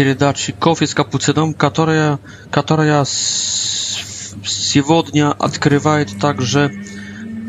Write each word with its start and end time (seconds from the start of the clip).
передачи 0.00 0.52
«Кофе 0.54 0.86
с 0.86 0.94
капуцином», 0.94 1.52
которая, 1.52 2.18
которая 2.50 3.04
с, 3.04 3.98
сегодня 4.46 5.30
открывает 5.30 6.18
также 6.18 6.72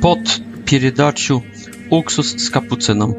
под 0.02 0.20
передачу 0.66 1.46
«Уксус 1.90 2.34
с 2.36 2.50
капуцином» 2.50 3.16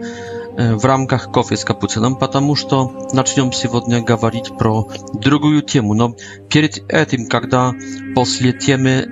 в 0.54 0.84
рамках 0.84 1.32
кофе 1.32 1.56
с 1.56 1.64
капуцином, 1.64 2.16
потому 2.16 2.54
что 2.56 3.08
начнем 3.14 3.52
сегодня 3.54 4.02
говорить 4.02 4.50
про 4.58 4.86
другую 5.14 5.62
тему. 5.62 5.94
Но 5.94 6.14
перед 6.50 6.92
этим, 6.92 7.26
когда 7.26 7.72
после 8.14 8.52
темы 8.52 9.06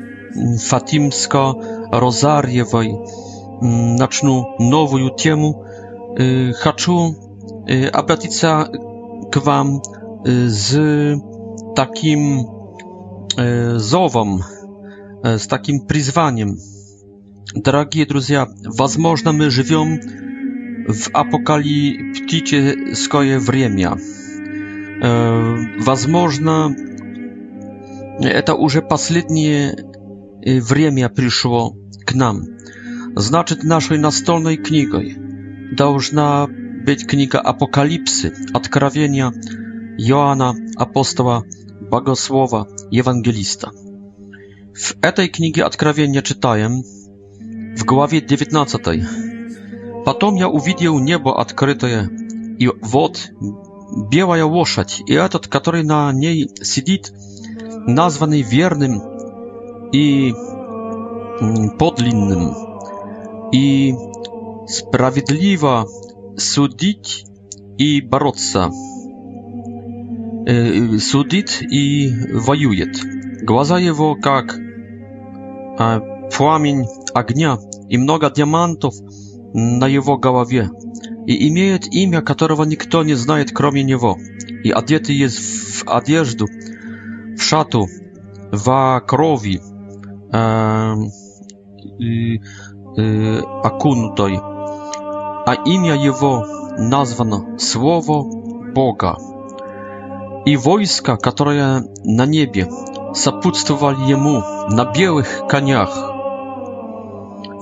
Фатимско-Розарьевой 0.71 2.93
начну 3.63 4.55
новую 4.59 5.15
тему, 5.17 5.65
хочу 6.63 7.15
обратиться 7.91 8.69
к 9.33 9.37
вам 9.39 9.81
z 10.47 10.75
takim 11.77 12.45
зовом, 13.79 14.43
с 15.25 15.47
таким 15.47 15.87
призванием. 15.87 16.57
Дорогие 17.55 18.07
друзья, 18.07 18.47
возможно, 18.65 19.31
мы 19.33 19.51
живем 19.51 19.99
в 20.89 21.11
апокалиптическое 21.13 23.39
время. 23.39 23.97
Возможно, 25.83 26.75
это 28.21 28.55
уже 28.55 28.81
последнее 28.83 29.79
время 30.43 31.09
пришло 31.09 31.75
к 32.05 32.15
нам. 32.15 32.43
Значит, 33.17 33.65
нашей 33.65 33.99
настольной 33.99 34.57
книгой 34.57 35.17
должна 35.73 36.47
быть 36.47 37.07
книга 37.07 37.41
Апокалипсы, 37.41 38.33
Откровения 38.55 39.33
Иоанна, 40.09 40.57
апостола, 40.77 41.45
богослова, 41.91 42.67
евангелиста. 42.91 43.71
W 44.75 45.13
tej 45.13 45.29
knigie 45.31 45.63
Откровения 45.67 46.23
czytałem 46.23 46.83
w 47.77 47.85
głowie 47.85 48.27
19. 48.27 48.79
Потом 50.07 50.37
я 50.37 50.49
увидел 50.49 50.99
небо 50.99 51.39
открытое, 51.39 52.09
и 52.59 52.71
вот 52.81 53.29
белая 54.11 54.47
лошадь, 54.47 55.03
и 55.07 55.13
этот, 55.13 55.49
который 55.49 55.85
на 55.85 56.11
ней 56.15 56.49
сидит, 56.63 57.13
названный 57.87 58.41
верным 58.41 59.03
и 59.93 60.33
подлинным, 61.79 62.55
и 63.53 63.93
справедливо 64.67 65.85
судить 66.39 67.27
и 67.77 68.01
бороться 68.01 68.71
судит 71.01 71.63
и 71.63 72.11
воюет. 72.33 73.01
Глаза 73.43 73.79
его 73.79 74.15
как 74.15 74.57
пламень 76.37 76.87
огня 77.15 77.59
и 77.89 77.99
много 77.99 78.31
диамантов 78.31 78.95
на 79.53 79.87
его 79.87 80.17
голове, 80.17 80.71
и 81.27 81.49
имеет 81.49 81.93
имя, 81.93 82.23
которого 82.23 82.65
никто 82.65 83.03
не 83.03 83.15
знает, 83.15 83.51
кроме 83.53 83.83
него, 83.83 84.17
и 84.63 84.71
одеты 84.71 85.13
есть 85.13 85.39
в 85.39 85.89
одежду, 85.89 86.47
в 87.37 87.43
шату, 87.43 87.89
во 88.53 89.01
крови, 89.01 89.61
э, 90.33 90.95
э, 92.97 93.39
окунутой, 93.63 94.39
а 94.41 95.55
имя 95.67 95.95
его 96.05 96.47
названо 96.79 97.59
Слово 97.59 98.23
Бога. 98.73 99.19
I 100.47 100.57
wojska, 100.59 101.17
które 101.17 101.83
na 102.07 102.25
niebie, 102.27 102.67
сопутствовали 103.15 104.05
ему 104.11 104.41
на 104.71 104.85
белых 104.93 105.43
конях. 105.49 105.91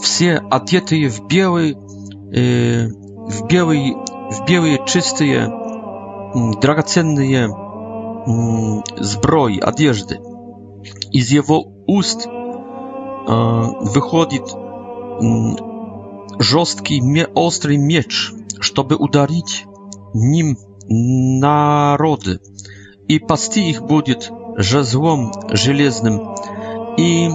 Все 0.00 0.40
одетые 0.50 1.08
в 1.08 1.26
белые, 1.26 1.72
э, 2.32 2.86
в 3.28 3.46
белые, 3.48 3.96
в 4.30 4.44
белые 4.46 4.78
чистые, 4.86 5.48
драгоценные 6.60 7.48
э, 7.48 9.02
сброи, 9.02 9.58
одежды. 9.58 10.20
Из 11.12 11.30
его 11.30 11.64
уст 11.88 12.28
э, 12.28 13.64
выходит 13.94 14.44
э, 14.52 15.26
жесткий, 16.38 17.02
острый 17.34 17.76
меч, 17.78 18.32
чтобы 18.60 18.94
ударить 18.96 19.64
ним 20.14 20.56
народы 21.40 22.38
и 23.08 23.18
пасти 23.18 23.70
их 23.70 23.82
будет 23.82 24.30
жезлом 24.56 25.32
железным, 25.50 26.34
и, 26.98 27.30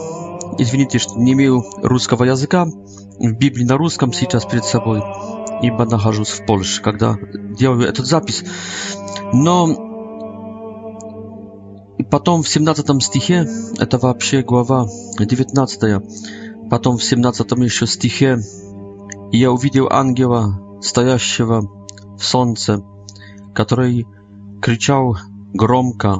Извините, 0.60 1.00
что 1.00 1.18
не 1.20 1.34
имею 1.34 1.64
русского 1.82 2.26
языка. 2.26 2.66
В 2.66 3.34
Библии 3.38 3.64
на 3.64 3.78
русском 3.78 4.12
сейчас 4.14 4.46
перед 4.46 4.66
собой, 4.66 5.02
ибо 5.62 5.86
нахожусь 5.86 6.30
в 6.30 6.46
Польше, 6.46 6.82
когда 6.82 7.16
делаю 7.34 7.88
этот 7.88 8.06
запись. 8.06 8.44
Но 9.34 9.91
Потом 12.10 12.44
в 12.44 12.50
17 12.50 13.02
стихе, 13.04 13.48
это 13.78 13.98
вообще 13.98 14.42
глава 14.42 14.88
19, 15.20 15.80
потом 16.70 16.98
в 16.98 17.04
17 17.04 17.52
еще 17.64 17.88
стихе, 17.88 18.40
и 19.32 19.38
я 19.38 19.52
увидел 19.52 19.88
ангела, 19.90 20.60
стоящего 20.82 21.62
в 22.18 22.24
солнце, 22.24 22.84
который 23.54 24.08
кричал 24.62 25.18
громко, 25.54 26.20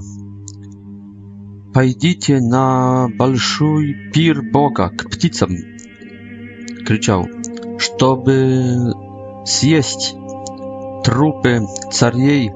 «Пойдите 1.74 2.42
на 2.42 3.08
большой 3.18 3.96
пир 4.14 4.42
Бога 4.44 4.90
к 4.90 5.10
птицам!» 5.10 5.52
кричал, 6.86 7.26
«чтобы 7.78 8.94
съесть 9.46 10.16
трупы 11.06 11.62
царей, 11.92 12.52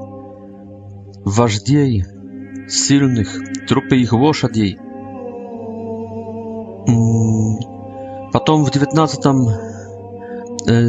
вождей, 1.23 2.03
сильных, 2.69 3.65
трупы 3.67 3.97
их 3.97 4.13
лошадей. 4.13 4.77
Потом 8.33 8.63
в 8.65 8.71
19 8.71 9.21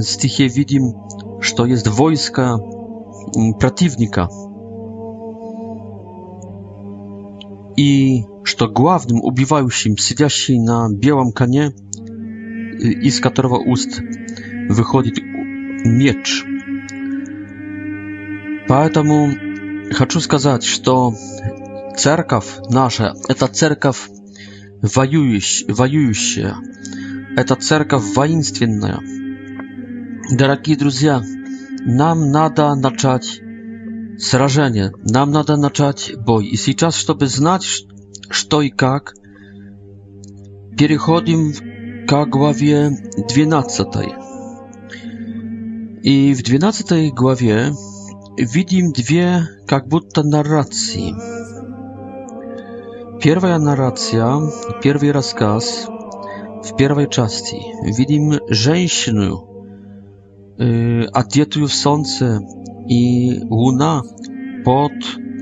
стихе 0.05 0.49
видим, 0.49 1.41
что 1.43 1.67
есть 1.67 1.87
войско 1.87 2.59
противника. 3.61 4.29
И 7.77 8.25
что 8.43 8.69
главным 8.69 9.21
убивающим, 9.23 9.99
сидящий 9.99 10.59
на 10.59 10.89
белом 10.91 11.33
коне, 11.33 11.73
из 12.79 13.21
которого 13.21 13.57
уст 13.59 14.01
выходит 14.69 15.19
меч. 15.23 16.43
Поэтому 18.69 19.29
хочу 19.93 20.21
сказать, 20.21 20.65
что 20.65 21.13
церковь 21.97 22.47
наша– 22.69 23.15
это 23.29 23.47
церковь 23.49 24.09
воюющая, 24.83 26.57
это 27.37 27.55
церковь 27.57 28.05
воинственная. 28.15 29.01
Дорогие 30.31 30.77
друзья, 30.77 31.23
нам 31.85 32.31
надо 32.31 32.75
начать 32.75 33.41
сражение, 34.19 34.93
нам 35.05 35.31
надо 35.31 35.57
начать 35.57 36.13
бой. 36.19 36.47
И 36.47 36.57
сейчас, 36.57 36.97
чтобы 36.97 37.27
знать, 37.29 37.65
что 38.29 38.63
и 38.63 38.71
как, 38.71 39.15
переходим 40.77 42.05
к 42.07 42.27
главе 42.27 42.91
12. 43.29 43.87
И 46.03 46.35
в 46.35 46.43
12 46.43 47.15
главе 47.15 47.73
видим 48.39 48.93
две 48.93 49.43
как 49.67 49.89
будто 49.89 50.23
наррации. 50.23 51.15
Первая 53.27 53.59
нарация, 53.59 54.35
первый 54.85 55.11
рассказ 55.11 55.89
в 56.63 56.77
первой 56.77 57.11
части. 57.11 57.61
Видим 57.83 58.35
женщину, 58.49 59.67
э, 60.61 61.03
одетую 61.13 61.67
в 61.67 61.75
солнце, 61.75 62.39
и 62.89 63.41
луна 63.43 64.03
под 64.65 64.93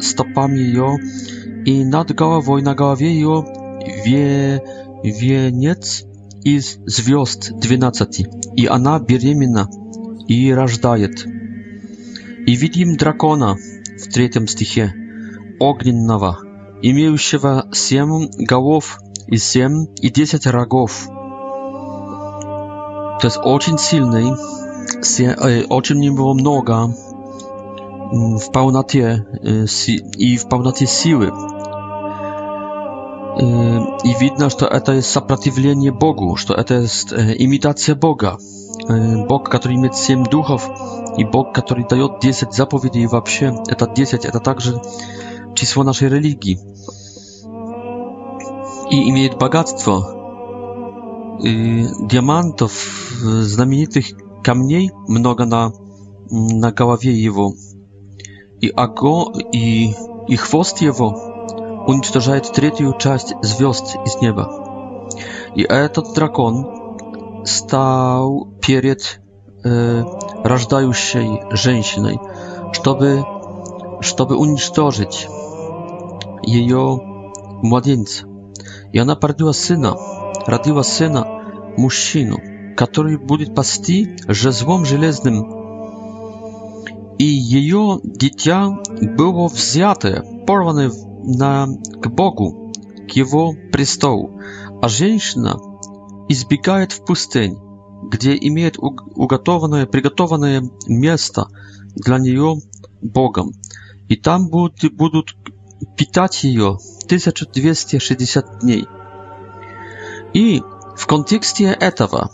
стопами 0.00 0.60
ее, 0.60 0.96
и 1.66 1.84
над 1.84 2.12
головой, 2.14 2.62
на 2.62 2.74
голове 2.74 3.12
ее 3.12 3.44
ве, 4.06 4.62
венец 5.02 6.04
из 6.42 6.78
звезд 6.86 7.52
12, 7.52 8.26
и 8.56 8.64
она 8.64 8.98
беременна 8.98 9.68
и 10.26 10.50
рождает. 10.54 11.26
И 12.46 12.54
видим 12.54 12.96
дракона 12.96 13.56
в 14.02 14.06
третьем 14.10 14.48
стихе, 14.48 14.94
огненного, 15.60 16.38
имеющего 16.82 17.66
семь 17.72 18.28
голов 18.38 18.98
и 19.26 19.36
семь 19.36 19.86
и 20.00 20.10
десять 20.10 20.46
рогов. 20.46 21.06
То 23.20 23.28
есть 23.28 23.38
очень 23.42 23.78
сильный, 23.78 24.30
э, 24.32 25.64
очень 25.68 25.96
него 26.00 26.34
много 26.34 26.94
в 28.12 28.50
полноте 28.52 29.24
э, 29.42 29.64
и 30.16 30.36
в 30.36 30.48
полноте 30.48 30.86
силы. 30.86 31.26
Э, 33.40 33.80
и 34.04 34.14
видно, 34.20 34.50
что 34.50 34.66
это 34.66 35.00
сопротивление 35.00 35.92
Богу, 35.92 36.36
что 36.36 36.54
это 36.54 36.84
имитация 37.38 37.94
Бога. 37.94 38.38
Бог, 39.28 39.48
который 39.48 39.76
имеет 39.76 39.94
семь 39.96 40.24
духов, 40.24 40.68
и 41.16 41.24
Бог, 41.24 41.54
который 41.54 41.86
дает 41.86 42.18
десять 42.20 42.52
заповедей 42.52 43.04
и 43.04 43.06
вообще. 43.06 43.56
Это 43.68 43.86
десять, 43.88 44.26
это 44.26 44.40
также 44.40 44.78
число 45.54 45.84
нашей 45.84 46.08
религии 46.08 46.58
и 48.90 49.10
имеет 49.10 49.38
богатство 49.38 50.20
и 51.42 51.86
диамантов, 52.06 52.72
знаменитых 53.22 54.06
камней 54.42 54.90
много 55.08 55.44
на, 55.46 55.72
на 56.30 56.72
голове 56.72 57.12
его, 57.14 57.54
и, 58.60 58.68
аго, 58.74 59.32
и, 59.52 59.92
и 60.28 60.36
хвост 60.36 60.78
его 60.80 61.08
уничтожает 61.86 62.50
третью 62.52 62.94
часть 62.98 63.34
звезд 63.42 63.96
из 64.06 64.20
неба. 64.20 65.10
И 65.54 65.62
этот 65.62 66.14
дракон 66.14 67.42
стал 67.44 68.48
перед 68.62 69.20
э, 69.64 70.02
рождающей 70.44 71.42
женщиной, 71.52 72.18
чтобы, 72.72 73.24
чтобы 74.00 74.36
уничтожить 74.36 75.28
ее 76.46 77.00
младенца. 77.62 78.26
И 78.92 78.98
она 78.98 79.16
породила 79.16 79.52
сына, 79.52 79.96
родила 80.46 80.82
сына, 80.82 81.24
мужчину, 81.76 82.38
который 82.76 83.18
будет 83.18 83.54
пасти 83.54 84.16
жезвом 84.28 84.84
железным. 84.84 85.62
И 87.18 87.24
ее 87.24 88.00
дитя 88.04 88.68
было 89.16 89.46
взято, 89.48 90.24
порвано 90.46 90.90
на, 91.24 91.66
к 92.02 92.06
Богу, 92.08 92.72
к 93.08 93.10
его 93.12 93.52
престолу, 93.72 94.38
а 94.82 94.88
женщина 94.88 95.58
избегает 96.28 96.92
в 96.92 97.04
пустынь, 97.04 97.56
где 98.10 98.34
имеет 98.36 98.76
уготованное, 98.78 99.86
приготованное 99.86 100.62
место 100.86 101.46
для 101.94 102.18
нее 102.18 102.56
Богом. 103.02 103.52
И 104.08 104.16
там 104.16 104.48
будут, 104.48 104.84
будут 104.94 105.34
pytać 105.96 106.44
ją 106.44 106.76
tysiąc 107.06 107.36
dwieście 107.54 108.00
sześćdziesiąt 108.00 108.46
dni. 108.60 108.84
I 110.34 110.60
w 110.96 111.06
kontekście 111.06 111.78
etawa, 111.80 112.28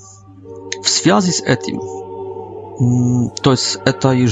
w 0.85 0.91
związku 0.91 1.33
z 1.33 1.43
etim, 1.45 1.81
mm, 2.81 3.31
to 3.43 3.51
jest 3.51 3.79
etaj 3.85 4.19
i 4.21 4.25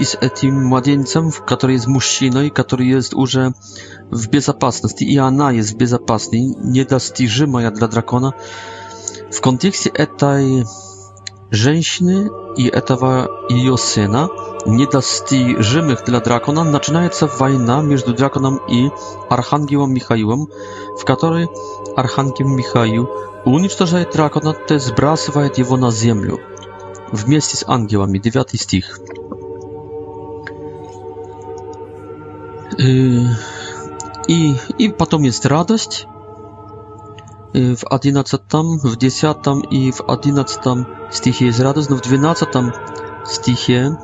i 0.00 0.04
z 0.04 0.16
etim 0.20 0.64
młodzieńcem, 0.64 1.30
który 1.30 1.72
jest 1.72 1.86
mężczyzną 1.88 2.42
i 2.42 2.50
który 2.50 2.84
jest 2.86 3.12
już 3.12 3.36
w 4.12 4.28
bezpieczeństwie 4.28 5.04
i 5.06 5.18
ona 5.20 5.52
jest 5.52 5.72
w 5.72 5.76
bezpieczeństwie, 5.76 6.38
niedostrzeżona 6.64 7.70
dla 7.70 7.88
drakona. 7.88 8.32
W 9.32 9.40
kontekście 9.40 9.90
etaj 9.92 10.44
Женщины 11.50 12.30
и 12.58 12.66
этого 12.66 13.46
ее 13.48 13.78
сына, 13.78 14.28
недостижимых 14.66 16.04
для 16.04 16.20
дракона, 16.20 16.62
начинается 16.62 17.26
война 17.26 17.80
между 17.80 18.12
драконом 18.12 18.58
и 18.68 18.90
архангелом 19.30 19.94
Михаилом, 19.94 20.48
в 21.00 21.04
которой 21.06 21.48
архангел 21.96 22.48
Михаил 22.48 23.08
уничтожает 23.46 24.10
дракона, 24.10 24.52
то 24.52 24.78
сбрасывает 24.78 25.56
его 25.56 25.78
на 25.78 25.90
землю 25.90 26.38
вместе 27.12 27.56
с 27.56 27.64
ангелами. 27.66 28.18
9 28.18 28.60
стих. 28.60 28.98
И, 34.28 34.52
и 34.76 34.88
потом 34.90 35.22
есть 35.22 35.46
радость, 35.46 36.06
Y, 37.56 37.76
w 37.76 37.84
11 38.04 38.38
w 38.84 38.96
10 38.96 39.36
i 39.70 39.92
w 39.92 40.02
11 40.26 40.60
stichie 41.10 41.46
jest 41.46 41.60
radosny, 41.60 41.96
w 41.96 42.00
12 42.00 42.46
stichie 43.24 43.96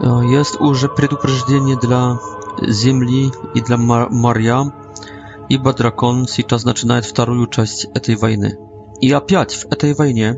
y, 0.00 0.26
jest 0.26 0.60
już 0.60 0.86
przedupreżdzenie 0.96 1.76
dla 1.76 2.18
Ziemli 2.82 3.30
i 3.54 3.62
dla 3.62 3.76
Mar 3.76 4.08
Maria, 4.10 4.62
ibo 5.48 5.72
drakon 5.72 6.24
teraz 6.48 6.62
zaczyna 6.62 7.00
drugą 7.00 7.46
część 7.46 7.86
tej 8.02 8.16
wojny. 8.16 8.56
I 9.00 9.14
opiać 9.14 9.54
w 9.56 9.68
tej 9.68 9.94
wojnie, 9.94 10.34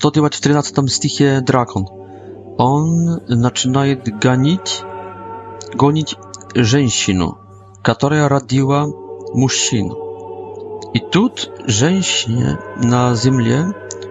co 0.00 0.08
robić 0.16 0.36
w 0.36 0.40
13 0.40 0.82
stichie 0.88 1.42
drakon? 1.46 1.84
On 2.58 3.16
zaczyna 3.28 3.82
ganić, 4.20 4.82
gonić 5.76 6.16
żeńsinu 6.56 7.34
która 7.94 8.28
rodziła 8.28 8.86
mężczyznę. 9.34 9.94
I 10.94 11.00
tut, 11.10 11.50
żeńsie 11.66 12.56
na 12.82 13.12
ziemi 13.22 13.44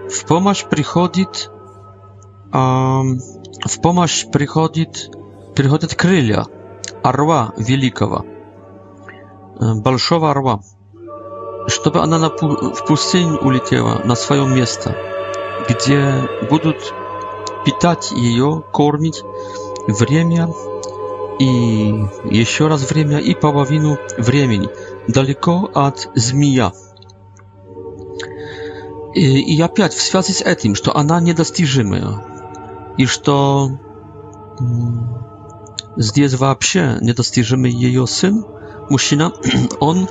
w 0.10 0.24
pomoc 0.24 0.64
przychodzi 0.74 1.26
w 3.68 3.80
pomoc 3.80 4.26
przychodzi 4.36 4.86
przychodzi 5.54 5.88
krylia 5.88 6.46
arła 7.04 7.52
wielkiego 7.58 8.24
большого 9.84 10.30
arła 10.30 10.60
żeby 11.86 12.00
ona 12.02 12.18
na 12.20 12.30
w 12.76 12.82
pustyni 12.88 13.38
ulitła 13.48 13.94
na 14.06 14.16
swoje 14.16 14.48
miejsce 14.48 14.94
gdzie 15.70 16.24
będą 16.50 16.72
pitać 17.66 18.12
jej 18.12 18.42
kornić 18.72 19.24
wremia 20.00 20.48
И 21.40 21.94
еще 22.32 22.68
раз 22.68 22.90
время 22.90 23.20
и 23.20 23.36
половину 23.36 23.98
времени, 24.18 24.70
далеко 25.08 25.70
от 25.74 26.10
змея. 26.16 26.74
И, 29.14 29.56
и 29.56 29.62
опять 29.62 29.94
в 29.94 30.02
связи 30.02 30.32
с 30.34 30.42
этим, 30.42 30.74
что 30.76 30.96
она 30.98 31.20
недостижимая, 31.22 32.24
и 32.98 33.06
что 33.06 33.70
здесь 35.96 36.34
вообще 36.36 36.98
недостижимый 37.02 37.72
ее 37.72 38.08
сын, 38.08 38.44
мужчина, 38.90 39.32
он 39.80 40.08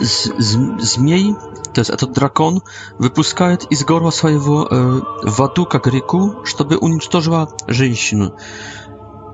з, 0.00 0.32
з, 0.38 0.58
змей, 0.80 1.34
то 1.72 1.80
есть 1.80 1.90
этот 1.90 2.12
дракон, 2.12 2.62
выпускает 2.98 3.64
из 3.70 3.84
горла 3.84 4.10
своего 4.10 4.66
э, 4.68 5.00
воду, 5.24 5.64
как 5.66 5.86
реку, 5.88 6.44
чтобы 6.44 6.76
уничтожила 6.76 7.54
женщину. 7.68 8.32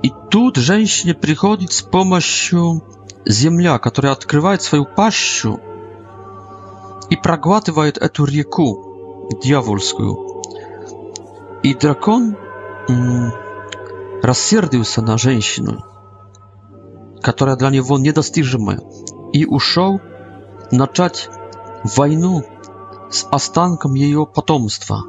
И 0.03 0.11
тут 0.31 0.55
женщине 0.57 1.13
приходит 1.13 1.71
с 1.73 1.81
помощью 1.81 2.83
земля, 3.25 3.77
которая 3.77 4.13
открывает 4.13 4.61
свою 4.61 4.85
пащу 4.85 5.59
и 7.09 7.15
проглатывает 7.15 7.97
эту 7.97 8.25
реку 8.25 9.29
дьявольскую. 9.43 10.41
И 11.63 11.75
дракон 11.75 12.35
рассердился 14.23 15.01
на 15.03 15.17
женщину, 15.19 15.83
которая 17.21 17.55
для 17.55 17.69
него 17.69 17.99
недостижимая, 17.99 18.81
и 19.33 19.45
ушел 19.45 20.01
начать 20.71 21.29
войну 21.95 22.43
с 23.11 23.25
останком 23.29 23.93
ее 23.93 24.25
потомства, 24.25 25.03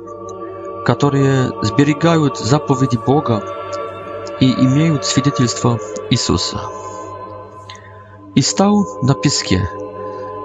которые 0.84 1.52
сберегают 1.64 2.38
заповеди 2.38 2.98
Бога 3.04 3.42
и 4.42 4.52
имеют 4.64 5.04
свидетельство 5.04 5.78
Иисуса. 6.10 6.60
И 8.34 8.42
стал 8.42 8.84
на 9.02 9.14
песке, 9.14 9.62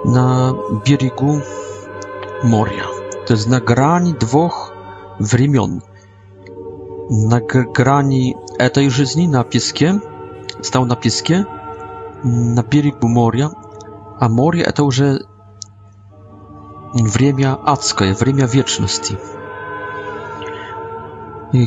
на 0.04 0.52
берегу 0.86 1.42
моря, 2.44 2.84
то 3.26 3.32
есть 3.34 3.48
на 3.48 3.60
грани 3.60 4.12
двух 4.12 4.70
времен. 5.18 5.82
На 7.10 7.40
грани 7.40 8.36
этой 8.58 8.88
жизни 8.88 9.26
на 9.26 9.42
песке, 9.42 10.00
стал 10.62 10.84
на 10.84 10.94
песке, 10.94 11.44
на 12.22 12.62
берегу 12.62 13.08
моря, 13.08 13.50
а 14.20 14.28
море 14.28 14.62
это 14.62 14.84
уже 14.84 15.26
время 16.92 17.56
адское, 17.64 18.14
время 18.14 18.46
вечности. 18.46 19.18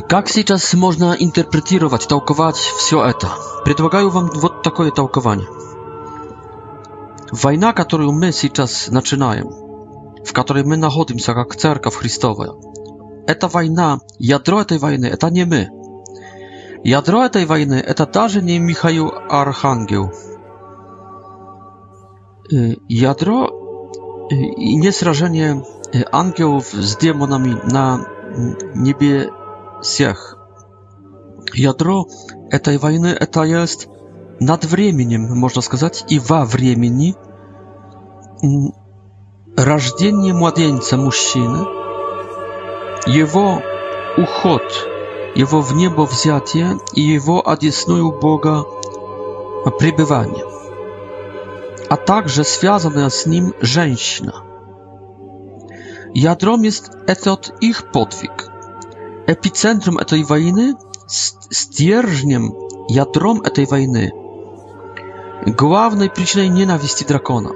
Как 0.08 0.28
сейчас 0.28 0.72
можно 0.74 1.16
интерпретировать, 1.18 2.06
толковать 2.06 2.54
все 2.54 3.04
это? 3.04 3.30
Предлагаю 3.64 4.10
вам 4.10 4.30
вот 4.32 4.62
такое 4.62 4.92
толкование. 4.92 5.48
Война, 7.32 7.72
которую 7.72 8.12
мы 8.12 8.30
сейчас 8.30 8.88
начинаем, 8.88 9.48
в 10.24 10.32
которой 10.32 10.62
мы 10.62 10.76
находимся 10.76 11.34
как 11.34 11.56
Церковь 11.56 11.96
Христовая, 11.96 12.50
эта 13.26 13.48
война, 13.48 13.98
ядро 14.20 14.60
этой 14.60 14.78
войны, 14.78 15.06
это 15.06 15.30
не 15.30 15.44
мы. 15.44 15.66
Ядро 16.84 17.24
этой 17.24 17.44
войны, 17.44 17.74
это 17.84 18.06
даже 18.06 18.40
не 18.40 18.60
Михаил 18.60 19.12
Архангел. 19.28 20.12
Ядро 22.50 23.48
и 24.30 24.76
не 24.76 24.92
сражение 24.92 25.64
ангелов 26.12 26.66
с 26.72 26.96
демонами 26.96 27.58
на 27.64 28.06
небе 28.76 29.30
всех. 29.82 30.38
Ядро 31.52 32.06
этой 32.50 32.78
войны– 32.78 33.08
это 33.20 33.42
есть 33.42 33.88
над 34.40 34.64
временем, 34.64 35.22
можно 35.36 35.60
сказать, 35.60 36.04
и 36.08 36.18
во 36.18 36.44
времени 36.44 37.14
рождение 39.56 40.32
младенца 40.32 40.96
мужчины, 40.96 41.58
его 43.06 43.60
уход, 44.16 44.62
его 45.34 45.60
в 45.60 45.74
небо 45.74 46.02
взятие 46.02 46.78
и 46.94 47.02
его 47.02 47.46
одесную 47.46 48.12
Бога 48.18 48.64
пребывание, 49.78 50.44
а 51.88 51.96
также 51.96 52.44
связанная 52.44 53.10
с 53.10 53.26
ним 53.26 53.54
женщина. 53.60 54.34
Ядром 56.14 56.62
есть 56.62 56.90
этот 57.06 57.54
их 57.60 57.90
подвиг– 57.92 58.48
epicentrum 59.26 59.96
tej 59.98 60.24
wojny, 60.24 60.74
stierżniem, 61.52 62.50
jadrom 62.88 63.40
tej 63.40 63.66
wojny, 63.66 64.10
głównej 65.58 66.10
przyczyną 66.10 66.54
nienawiści 66.54 67.04
drakona, 67.04 67.50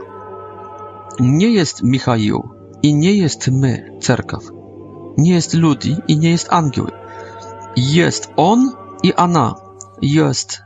nie 1.20 1.48
jest 1.50 1.82
Michał 1.82 2.48
i 2.82 2.94
nie 2.94 3.12
jest 3.14 3.48
my, 3.48 3.96
cerkaw, 4.00 4.42
nie 5.18 5.32
jest 5.32 5.54
ludzi 5.54 5.96
i 6.08 6.18
nie 6.18 6.30
jest 6.30 6.52
angioły. 6.52 6.90
Jest 7.76 8.28
on 8.36 8.72
i 9.02 9.14
ona, 9.14 9.54
jest 10.02 10.62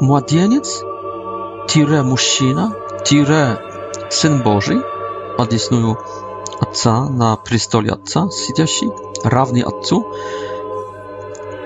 młodzieniec, 0.00 0.82
tyre 1.68 2.02
mężczyzna, 2.02 2.72
tyre 3.04 3.56
syn 4.10 4.42
Boży, 4.42 4.80
odjesnuję. 5.38 5.94
Отца, 6.60 7.08
на 7.08 7.36
престоле 7.36 7.90
Отца, 7.90 8.30
сидящий, 8.30 8.90
равный 9.24 9.60
Отцу. 9.62 10.06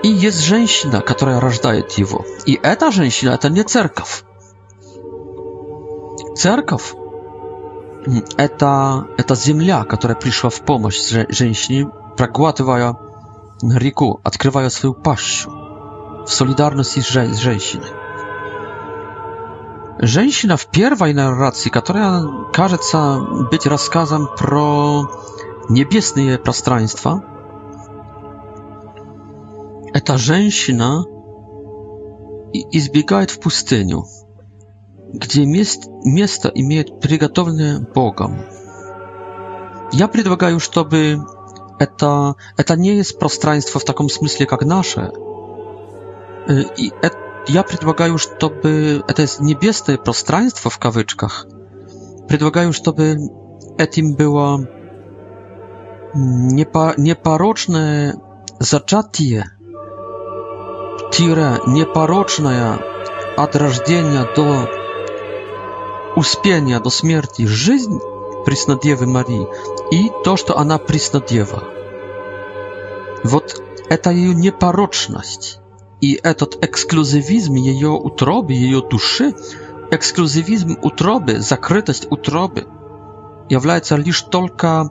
И 0.03 0.07
есть 0.07 0.41
женщина, 0.43 1.01
которая 1.01 1.39
рождает 1.39 1.91
его. 1.93 2.25
И 2.45 2.59
эта 2.61 2.91
женщина– 2.91 3.29
это 3.31 3.49
не 3.49 3.63
церковь. 3.63 4.23
Церковь– 6.35 6.93
это, 8.37 9.07
это 9.17 9.35
земля, 9.35 9.83
которая 9.85 10.17
пришла 10.17 10.49
в 10.49 10.61
помощь 10.61 11.01
женщине, 11.29 11.89
проглатывая 12.17 12.97
реку, 13.61 14.19
открывая 14.23 14.69
свою 14.69 14.93
пащу 14.93 15.49
в 15.49 16.27
солидарности 16.29 16.99
с 16.99 17.07
женщиной. 17.07 17.87
Женщина 19.99 20.57
в 20.57 20.65
первой 20.67 21.13
наррации, 21.13 21.69
которая 21.69 22.23
кажется 22.51 23.19
быть 23.51 23.67
рассказом 23.67 24.27
про 24.35 25.03
небесные 25.69 26.39
пространства, 26.39 27.23
эта 29.93 30.17
женщина 30.17 31.05
избегает 32.53 33.29
в 33.29 33.39
пустыню, 33.39 34.05
где 35.13 35.45
мест, 35.45 35.85
место 36.03 36.49
имеет 36.53 36.99
приготовленное 36.99 37.81
Богом. 37.93 38.41
Я 39.91 40.07
предлагаю, 40.07 40.59
чтобы 40.59 41.19
это, 41.77 42.33
это 42.57 42.75
не 42.75 42.95
есть 42.95 43.19
пространство 43.19 43.79
в 43.79 43.85
таком 43.85 44.09
смысле, 44.09 44.47
как 44.47 44.63
наше. 44.65 45.11
И 46.77 46.91
это 47.03 47.22
я 47.47 47.63
предлагаю, 47.63 48.17
чтобы 48.17 49.03
это 49.07 49.25
небесное 49.39 49.97
пространство 49.97 50.71
в 50.71 50.77
кавычках, 50.77 51.45
предлагаю, 52.27 52.73
чтобы 52.73 53.17
этим 53.77 54.13
было 54.15 54.65
непо, 56.15 56.93
непорочное 56.97 58.15
зачатие, 58.59 59.45
тире 61.11 61.59
непорочное 61.67 62.79
от 63.35 63.55
рождения 63.55 64.25
до 64.35 64.69
успения, 66.15 66.79
до 66.79 66.89
смерти 66.89 67.45
жизнь 67.45 67.99
Преснодевы 68.45 69.05
Марии 69.05 69.47
и 69.91 70.11
то, 70.23 70.37
что 70.37 70.57
она 70.57 70.77
Преснодева. 70.77 71.63
Вот 73.23 73.61
это 73.89 74.11
ее 74.11 74.33
непорочность. 74.33 75.59
И 76.03 76.19
этот 76.21 76.61
эксклюзивизм 76.65 77.53
ее 77.53 77.91
утробы, 77.91 78.51
ее 78.51 78.81
души, 78.81 79.33
эксклюзивизм 79.89 80.77
утробы, 80.81 81.39
закрытость 81.39 82.07
утробы 82.11 82.67
является 83.49 83.95
лишь 83.95 84.21
только 84.23 84.89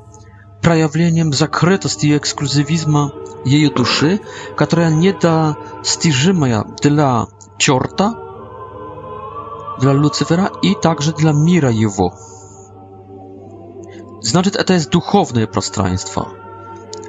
проявлением 0.63 1.35
закрытости 1.35 2.07
и 2.07 2.17
эксклюзивизма 2.17 3.13
ее 3.45 3.69
души, 3.69 4.21
которая 4.57 4.89
недостижимая 4.95 6.65
для 6.81 7.27
черта, 7.59 8.15
для 9.81 9.93
Люцифера 9.93 10.51
и 10.63 10.75
также 10.75 11.13
для 11.13 11.33
мира 11.33 11.71
его. 11.71 12.15
Значит, 14.23 14.57
это 14.57 14.73
есть 14.73 14.89
духовное 14.89 15.47
пространство. 15.47 16.29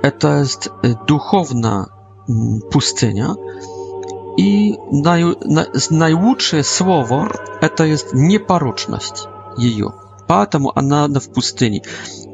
Это 0.01 0.39
есть 0.39 0.67
духовная 1.07 1.87
пустыня, 2.69 3.35
i 4.37 4.75
naj, 4.91 5.23
na, 5.45 5.65
наилучшее 5.91 6.63
слово– 6.63 7.31
это 7.61 7.83
есть 7.83 8.13
непорочность 8.13 9.27
ее. 9.57 9.93
Поэтому 10.27 10.71
она 10.75 11.07
в 11.07 11.29
пустыне. 11.33 11.83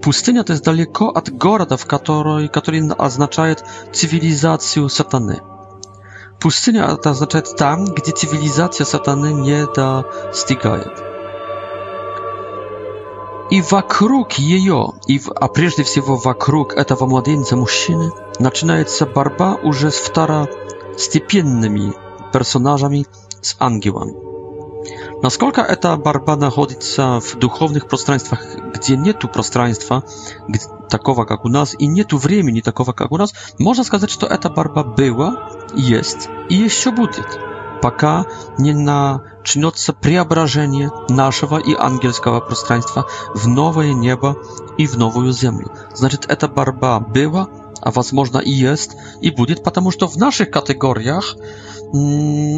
Пустыня– 0.01 0.41
это 0.41 0.61
далеко 0.61 1.09
от 1.09 1.29
города, 1.31 1.75
в 1.75 1.85
который, 1.85 2.47
который 2.47 2.87
означает 2.97 3.63
цивилизацию 3.91 4.87
сатаны. 4.89 5.41
Пустыня– 6.39 6.85
это 6.93 7.09
означает 7.09 7.55
там, 7.57 7.85
где 7.93 8.11
цивилизация 8.11 8.85
сатаны 8.85 9.33
не 9.33 9.65
достигает. 9.65 11.03
И 13.51 13.61
вокруг 13.61 14.33
ее, 14.33 14.89
и, 15.07 15.19
а 15.35 15.47
прежде 15.47 15.83
всего 15.83 16.15
вокруг 16.15 16.75
этого 16.75 17.07
младенца 17.07 17.57
мужчины, 17.57 18.11
начинается 18.39 19.05
борьба 19.07 19.55
уже 19.55 19.89
с 19.91 19.95
второй 19.95 20.47
степенными 20.99 21.93
personażami 22.31 23.05
z 23.41 23.55
Ангелом. 23.59 24.11
Насколько 25.23 25.61
эта 25.61 25.97
борьба 25.97 26.35
находится 26.35 27.19
в 27.19 27.37
духовных 27.39 27.87
пространствах, 27.87 28.41
где 28.73 28.95
нету 28.97 29.27
пространства 29.27 30.03
такого, 30.89 31.25
как 31.25 31.45
у 31.45 31.49
нас, 31.49 31.75
и 31.79 31.87
нету 31.87 32.17
времени 32.17 32.61
такого, 32.61 32.93
как 32.93 33.11
у 33.11 33.17
нас, 33.17 33.33
можно 33.59 33.83
сказать, 33.83 34.09
что 34.09 34.27
эта 34.27 34.49
борьба 34.49 34.83
была, 34.83 35.51
есть 35.75 36.29
и 36.49 36.55
еще 36.55 36.91
будет, 36.91 37.25
пока 37.81 38.25
не 38.57 38.73
начнется 38.73 39.93
преображение 39.93 40.89
нашего 41.09 41.57
и 41.57 41.75
ангельского 41.75 42.39
пространства 42.39 43.05
в 43.35 43.47
новое 43.47 43.93
небо 43.93 44.37
и 44.77 44.87
в 44.87 44.97
новую 44.97 45.33
землю. 45.33 45.69
Значит, 45.93 46.25
эта 46.29 46.47
борьба 46.47 46.99
была, 47.01 47.47
а 47.81 47.91
возможно 47.91 48.39
и 48.39 48.51
есть, 48.51 48.91
и 49.21 49.31
будет, 49.31 49.63
потому 49.63 49.91
что 49.91 50.07
в 50.07 50.15
наших 50.17 50.51
категориях 50.51 51.35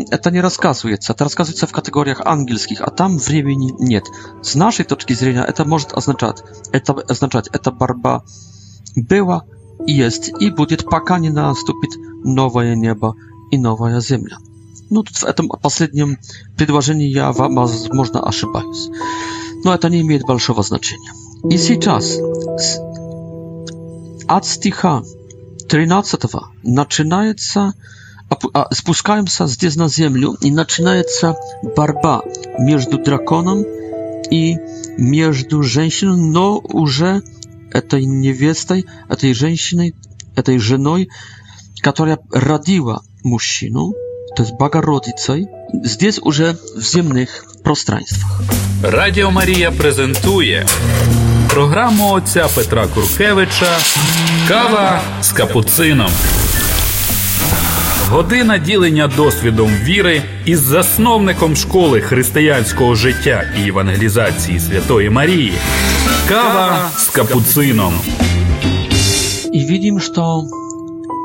это 0.09 0.31
не 0.31 0.41
рассказывается. 0.41 1.13
Это 1.13 1.23
рассказывается 1.23 1.65
в 1.67 1.71
категориях 1.71 2.21
ангельских, 2.25 2.81
а 2.81 2.89
там 2.91 3.17
времени 3.17 3.73
нет. 3.79 4.03
С 4.41 4.55
нашей 4.55 4.85
точки 4.85 5.13
зрения 5.13 5.43
это 5.47 5.63
может 5.65 5.93
означать, 5.93 6.43
это 6.71 6.93
означать, 6.93 7.47
эта 7.53 7.71
борьба 7.71 8.23
была 8.95 9.43
и 9.87 9.93
есть, 9.93 10.31
и 10.39 10.49
будет, 10.51 10.83
пока 10.85 11.17
не 11.19 11.29
наступит 11.29 11.91
новое 12.23 12.75
небо 12.75 13.13
и 13.51 13.57
новая 13.57 14.01
земля. 14.01 14.37
Ну, 14.89 15.03
тут 15.03 15.15
в 15.15 15.23
этом 15.23 15.47
последнем 15.47 16.17
предложении 16.57 17.07
я, 17.09 17.31
возможно, 17.31 18.21
ошибаюсь. 18.27 18.89
Но 19.63 19.73
это 19.73 19.89
не 19.89 20.01
имеет 20.01 20.23
большого 20.23 20.63
значения. 20.63 21.13
И 21.49 21.57
сейчас 21.57 22.17
od 24.35 24.47
stycha 24.47 25.01
13 25.67 26.17
a 28.53 28.65
spuszczają 28.75 29.25
się 29.27 29.47
zdes 29.47 29.75
na 29.77 29.89
ziemię 29.89 30.27
i 30.41 30.53
zaczynается 30.55 31.33
barba 31.75 32.21
między 32.59 32.87
drakonom 33.05 33.63
i 34.31 34.55
między 34.97 35.43
kobietą, 35.43 36.17
no 36.17 36.61
już 36.73 37.01
tej 37.89 38.07
niewiestej, 38.07 38.83
tej 39.19 39.33
женщиной, 39.35 39.93
tej 40.43 40.59
żenoi, 40.59 41.07
która 41.83 42.17
radiła 42.33 42.99
mężczyznę, 43.25 43.79
to 44.35 44.43
jest 44.43 44.57
Bogorodzicą, 44.59 45.33
zdes 45.83 46.17
już 46.25 46.41
w 46.77 46.93
ziemnych 46.93 47.45
przestrzeniach. 47.63 48.19
Radio 48.83 49.31
Maria 49.31 49.71
prezentuje 49.71 50.65
програму 51.53 52.11
отця 52.11 52.47
Петра 52.55 52.87
Куркевича 52.87 53.77
Кава 54.47 55.01
з 55.21 55.31
капуцином. 55.31 56.11
Година 58.09 58.57
ділення 58.57 59.07
досвідом 59.17 59.69
віри 59.83 60.21
із 60.45 60.59
засновником 60.59 61.55
школи 61.55 62.01
християнського 62.01 62.95
життя 62.95 63.43
і 63.63 63.67
евангелізації 63.67 64.59
Святої 64.59 65.09
Марії. 65.09 65.53
Кава 66.29 66.89
з 66.97 67.07
капуцином. 67.09 67.93
И 69.55 69.65
видим, 69.69 69.99
что 69.99 70.45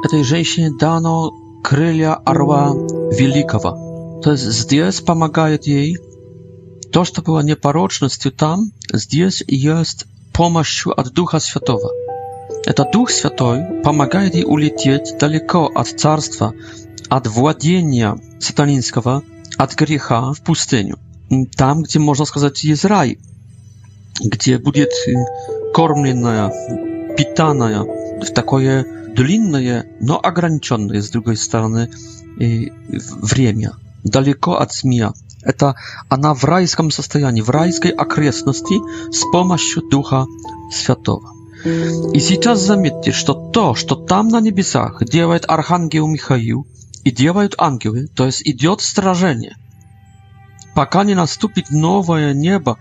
этой 0.04 0.25
женщине 0.25 0.71
дано 0.80 1.30
крылья 1.62 2.14
орла 2.25 2.73
великого. 3.21 4.21
То 4.25 4.33
есть 4.33 4.45
здесь 4.52 5.00
помогает 5.00 5.66
ей 5.68 5.97
то, 6.92 7.04
что 7.04 7.23
было 7.23 7.40
непорочностью 7.45 8.33
там, 8.33 8.61
здесь 8.95 9.45
есть 9.49 10.06
помощью 10.37 10.99
от 10.99 11.12
Духа 11.12 11.38
Святого. 11.40 11.90
Этот 12.66 12.93
Дух 12.93 13.11
Святой 13.11 13.83
помогает 13.83 14.35
ей 14.35 14.45
улететь 14.47 15.16
далеко 15.19 15.66
от 15.75 15.88
царства, 15.88 16.52
от 17.09 17.26
владения 17.26 18.19
сатанинского, 18.38 19.23
от 19.57 19.75
греха 19.75 20.33
в 20.33 20.43
пустыню. 20.43 20.99
Там, 21.57 21.83
где, 21.83 21.99
можно 21.99 22.25
сказать, 22.26 22.62
есть 22.64 22.85
рай, 22.85 23.19
где 24.23 24.59
будет 24.59 24.90
кормленная, 25.75 27.14
питанная 27.16 27.81
в 28.23 28.31
такое 28.35 28.85
длинное, 29.16 29.87
но 30.00 30.21
ограниченное, 30.23 31.00
с 31.00 31.09
другой 31.09 31.37
стороны, 31.38 31.90
время, 32.37 33.73
далеко 34.05 34.52
от 34.57 34.73
змея 34.75 35.12
это 35.47 35.76
она 36.09 36.35
в 36.35 36.45
райском 36.45 36.91
состоянии, 36.91 37.41
в 37.41 37.49
райской 37.50 37.91
окрестности 37.93 38.75
с 39.17 39.23
помощью 39.31 39.83
Духа 39.88 40.26
Святого. 40.73 41.33
И 41.65 42.21
сейчас 42.21 42.61
заметьте, 42.61 43.12
что 43.12 43.35
то, 43.35 43.75
что 43.75 43.95
там 43.97 44.29
на 44.29 44.41
небесах 44.41 45.03
делает 45.05 45.45
Архангел 45.49 46.07
Михаил 46.09 46.67
и 47.05 47.11
делают 47.11 47.55
ангелы, 47.59 48.07
то 48.15 48.26
есть 48.26 48.43
идет 48.43 48.81
сражение, 48.81 49.57
пока 50.75 51.05
не 51.05 51.15
наступит 51.15 51.71
новое 51.71 52.35
небо, 52.35 52.79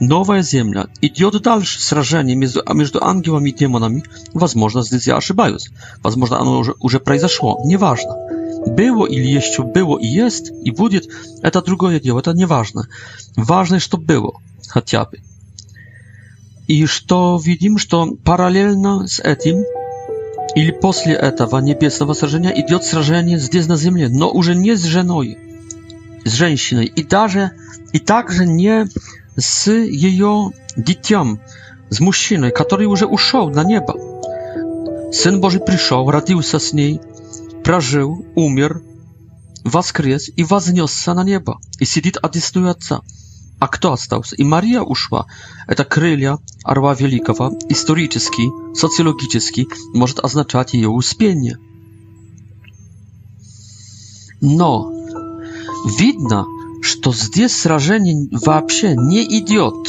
новая 0.00 0.42
земля, 0.42 0.86
идет 1.02 1.40
дальше 1.42 1.80
сражение 1.80 2.36
между, 2.36 2.62
между 2.74 3.02
ангелами 3.02 3.50
и 3.50 3.54
демонами, 3.56 4.04
возможно, 4.34 4.82
здесь 4.82 5.06
я 5.06 5.16
ошибаюсь, 5.16 5.70
возможно, 6.02 6.38
оно 6.40 6.58
уже, 6.58 6.74
уже 6.80 7.00
произошло, 7.00 7.60
неважно. 7.64 8.12
Было 8.66 9.06
или 9.06 9.28
еще 9.30 9.62
было 9.62 9.96
и 9.96 10.06
есть, 10.06 10.50
и 10.64 10.70
будет– 10.72 11.08
это 11.42 11.62
другое 11.62 12.00
дело, 12.00 12.18
это 12.18 12.32
не 12.32 12.46
важно. 12.46 12.88
Важно, 13.36 13.78
что 13.78 13.96
было 13.96 14.32
хотя 14.66 15.04
бы. 15.04 15.20
И 16.66 16.84
что 16.86 17.40
видим, 17.42 17.78
что 17.78 18.16
параллельно 18.24 19.06
с 19.06 19.20
этим 19.20 19.60
или 20.56 20.72
после 20.72 21.14
этого 21.14 21.58
небесного 21.60 22.12
сражения 22.12 22.50
идет 22.50 22.82
сражение 22.82 23.38
здесь 23.38 23.66
на 23.68 23.76
земле, 23.76 24.08
но 24.08 24.30
уже 24.32 24.56
не 24.56 24.74
с 24.74 24.82
женой, 24.82 25.38
с 26.24 26.32
женщиной, 26.32 26.86
и 26.86 27.04
даже 27.04 27.52
и 27.92 28.00
также 28.00 28.46
не 28.46 28.88
с 29.38 29.70
ее 29.70 30.50
детям, 30.76 31.40
с 31.88 32.00
мужчиной, 32.00 32.50
который 32.50 32.86
уже 32.88 33.06
ушел 33.06 33.48
на 33.48 33.62
небо. 33.62 33.94
Сын 35.12 35.40
Божий 35.40 35.60
пришел, 35.60 36.10
родился 36.10 36.58
с 36.58 36.72
ней– 36.72 37.00
прожил, 37.66 38.24
умер, 38.36 38.80
воскрес 39.64 40.30
и 40.36 40.44
вознесся 40.44 41.14
на 41.14 41.24
небо, 41.24 41.58
и 41.80 41.84
сидит 41.84 42.16
одесную 42.22 42.70
Отца. 42.70 43.00
А 43.58 43.66
кто 43.66 43.92
остался? 43.92 44.36
И 44.36 44.44
Мария 44.44 44.82
ушла. 44.82 45.26
Это 45.66 45.84
крылья 45.84 46.38
Орва 46.62 46.94
Великого, 46.94 47.58
исторически, 47.68 48.42
социологически, 48.72 49.66
может 49.96 50.20
означать 50.20 50.74
ее 50.74 50.88
успение. 50.90 51.58
Но 54.40 54.88
видно, 55.98 56.44
что 56.82 57.12
здесь 57.12 57.56
сражение 57.56 58.28
вообще 58.30 58.94
не 58.94 59.24
идет 59.40 59.88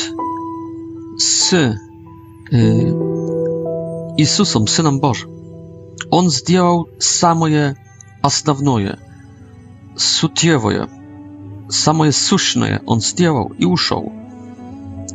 с 1.22 1.54
э, 1.54 1.68
Иисусом, 4.18 4.66
Сыном 4.66 5.00
Божьим. 5.00 5.37
Он 6.10 6.30
сделал 6.30 6.88
самое 7.00 7.76
основное, 8.22 9.00
сутевое, 9.96 10.90
самое 11.70 12.12
сущное 12.12 12.82
он 12.86 13.02
сделал 13.02 13.52
и 13.58 13.66
ушел. 13.66 14.12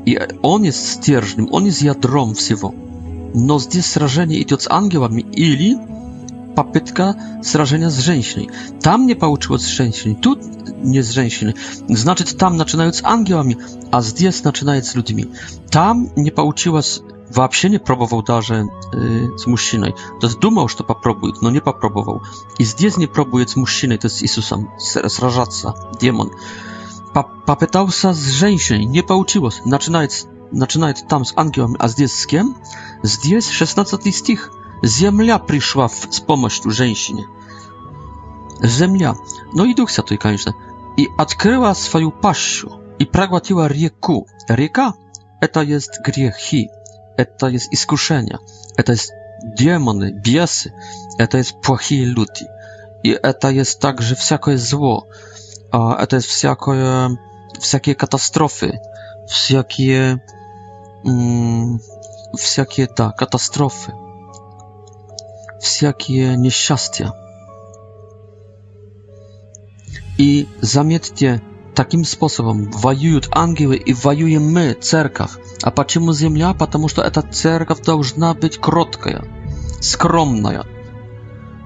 И 0.05 0.21
он 0.43 0.65
есть 0.65 0.95
стержнем, 0.95 1.49
он 1.53 1.65
есть 1.67 1.83
ядром 1.83 2.35
всего. 2.35 2.75
Но 3.35 3.59
здесь 3.59 3.87
сражение 3.87 4.43
идет 4.43 4.63
с 4.63 4.69
ангелами 4.69 5.23
или 5.23 5.79
попытка 6.55 7.17
сражения 7.43 7.89
с 7.89 7.97
женщиной. 7.99 8.51
Там 8.83 9.07
не 9.07 9.15
получилось 9.15 9.63
с 9.63 9.67
женщиной, 9.69 10.17
тут 10.17 10.43
не 10.83 11.03
с 11.03 11.09
женщиной. 11.11 11.55
Значит, 11.89 12.37
там 12.37 12.57
начинают 12.59 12.97
с 12.97 13.03
ангелами, 13.05 13.57
а 13.91 14.03
здесь 14.03 14.45
начинают 14.45 14.85
с 14.85 14.95
людьми. 14.95 15.31
Там 15.71 16.11
не 16.17 16.31
получилось 16.31 17.01
вообще 17.35 17.69
не 17.71 17.79
пробовал 17.79 18.23
даже 18.23 18.65
э, 18.93 19.37
с 19.37 19.47
мужчиной. 19.47 19.93
То 20.21 20.27
есть 20.27 20.39
думал, 20.39 20.69
что 20.69 20.85
попробует, 20.85 21.41
но 21.43 21.51
не 21.51 21.61
попробовал. 21.61 22.23
И 22.59 22.65
здесь 22.65 22.97
не 22.97 23.07
пробует 23.07 23.51
с 23.51 23.57
мужчиной, 23.57 23.99
то 23.99 24.07
есть 24.07 24.19
с 24.19 24.23
Иисусом 24.23 24.73
сражаться, 24.79 25.75
демон. 26.01 26.31
По 27.15 27.23
попытался 27.23 28.13
с 28.13 28.19
женщиной, 28.25 28.85
не 28.85 29.03
получилось. 29.03 29.61
Начинает, 29.65 30.27
начинает 30.51 31.07
там 31.09 31.25
с 31.25 31.33
ангелом, 31.37 31.77
а 31.79 31.89
здесь 31.89 32.15
с 32.19 32.27
кем? 32.27 32.57
Здесь 33.03 33.49
16 33.49 34.15
стих. 34.15 34.51
Земля 34.83 35.39
пришла 35.39 35.89
в, 35.89 35.95
с 36.11 36.21
помощью 36.21 36.71
женщине. 36.71 37.27
Земля. 38.61 39.15
Ну 39.53 39.65
и 39.65 39.75
Дух 39.75 39.91
Святой, 39.91 40.19
конечно. 40.19 40.55
И 40.97 41.09
открыла 41.17 41.73
свою 41.75 42.11
пащу 42.11 42.81
и 42.99 43.05
проглотила 43.07 43.67
реку. 43.69 44.27
Река 44.49 44.95
это 45.41 45.61
есть 45.63 46.01
грехи 46.05 46.69
это 47.17 47.49
есть 47.49 47.73
искушение, 47.73 48.39
это 48.77 48.93
есть 48.93 49.13
демоны, 49.43 50.13
бесы, 50.13 50.73
это 51.19 51.39
есть 51.39 51.61
плохие 51.61 52.05
люди. 52.05 52.47
И 53.03 53.11
это 53.11 53.49
есть 53.49 53.81
также 53.81 54.15
всякое 54.15 54.57
зло, 54.57 55.05
это 55.73 56.17
есть 56.17 56.29
всякое, 56.29 57.19
всякие 57.59 57.95
катастрофы, 57.97 58.79
всякие, 59.29 60.23
всякие, 62.37 62.89
да, 62.97 63.11
катастрофы, 63.11 63.93
всякие 65.61 66.37
несчастья. 66.37 67.13
И 70.19 70.47
заметьте, 70.61 71.43
Таким 71.75 72.05
способом 72.05 72.71
воюют 72.71 73.29
ангелы 73.33 73.77
и 73.77 73.95
воюем 73.95 74.53
мы, 74.53 74.75
церковь. 74.75 75.33
А 75.63 75.71
почему 75.71 76.13
земля? 76.13 76.53
Потому 76.53 76.89
что 76.89 77.03
эта 77.03 77.23
церковь 77.23 77.81
должна 77.83 78.35
быть 78.35 78.59
кроткая, 78.59 79.25
скромная, 79.81 80.65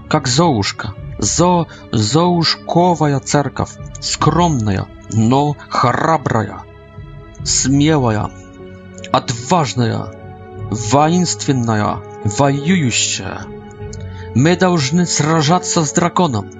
как 0.08 0.28
золушка, 0.28 0.94
Зо, 1.18 1.66
золушковая 1.92 3.18
церковь, 3.20 3.70
скромная, 4.00 4.86
но 5.12 5.56
храбрая, 5.70 6.60
смелая, 7.42 8.30
отважная, 9.12 10.12
воинственная, 10.70 11.98
воюющая. 12.22 13.40
Мы 14.34 14.56
должны 14.56 15.06
сражаться 15.06 15.86
с 15.86 15.92
драконом, 15.94 16.50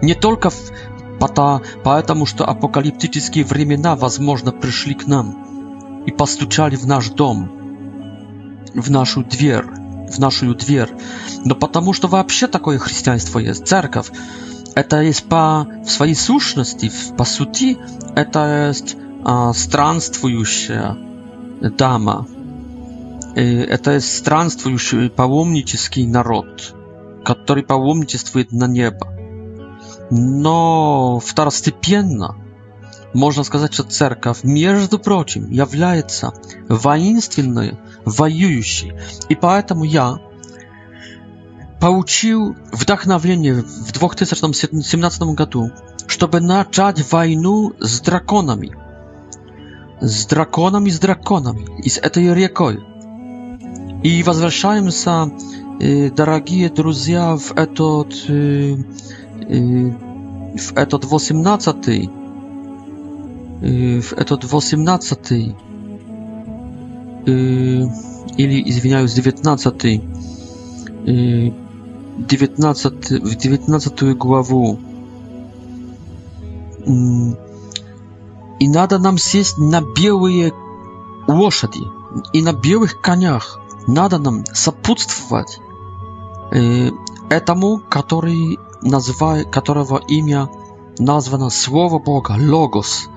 не 0.00 0.14
только 0.14 0.48
в 0.48 0.56
пота, 1.18 1.62
потому 1.82 2.26
что 2.26 2.44
апокалиптические 2.46 3.44
времена, 3.44 3.96
возможно, 3.96 4.52
пришли 4.52 4.94
к 4.94 5.06
нам 5.06 6.02
и 6.06 6.12
постучали 6.12 6.76
в 6.76 6.86
наш 6.86 7.10
дом, 7.10 7.50
в 8.74 8.90
нашу 8.90 9.22
дверь, 9.24 9.64
в 10.12 10.18
нашу 10.18 10.54
дверь. 10.54 10.90
Но 11.44 11.54
потому 11.54 11.92
что 11.92 12.08
вообще 12.08 12.46
такое 12.46 12.78
христианство 12.78 13.38
есть, 13.38 13.66
церковь. 13.66 14.10
Это 14.74 15.00
есть 15.00 15.24
по 15.24 15.66
в 15.86 15.90
своей 15.90 16.14
сущности, 16.14 16.92
по 17.16 17.24
сути, 17.24 17.78
это 18.14 18.68
есть 18.68 18.96
а, 19.24 19.52
странствующая 19.54 20.96
дама. 21.62 22.26
И 23.34 23.40
это 23.40 23.92
есть 23.92 24.14
странствующий 24.16 25.08
паломнический 25.08 26.06
народ, 26.06 26.74
который 27.24 27.62
паломничествует 27.62 28.52
на 28.52 28.66
небо. 28.66 29.15
Но 30.10 31.20
второстепенно 31.24 32.36
можно 33.14 33.44
сказать, 33.44 33.72
что 33.72 33.84
церковь, 33.84 34.42
между 34.44 34.98
прочим, 34.98 35.50
является 35.50 36.32
воинственной, 36.68 37.78
воюющей. 38.04 38.92
И 39.30 39.34
поэтому 39.34 39.84
я 39.84 40.18
получил 41.80 42.54
вдохновение 42.72 43.54
в 43.62 43.92
2017 43.92 45.22
году, 45.22 45.70
чтобы 46.06 46.40
начать 46.40 47.10
войну 47.10 47.72
с 47.80 48.00
драконами. 48.00 48.76
С 50.00 50.26
драконами, 50.26 50.90
с 50.90 50.98
драконами, 50.98 51.80
и 51.82 51.88
с 51.88 51.96
этой 51.96 52.34
рекой. 52.34 52.84
И 54.02 54.22
возвращаемся, 54.24 55.30
э, 55.80 56.10
дорогие 56.10 56.68
друзья, 56.68 57.34
в 57.36 57.52
этот 57.56 58.12
э, 58.28 58.76
в 60.58 60.70
этот 60.74 61.04
восемнадцатый, 61.04 62.10
в 63.60 64.12
этот 64.12 64.44
восемнадцатый, 64.50 65.54
или, 67.26 68.62
извиняюсь, 68.68 69.12
девятнадцатый, 69.14 70.02
девятнадцать, 71.06 73.10
в 73.10 73.34
девятнадцатую 73.36 74.16
главу. 74.16 74.78
И 78.58 78.68
надо 78.68 78.98
нам 78.98 79.18
сесть 79.18 79.58
на 79.58 79.82
белые 79.94 80.50
лошади 81.28 81.80
и 82.32 82.40
на 82.42 82.54
белых 82.54 83.02
конях. 83.02 83.60
Надо 83.88 84.16
нам 84.18 84.44
сопутствовать 84.52 85.58
э, 86.52 86.90
этому, 87.30 87.78
который 87.90 88.58
называя 88.86 89.44
которого 89.44 89.98
имя 89.98 90.48
названо 90.98 91.50
Слово 91.50 91.98
Бога, 91.98 92.36
Логос, 92.38 93.08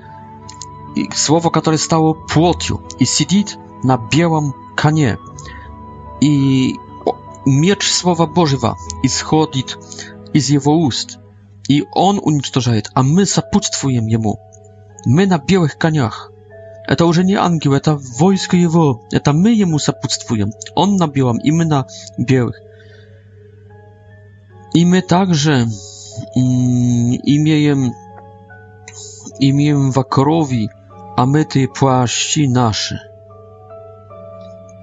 и 0.96 1.08
Слово, 1.14 1.50
которое 1.50 1.78
стало 1.78 2.14
плотью 2.14 2.80
и 2.98 3.04
сидит 3.04 3.56
на 3.82 3.96
белом 3.96 4.54
коне. 4.76 5.18
И 6.20 6.76
меч 7.46 7.88
Слова 7.90 8.26
Божьего 8.26 8.76
исходит 9.02 9.78
из 10.34 10.50
его 10.50 10.76
уст, 10.76 11.18
и 11.68 11.84
он 11.92 12.18
уничтожает, 12.20 12.90
а 12.94 13.02
мы 13.02 13.24
сопутствуем 13.24 14.06
ему. 14.06 14.38
Мы 15.06 15.26
на 15.26 15.38
белых 15.38 15.78
конях. 15.78 16.30
Это 16.86 17.06
уже 17.06 17.22
не 17.24 17.34
ангел, 17.34 17.72
это 17.74 17.96
войско 18.18 18.56
его. 18.56 19.04
Это 19.12 19.32
мы 19.32 19.50
ему 19.52 19.78
сопутствуем. 19.78 20.50
Он 20.74 20.96
на 20.96 21.06
белом, 21.06 21.38
и 21.38 21.52
мы 21.52 21.64
на 21.64 21.86
белых. 22.18 22.56
I 24.74 24.84
my 24.86 25.02
także 25.02 25.66
imiejem, 27.24 27.90
imiem 29.40 29.90
wakrowi, 29.92 30.68
а 31.16 31.26
мы 31.26 31.44
ты 31.44 31.66
плащи 31.68 32.48
наши. 32.48 32.98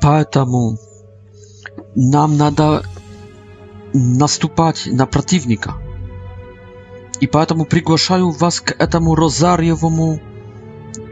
Поэтому 0.01 0.77
нам 1.95 2.37
надо 2.37 2.83
наступать 3.93 4.87
на 4.91 5.05
противника. 5.05 5.73
И 7.21 7.27
поэтому 7.27 7.65
приглашаю 7.65 8.29
вас 8.29 8.59
к 8.61 8.75
этому 8.77 9.15
розарьевому 9.15 10.19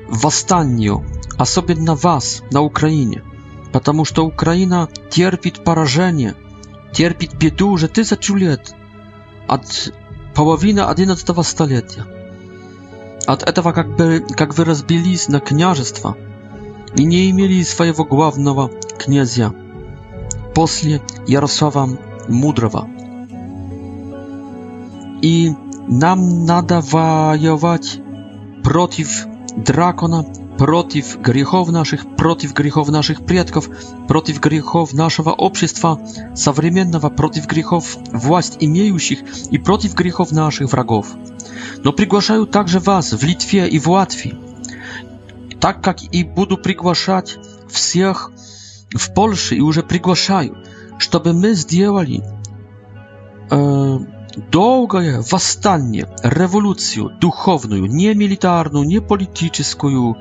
восстанию, 0.09 1.03
особенно 1.37 1.95
вас 1.95 2.43
на 2.51 2.61
Украине, 2.61 3.23
потому 3.73 4.05
что 4.05 4.25
Украина 4.25 4.87
терпит 5.09 5.63
поражение– 5.63 6.35
терпит 6.95 7.33
беду 7.35 7.69
уже 7.71 7.89
тысячу 7.89 8.35
лет, 8.35 8.73
от 9.47 9.93
половины 10.33 10.79
одиннадцатого 10.79 11.41
столетия. 11.43 12.05
От 13.27 13.43
этого 13.43 13.73
как 13.73 13.95
бы, 13.97 14.25
как 14.35 14.57
вы 14.57 14.63
разбились 14.63 15.27
на 15.27 15.41
княжество 15.41 16.15
и 16.95 17.03
не 17.03 17.29
имели 17.29 17.61
своего 17.63 18.05
главного 18.05 18.71
князя 18.97 19.53
после 20.53 21.01
Ярослава 21.27 21.89
Мудрого. 22.29 22.87
И 25.21 25.51
нам 25.89 26.45
надо 26.45 26.79
воевать 26.81 27.99
против 28.63 29.25
дракона 29.57 30.25
против 30.57 31.19
грехов 31.19 31.69
наших, 31.69 32.15
против 32.15 32.53
грехов 32.53 32.89
наших 32.89 33.25
предков, 33.25 33.69
против 34.07 34.39
грехов 34.39 34.93
нашего 34.93 35.31
общества 35.31 35.99
современного, 36.33 37.09
против 37.09 37.47
грехов 37.47 37.97
власть 38.11 38.57
имеющих 38.59 39.19
и 39.51 39.57
против 39.57 39.93
грехов 39.95 40.31
наших 40.31 40.71
врагов. 40.71 41.07
Но 41.83 41.91
приглашаю 41.93 42.45
также 42.45 42.79
вас 42.79 43.11
в 43.13 43.23
Литве 43.23 43.67
и 43.67 43.79
в 43.79 43.87
Латвии, 43.89 44.35
так 45.59 45.81
как 45.83 46.01
и 46.11 46.23
буду 46.23 46.57
приглашать 46.57 47.37
всех 47.69 48.31
в 48.95 49.13
Польше 49.13 49.55
и 49.55 49.61
уже 49.61 49.83
приглашаю, 49.83 50.57
чтобы 50.99 51.33
мы 51.33 51.53
сделали 51.53 52.23
э, 53.51 53.97
долгое 54.35 55.21
восстание, 55.21 56.07
революцию 56.23 57.09
духовную, 57.19 57.85
не 57.85 58.13
милитарную, 58.13 58.85
не 58.85 58.99
политическую, 58.99 60.17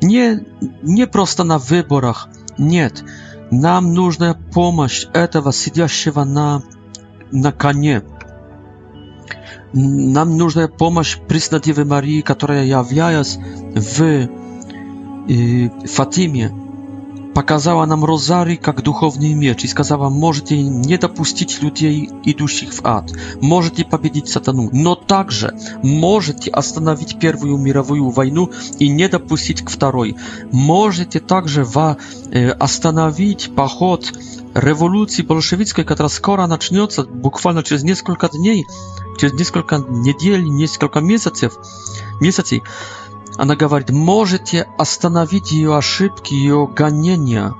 не, 0.00 0.44
не 0.82 1.06
просто 1.06 1.44
на 1.44 1.58
выборах. 1.58 2.28
Нет, 2.58 3.04
нам 3.50 3.92
нужна 3.94 4.34
помощь 4.52 5.06
этого 5.14 5.52
сидящего 5.52 6.24
на, 6.24 6.62
на 7.32 7.52
коне. 7.52 8.02
Нам 9.72 10.36
нужна 10.36 10.68
помощь 10.68 11.18
Преснодевы 11.28 11.84
Марии, 11.84 12.20
которая 12.22 12.64
являлась 12.64 13.36
в 13.36 14.28
э, 15.28 15.70
Фатиме, 15.86 16.52
показала 17.36 17.84
нам 17.86 18.04
розарий 18.04 18.56
как 18.56 18.82
духовный 18.82 19.34
меч 19.34 19.62
и 19.64 19.68
сказала, 19.68 20.08
можете 20.08 20.56
не 20.62 20.96
допустить 20.96 21.62
людей, 21.62 22.08
идущих 22.24 22.70
в 22.72 22.80
ад, 22.86 23.12
можете 23.42 23.84
победить 23.84 24.28
сатану, 24.28 24.70
но 24.72 24.94
также 24.94 25.54
можете 25.82 26.50
остановить 26.50 27.18
Первую 27.20 27.58
мировую 27.58 28.08
войну 28.08 28.50
и 28.78 28.88
не 28.88 29.06
допустить 29.08 29.60
к 29.60 29.68
второй. 29.68 30.16
Можете 30.50 31.20
также 31.20 31.66
остановить 32.58 33.54
поход 33.54 34.14
революции 34.54 35.22
большевистской, 35.22 35.84
которая 35.84 36.08
скоро 36.08 36.46
начнется, 36.46 37.02
буквально 37.04 37.62
через 37.62 37.82
несколько 37.82 38.30
дней, 38.30 38.64
через 39.20 39.34
несколько 39.34 39.76
недель, 39.76 40.42
несколько 40.42 41.00
месяцев, 41.00 41.52
месяцев 42.18 42.62
Она 43.38 43.54
говорит, 43.54 43.90
можете 43.90 44.66
остановить 44.78 45.52
ее 45.52 45.76
ошибки, 45.76 46.34
ее 46.34 46.66
гонения, 46.66 47.54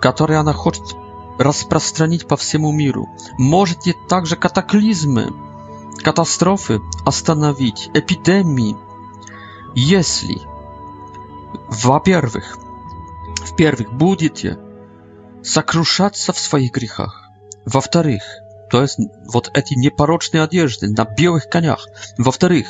которые 0.00 0.38
она 0.38 0.52
хочет 0.52 0.96
распространить 1.38 2.26
по 2.28 2.36
всему 2.36 2.72
миру. 2.72 3.08
Можете 3.36 3.94
также 4.08 4.36
катаклизмы, 4.36 5.32
катастрофы 6.02 6.80
остановить, 7.04 7.90
эпидемии, 7.94 8.76
если, 9.74 10.40
во-первых, 11.68 12.58
в-первых, 13.44 13.92
будете 13.92 14.58
сокрушаться 15.42 16.32
в 16.32 16.38
своих 16.38 16.72
грехах. 16.72 17.22
Во-вторых, 17.64 18.22
то 18.70 18.82
есть 18.82 18.98
вот 19.32 19.50
эти 19.54 19.74
непорочные 19.74 20.44
одежды 20.44 20.88
на 20.88 21.04
белых 21.04 21.48
конях. 21.48 21.86
Во-вторых, 22.18 22.66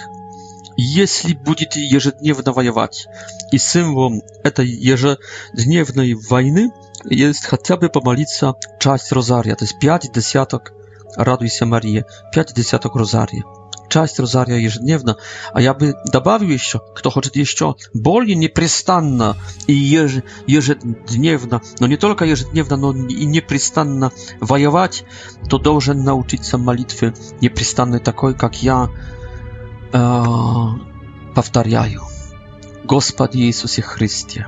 если 0.81 1.35
будете 1.35 1.81
ежедневно 1.85 2.53
воевать. 2.53 3.07
И 3.51 3.59
символом 3.59 4.23
этой 4.45 4.67
ежедневной 4.69 6.15
войны 6.15 6.73
есть 7.05 7.45
хотя 7.45 7.77
бы 7.77 7.89
помолиться 7.91 8.55
часть 8.79 9.11
розария, 9.13 9.57
то 9.57 9.65
есть 9.65 9.79
пять 9.79 10.11
десяток 10.13 10.73
«Радуйся, 11.17 11.67
Мария», 11.67 12.05
пять 12.33 12.53
десяток 12.55 12.95
розария. 12.95 13.43
Часть 13.91 14.21
розария 14.21 14.59
ежедневно, 14.59 15.17
а 15.53 15.63
я 15.63 15.73
бы 15.75 15.95
добавил 16.13 16.49
еще, 16.51 16.81
кто 16.95 17.11
хочет 17.11 17.35
еще, 17.37 17.75
более 17.95 18.37
непрестанно 18.37 19.37
и 19.67 19.73
еж, 19.73 20.17
ежедневно, 20.47 21.63
но 21.81 21.87
не 21.87 21.97
только 21.97 22.27
ежедневно, 22.27 22.77
но 22.77 22.93
и 22.95 23.25
непрестанно 23.25 24.13
воевать, 24.41 25.05
то 25.49 25.59
должен 25.59 26.05
научиться 26.05 26.59
молитвы 26.59 27.15
непрестанной 27.41 27.99
такой, 27.99 28.35
как 28.35 28.63
я, 28.63 28.91
повторяю, 31.35 32.03
Господи 32.85 33.39
Иисусе 33.43 33.83
Христе, 33.83 34.47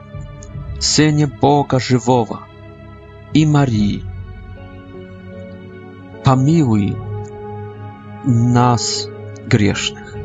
Сыне 0.78 1.26
Бога 1.26 1.78
Живого 1.78 2.40
и 3.32 3.46
Марии, 3.46 4.04
помилуй 6.24 6.96
нас 8.24 9.08
грешных. 9.46 10.16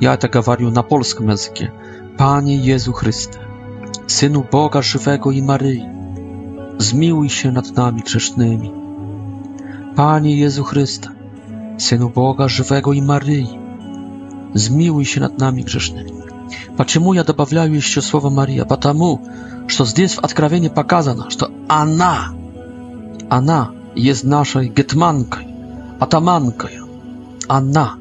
Я 0.00 0.14
это 0.14 0.28
говорю 0.28 0.70
на 0.70 0.82
польском 0.82 1.28
языке. 1.28 1.72
Panie 2.16 2.56
Jezu 2.62 2.92
Chryste, 2.92 3.40
Synu 4.06 4.44
Boga 4.48 4.82
Żywego 4.82 5.30
i 5.32 5.42
Maryi, 5.42 5.84
zmiłuj 6.78 7.30
się 7.30 7.52
nad 7.52 7.76
nami 7.76 8.02
grzesznymi. 8.02 8.72
Panie 9.96 10.36
Jezu 10.36 10.64
Chryste, 10.64 11.08
Synu 11.78 12.10
Boga 12.10 12.48
Żywego 12.48 12.92
i 12.92 13.02
Maryi, 13.02 13.58
zmiłuj 14.54 15.04
się 15.04 15.20
nad 15.20 15.38
nami 15.38 15.64
grzesznymi. 15.64 16.12
Dlaczego 16.76 17.14
ja 17.14 17.24
dodaję 17.24 17.72
jeszcze 17.72 18.02
słowo 18.02 18.30
Maria? 18.30 18.64
Потому, 18.64 19.18
że 19.68 19.84
здесь 19.84 20.14
w 20.14 20.18
Откровении 20.18 20.70
pokazano, 20.70 21.24
że 21.30 21.46
ona, 21.68 22.32
ona 23.30 23.72
jest 23.96 24.24
naszą 24.24 24.60
getmanką, 24.74 25.40
atamanką. 26.00 26.68
Ona. 27.48 27.96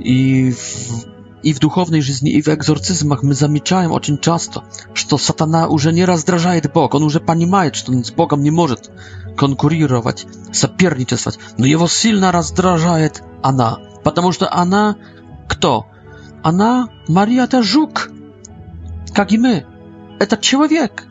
I 0.00 0.52
w, 1.52 1.58
duchownej 1.58 2.02
żyzni, 2.02 2.36
i 2.36 2.42
w 2.42 2.48
egzorcyzmach 2.48 3.22
my 3.22 3.34
zamieczajmy 3.34 3.94
oczym 3.94 4.18
często, 4.18 4.62
że 4.94 5.18
satana 5.18 5.68
już 5.70 5.84
nie 5.86 6.06
raz 6.06 6.14
rozdrażaje 6.16 6.60
Bóg, 6.74 6.94
on 6.94 7.02
już 7.02 7.18
panimaje, 7.26 7.70
że 7.74 7.82
on 7.88 8.04
z 8.04 8.10
Bogiem 8.10 8.42
nie 8.42 8.52
może 8.52 8.74
konkurować, 9.36 10.26
zapierniczać, 10.52 11.34
no 11.58 11.66
jego 11.66 11.88
silna 11.88 12.32
rozdrażaje 12.32 13.10
ona, 13.42 13.76
ponieważ 14.02 14.36
ona 14.50 14.94
Кто? 15.48 15.86
Она 16.42 16.88
Мария-то 17.08 17.62
жук, 17.62 18.10
как 19.14 19.32
и 19.32 19.38
мы. 19.38 19.64
Этот 20.20 20.40
человек, 20.40 21.06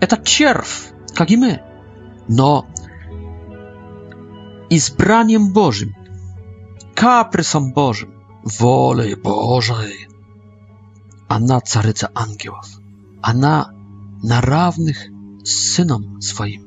этот 0.00 0.24
червь, 0.24 0.90
как 1.14 1.30
и 1.30 1.36
мы. 1.36 1.60
Но 2.28 2.66
избранием 4.70 5.52
Божьим, 5.52 5.94
капризом 6.94 7.72
Божьим, 7.72 8.14
волей 8.44 9.14
Божией. 9.14 10.08
Она 11.28 11.60
царица 11.60 12.10
ангелов. 12.14 12.66
Она 13.22 13.70
на 14.22 14.40
равных 14.40 14.98
с 15.42 15.74
сыном 15.74 16.20
своим. 16.20 16.66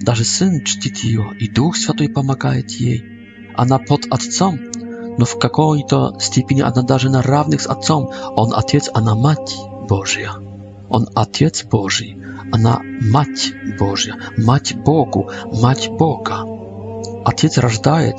Даже 0.00 0.24
сын 0.24 0.64
чтит 0.64 0.98
ее, 0.98 1.30
и 1.38 1.48
Дух 1.48 1.76
Святой 1.76 2.08
помогает 2.08 2.70
ей. 2.72 3.02
Она 3.56 3.78
под 3.80 4.06
Отцом, 4.10 4.67
но 5.18 5.24
в 5.26 5.38
какой-то 5.38 6.16
степени 6.20 6.62
она 6.62 6.80
даже 6.82 7.10
на 7.10 7.20
равных 7.22 7.60
с 7.60 7.66
Отцом. 7.68 8.10
Он 8.36 8.54
Отец, 8.54 8.88
она 8.94 9.14
Мать 9.14 9.56
Божья. 9.88 10.30
Он 10.88 11.06
Отец 11.14 11.64
Божий, 11.64 12.16
она 12.52 12.80
Мать 13.10 13.52
Божья, 13.78 14.14
Мать 14.38 14.74
Богу, 14.76 15.28
Мать 15.60 15.90
Бога. 15.90 16.38
Отец 17.26 17.58
рождает 17.58 18.16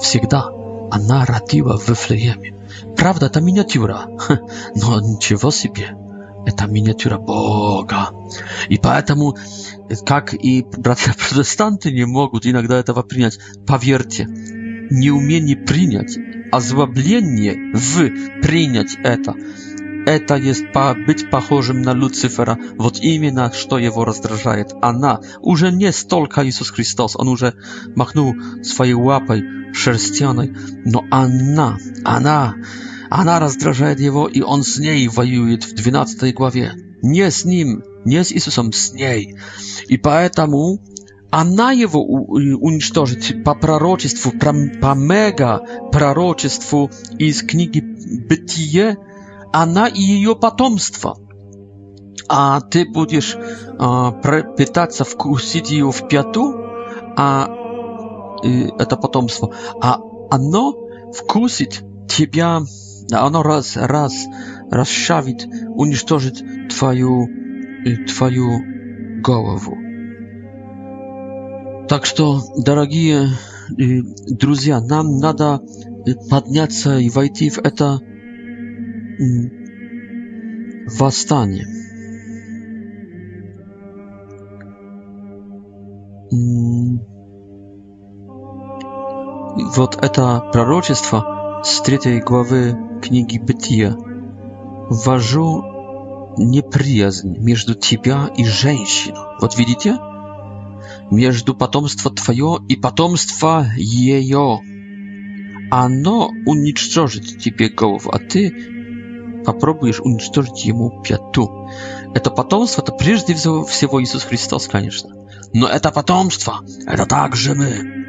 всегда, 0.00 0.46
она 0.92 1.24
родила 1.24 1.76
в 1.78 1.88
Вифлееме. 1.88 2.54
Правда, 2.96 3.26
это 3.26 3.40
миниатюра, 3.40 4.02
но 4.76 5.00
ничего 5.00 5.50
себе. 5.50 5.96
Это 6.46 6.66
миниатюра 6.66 7.16
Бога. 7.18 8.10
И 8.68 8.76
поэтому, 8.78 9.34
как 10.04 10.34
и 10.34 10.64
братья-протестанты 10.76 11.90
не 11.90 12.04
могут 12.04 12.46
иногда 12.46 12.78
этого 12.78 13.02
принять, 13.02 13.38
поверьте, 13.66 14.28
неумение 14.90 15.56
принять, 15.56 16.18
озлобление 16.52 17.72
в 17.74 18.40
принять 18.42 18.96
это. 19.02 19.34
Это 20.06 20.34
есть 20.36 20.70
по 20.72 20.94
быть 20.94 21.30
похожим 21.30 21.80
на 21.80 21.94
Люцифера, 21.94 22.58
вот 22.76 23.00
именно 23.00 23.50
что 23.54 23.78
его 23.78 24.04
раздражает. 24.04 24.72
Она 24.82 25.20
уже 25.40 25.72
не 25.72 25.92
столько 25.92 26.46
Иисус 26.46 26.70
Христос, 26.70 27.16
он 27.16 27.28
уже 27.28 27.54
махнул 27.96 28.34
своей 28.62 28.92
лапой 28.94 29.44
шерстяной, 29.72 30.54
но 30.84 31.04
она, 31.10 31.78
она, 32.04 32.54
она 33.08 33.40
раздражает 33.40 33.98
его, 33.98 34.28
и 34.28 34.42
он 34.42 34.62
с 34.62 34.78
ней 34.78 35.08
воюет 35.08 35.64
в 35.64 35.72
12 35.74 36.34
главе. 36.34 36.72
Не 37.02 37.30
с 37.30 37.46
ним, 37.46 37.82
не 38.04 38.22
с 38.22 38.30
Иисусом, 38.30 38.72
с 38.72 38.92
ней. 38.92 39.36
И 39.88 39.96
поэтому 39.96 40.80
она 41.36 41.72
его 41.72 42.00
э, 42.00 42.54
уничтожит 42.54 43.42
по 43.42 43.56
пророчеству, 43.56 44.30
по 44.30 44.94
мега 44.94 45.62
пророчеству 45.90 46.92
из 47.18 47.42
книги 47.42 47.80
Бытие, 47.80 48.98
она 49.52 49.88
и 49.88 50.00
ее 50.00 50.36
потомство. 50.36 51.16
А 52.28 52.60
ты 52.60 52.86
будешь 52.88 53.36
а, 53.80 54.12
питаться, 54.56 55.02
вкусить 55.04 55.72
ее 55.72 55.90
в 55.90 56.06
пяту, 56.08 56.54
а 57.18 57.48
это 58.44 58.96
потомство, 58.96 59.52
а 59.82 59.98
оно 60.30 60.72
вкусит 61.12 61.82
тебя, 62.08 62.60
оно 63.12 63.42
раз, 63.42 63.76
раз 63.76 64.14
расшавит, 64.70 65.44
уничтожит 65.74 66.40
твою, 66.70 67.26
э, 67.84 67.96
твою 68.06 69.20
голову. 69.24 69.76
Так 71.88 72.06
что, 72.06 72.40
дорогие 72.56 73.26
друзья, 73.70 74.80
нам 74.80 75.18
надо 75.18 75.60
подняться 76.30 76.98
и 76.98 77.10
войти 77.10 77.50
в 77.50 77.58
это 77.58 77.98
восстание. 80.98 81.66
Вот 89.76 89.98
это 90.02 90.50
пророчество 90.52 91.60
с 91.64 91.80
третьей 91.82 92.20
главы 92.20 92.76
книги 93.02 93.38
Бытия. 93.38 93.94
«Вожу 94.88 96.32
неприязнь 96.38 97.36
между 97.38 97.74
тебя 97.74 98.28
и 98.36 98.44
женщиной». 98.44 99.16
Вот 99.40 99.56
видите? 99.58 99.96
между 101.10 101.54
потомства 101.54 102.10
твое 102.10 102.58
и 102.68 102.76
потомства 102.76 103.66
ее. 103.76 104.60
Оно 105.70 106.28
уничтожит 106.46 107.38
тебе 107.38 107.68
голову, 107.68 108.10
а 108.10 108.18
ты 108.18 108.72
попробуешь 109.44 110.00
уничтожить 110.00 110.64
ему 110.64 111.02
пяту. 111.02 111.68
Это 112.14 112.30
потомство, 112.30 112.82
это 112.82 112.92
прежде 112.92 113.34
всего 113.34 114.02
Иисус 114.02 114.24
Христос, 114.24 114.68
конечно. 114.68 115.10
Но 115.52 115.68
это 115.68 115.90
потомство, 115.90 116.60
это 116.86 117.06
также 117.06 117.54
мы. 117.54 118.04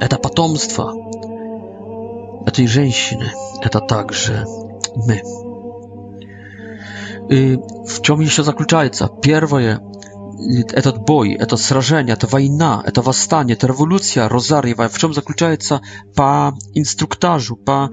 Это 0.00 0.18
потомство 0.18 0.92
этой 2.46 2.66
женщины, 2.66 3.30
это 3.62 3.80
также 3.80 4.44
мы. 4.96 5.22
И 7.30 7.56
в 7.56 8.02
чем 8.02 8.20
еще 8.20 8.42
заключается? 8.42 9.10
Первое, 9.22 9.80
этот 10.72 10.98
бой, 11.04 11.32
это 11.32 11.56
сражение, 11.56 12.14
это 12.14 12.26
война, 12.26 12.82
это 12.84 13.02
восстание, 13.02 13.56
это 13.56 13.66
революция 13.66 14.28
Розарьева, 14.28 14.88
в 14.88 14.98
чем 14.98 15.14
заключается 15.14 15.82
по 16.16 16.56
инструктажу, 16.74 17.56
по 17.56 17.90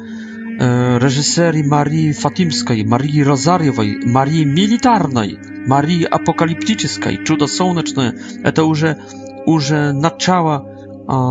э, 0.60 1.00
режиссере 1.00 1.64
Марии 1.64 2.12
Фатимской, 2.12 2.84
Марии 2.86 3.22
Розарьевой, 3.22 4.04
Марии 4.06 4.44
Милитарной, 4.44 5.38
Марии 5.68 6.04
Апокалиптической, 6.04 7.24
Чудо 7.26 7.48
Солнечное, 7.48 8.16
это 8.44 8.64
уже, 8.64 8.98
уже 9.46 9.92
начало 9.92 10.68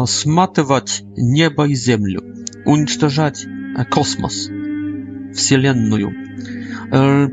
э, 0.07 0.11
сматывать 0.11 1.03
небо 1.17 1.67
и 1.67 1.75
землю, 1.75 2.23
уничтожать 2.65 3.47
космос, 3.91 4.49
Вселенную. 5.35 6.13
Э, 6.93 7.29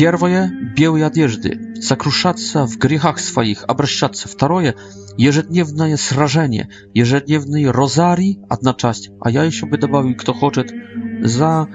Первое– 0.00 0.50
белые 0.78 1.04
одежды, 1.06 1.74
сокрушаться 1.78 2.64
в 2.64 2.78
грехах 2.78 3.18
своих, 3.18 3.64
обращаться. 3.64 4.28
Второе– 4.28 4.74
ежедневное 5.18 5.98
сражение, 5.98 6.70
ежедневный 6.94 7.70
розарий– 7.70 8.38
одна 8.48 8.72
часть. 8.72 9.10
А 9.20 9.28
я 9.30 9.42
еще 9.44 9.66
бы 9.66 9.76
добавил, 9.76 10.14
кто 10.14 10.32
хочет, 10.32 10.72
за 11.22 11.68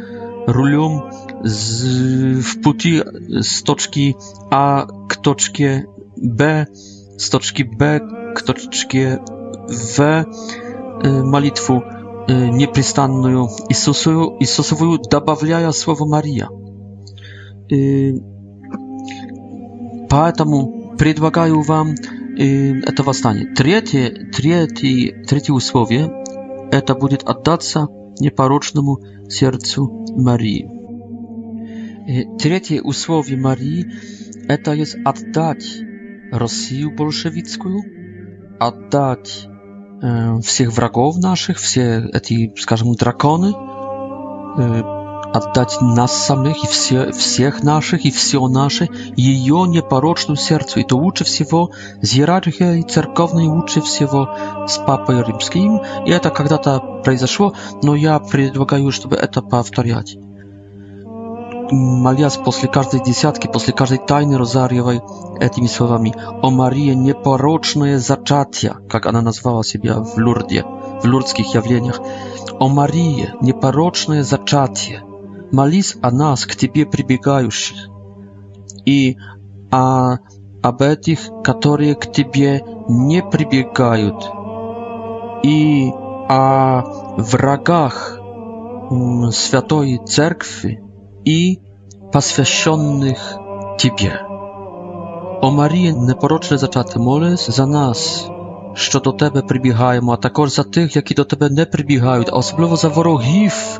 рулем 0.48 1.04
z, 1.44 2.42
w 2.42 2.62
pути 2.64 3.02
z 3.42 3.64
toczki 3.64 4.16
A 4.50 4.88
k 5.10 5.16
toczki 5.22 5.64
B, 6.18 6.66
z 7.18 7.30
toczki 7.30 7.64
B 7.66 8.00
k 8.36 8.42
toczki 8.42 9.02
W 9.98 10.26
молитву 11.24 11.84
непрестанную 12.52 13.50
Иисусу, 13.70 14.36
Иисусовую, 14.40 14.98
добавляя 15.12 15.72
слово 15.72 16.08
Мария. 16.08 16.48
поэтому 20.10 20.96
предлагаю 20.98 21.62
вам 21.62 21.96
это 22.38 23.04
восстание. 23.04 23.48
Третье, 23.54 24.30
третье, 24.34 25.24
третье 25.24 25.54
условие– 25.54 26.12
это 26.72 26.96
будет 26.96 27.24
отдаться 27.24 27.88
непорочному 28.20 29.00
сердцу 29.30 30.06
Марии. 30.10 30.70
И 32.08 32.38
третье 32.38 32.82
условие 32.82 33.38
Марии– 33.40 33.88
это 34.48 34.74
есть 34.74 34.96
отдать 35.06 35.66
Россию 36.32 36.92
большевицкую, 36.92 37.84
отдать 38.60 39.48
э, 40.02 40.40
всех 40.42 40.74
врагов 40.76 41.18
наших, 41.18 41.58
все 41.60 42.04
эти, 42.14 42.54
скажем, 42.60 42.94
драконы, 42.96 43.54
э, 43.56 45.05
отдать 45.36 45.78
нас 45.82 46.16
самих 46.26 46.64
и 46.64 46.68
все, 46.68 47.12
всех 47.12 47.62
наших 47.62 48.06
и 48.06 48.12
все 48.12 48.48
наше 48.48 48.88
ее 49.18 49.66
непорочному 49.68 50.38
сердцу. 50.38 50.80
И 50.80 50.84
то 50.84 50.98
лучше 50.98 51.26
всего 51.26 51.72
с 52.02 52.14
иерархией 52.16 52.84
церковной, 52.84 53.48
лучше 53.48 53.82
всего 53.82 54.30
с 54.68 54.78
Папой 54.78 55.24
Римским. 55.24 55.82
И 56.06 56.12
это 56.12 56.30
когда-то 56.30 57.02
произошло, 57.04 57.54
но 57.84 57.96
я 57.96 58.18
предлагаю, 58.20 58.92
чтобы 58.92 59.18
это 59.18 59.42
повторять. 59.42 60.16
Молясь 61.72 62.38
после 62.38 62.70
каждой 62.70 63.04
десятки, 63.04 63.48
после 63.48 63.74
каждой 63.74 63.98
тайны 63.98 64.38
Розарьевой 64.38 65.02
этими 65.40 65.66
словами 65.66 66.14
«О 66.44 66.52
Мария, 66.52 66.94
непорочное 66.94 67.98
зачатие», 67.98 68.76
как 68.88 69.08
она 69.08 69.22
назвала 69.22 69.64
себя 69.64 69.98
в 70.00 70.16
Лурде, 70.18 70.64
в 70.64 71.04
лурдских 71.06 71.56
явлениях, 71.56 72.00
«О 72.60 72.68
Мария, 72.70 73.34
непорочное 73.42 74.22
зачатие», 74.22 75.02
молись 75.56 75.96
о 76.02 76.12
нас, 76.12 76.46
к 76.46 76.56
Тебе 76.56 76.86
прибегающих, 76.86 77.88
и 78.86 79.16
о, 79.72 80.18
об 80.62 80.82
этих, 80.82 81.20
которые 81.44 81.96
к 81.96 82.12
Тебе 82.12 82.62
не 82.90 83.24
прибегают, 83.24 84.22
и 85.44 85.92
о 86.30 86.82
врагах 87.18 88.20
Святой 89.32 90.02
Церкви 90.06 90.84
и 91.24 91.62
посвященных 92.12 93.18
Тебе. 93.80 94.20
О 95.42 95.52
Марії, 95.52 95.94
непорочне 95.94 96.58
зачати, 96.58 97.00
молись 97.00 97.50
за 97.50 97.66
нас, 97.66 98.30
що 98.74 99.00
до 99.00 99.12
Тебе 99.12 99.42
прибігаємо, 99.42 100.12
а 100.12 100.18
також 100.18 100.54
за 100.56 100.64
тих, 100.64 100.96
які 100.96 101.14
до 101.14 101.24
Тебе 101.24 101.50
не 101.50 101.66
прибігають, 101.66 102.30
а 102.30 102.36
особливо 102.36 102.76
за 102.76 102.88
ворогів, 102.88 103.80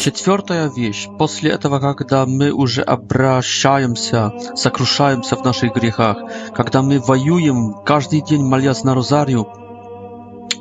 Четвертая 0.00 0.70
вещь. 0.70 1.08
После 1.18 1.50
этого, 1.50 1.78
когда 1.78 2.24
мы 2.24 2.52
уже 2.52 2.80
обращаемся, 2.80 4.32
сокрушаемся 4.54 5.36
в 5.36 5.44
наших 5.44 5.74
грехах, 5.74 6.16
когда 6.54 6.80
мы 6.80 7.00
воюем 7.00 7.74
каждый 7.84 8.22
день, 8.22 8.40
молясь 8.42 8.82
на 8.82 8.94
розарию, 8.94 9.46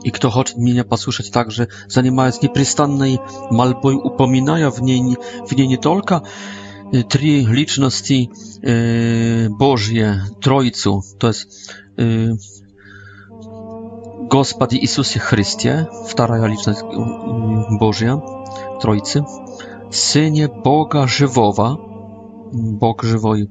и 0.03 0.11
кто 0.11 0.29
хочет 0.29 0.57
меня 0.57 0.83
послушать 0.83 1.31
также, 1.31 1.69
занимаясь 1.87 2.41
непрестанной 2.41 3.21
мольбой, 3.49 3.95
упоминая 3.95 4.69
в 4.71 4.81
ней, 4.81 5.15
в 5.49 5.53
ней 5.53 5.67
не 5.67 5.77
только 5.77 6.23
три 7.09 7.45
личности 7.45 8.29
э, 8.61 9.47
Божье, 9.47 10.21
Троицу, 10.41 11.01
то 11.17 11.27
есть 11.29 11.71
э, 11.95 12.31
Господи 14.29 14.75
Иисусе 14.75 15.19
Христе, 15.19 15.87
вторая 16.09 16.45
личность 16.45 16.81
Божья, 16.83 18.21
Trójcy, 18.79 19.23
Synie 19.91 20.49
Boga 20.63 21.07
Żywowa, 21.07 21.77
Bóg 22.53 23.03
żywoi, 23.03 23.47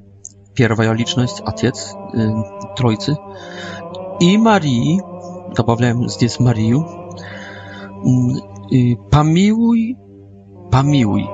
pierwsza 0.54 0.92
liczność, 0.92 1.40
Ojciec 1.40 1.94
y, 2.14 2.30
Trójcy 2.76 3.16
i 4.20 4.38
Marii, 4.38 5.00
dodałem 5.56 6.04
tutaj 6.08 6.28
Marię, 6.40 6.74
mm, 8.04 8.36
y, 8.72 8.96
pamiłuj, 9.10 9.96
pamiłuj. 10.70 11.26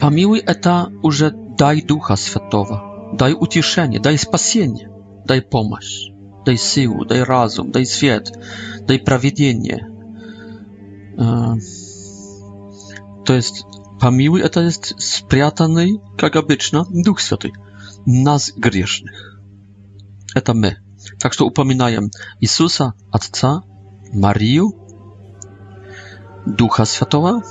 Pamiłuj 0.00 0.42
eta, 0.46 0.86
już 1.04 1.22
daj 1.58 1.82
Ducha 1.82 2.16
Świętego, 2.16 2.80
daj 3.14 3.34
utieszenie, 3.34 4.00
daj 4.00 4.18
spasienie, 4.18 4.90
daj 5.26 5.42
pomoc, 5.42 5.84
daj 6.46 6.58
siłę, 6.58 6.98
daj 7.08 7.24
razum, 7.24 7.70
daj 7.70 7.86
świat, 7.86 8.30
daj 8.88 9.00
prawiedliwość. 9.00 9.80
Y, 11.20 11.85
to 13.26 13.34
jest 13.34 13.54
pomiły, 13.98 14.44
a 14.44 14.48
to 14.48 14.62
jest 14.62 14.94
spriatany, 14.98 15.86
jak 16.22 16.34
Duch 16.90 17.20
Święty, 17.20 17.50
nas 18.06 18.50
grzesznych. 18.56 19.30
eta 20.34 20.54
my. 20.54 20.76
Tak, 21.18 21.34
że 21.34 21.44
upominają 21.44 22.00
Jezusa, 22.40 22.92
Ojca, 23.12 23.62
Mariu, 24.14 24.72
Ducha 26.46 26.86
Świętego 26.86 27.42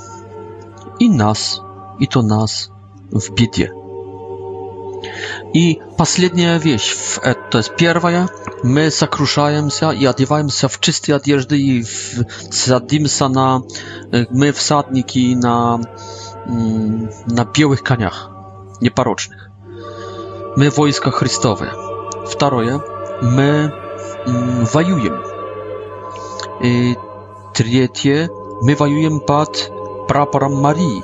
i 1.00 1.10
nas, 1.10 1.62
i 2.00 2.08
to 2.08 2.24
nas 2.24 2.70
w 3.12 3.34
biedzie. 3.36 3.72
И 5.54 5.82
последняя 5.98 6.58
вещь, 6.58 6.96
то 7.52 7.58
есть 7.60 7.76
первая, 7.78 8.30
мы 8.64 8.92
сокрушаемся 8.92 9.92
и 9.92 10.06
одеваемся 10.06 10.68
в 10.68 10.80
чистые 10.80 11.16
одежды 11.16 11.58
и 11.60 11.86
садимся 12.52 13.28
на, 13.30 13.62
мы 14.30 14.52
всадники 14.52 15.34
на, 15.36 15.80
на 16.48 17.46
белых 17.46 17.84
конях, 17.84 18.30
непорочных. 18.82 19.50
Мы 20.58 20.70
войска 20.70 21.12
Христовы. 21.12 21.70
Второе, 22.28 22.82
мы 23.22 23.74
воюем. 24.72 25.22
И 26.62 26.96
третье, 27.54 28.30
мы 28.62 28.76
воюем 28.76 29.20
под 29.22 29.70
прапором 30.08 30.56
Марии, 30.56 31.04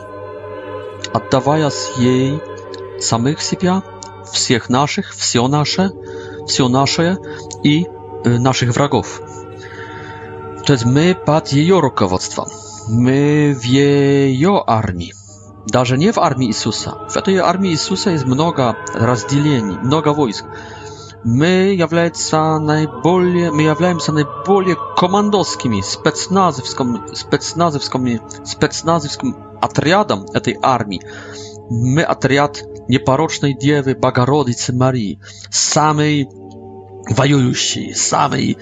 отдавая 1.13 1.69
с 1.69 1.91
ей 1.97 2.39
самих 2.99 3.41
себя, 3.41 3.83
всех 4.25 4.69
наших, 4.69 5.13
все 5.13 5.47
наше, 5.47 5.91
все 6.47 6.67
наше 6.67 7.17
и 7.63 7.87
наших 8.25 8.71
врагов. 8.75 9.21
То 10.65 10.73
есть 10.73 10.85
мы 10.85 11.15
под 11.15 11.47
ее 11.49 11.79
руководством, 11.79 12.47
мы 12.87 13.55
в 13.59 13.63
ее 13.65 14.63
армии. 14.65 15.13
Даже 15.67 15.97
не 15.97 16.11
в 16.11 16.17
армии 16.17 16.47
Иисуса. 16.49 17.07
В 17.09 17.15
этой 17.15 17.37
армии 17.37 17.71
Иисуса 17.71 18.11
есть 18.11 18.25
много 18.25 18.75
разделений, 18.93 19.77
много 19.77 20.09
войск. 20.13 20.45
Мы, 21.23 21.75
является 21.75 22.57
наиболее, 22.57 23.51
мы 23.51 23.61
являемся 23.61 24.11
наиболее 24.11 24.75
командовскими, 24.97 25.81
спецназовским, 25.81 27.03
спецназовскими, 27.13 28.19
спецназовским 28.43 29.37
отрядом 29.61 30.25
этой 30.33 30.57
армии 30.63 30.99
my 31.71 32.05
atriat 32.07 32.63
nieparocznej 32.89 33.57
Dziewy 33.57 33.95
Bogorodicy 33.95 34.73
Marii, 34.73 35.19
samej 35.51 36.27
воюющей, 37.15 37.95
самой 37.95 38.57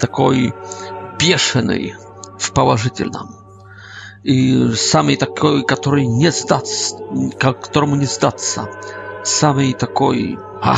такой 0.00 0.52
бешеной 1.18 1.94
в 2.38 2.52
положительном. 2.52 3.28
И 4.24 4.68
самый 4.74 5.16
такой, 5.16 5.62
который 5.64 6.06
не 6.06 6.30
сдаться, 6.30 6.96
которому 7.38 7.96
не 7.96 8.06
сдаться. 8.06 8.68
Самый 9.22 9.72
такой... 9.74 10.38
А! 10.62 10.76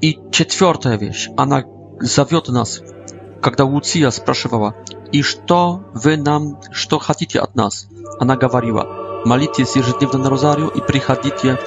И 0.00 0.18
четвертая 0.30 0.96
вещь. 0.96 1.28
Она 1.36 1.64
зовет 2.00 2.48
нас, 2.48 2.80
когда 3.40 3.64
Луция 3.64 4.10
спрашивала, 4.10 4.74
и 5.12 5.22
что 5.22 5.84
вы 5.92 6.16
нам, 6.16 6.58
что 6.72 6.98
хотите 6.98 7.40
от 7.40 7.54
нас? 7.56 7.88
Она 8.18 8.36
говорила, 8.36 9.01
молитесь 9.24 9.76
ежедневно 9.76 10.18
на 10.18 10.30
розарию 10.30 10.68
и 10.68 10.80
приходите 10.80 11.58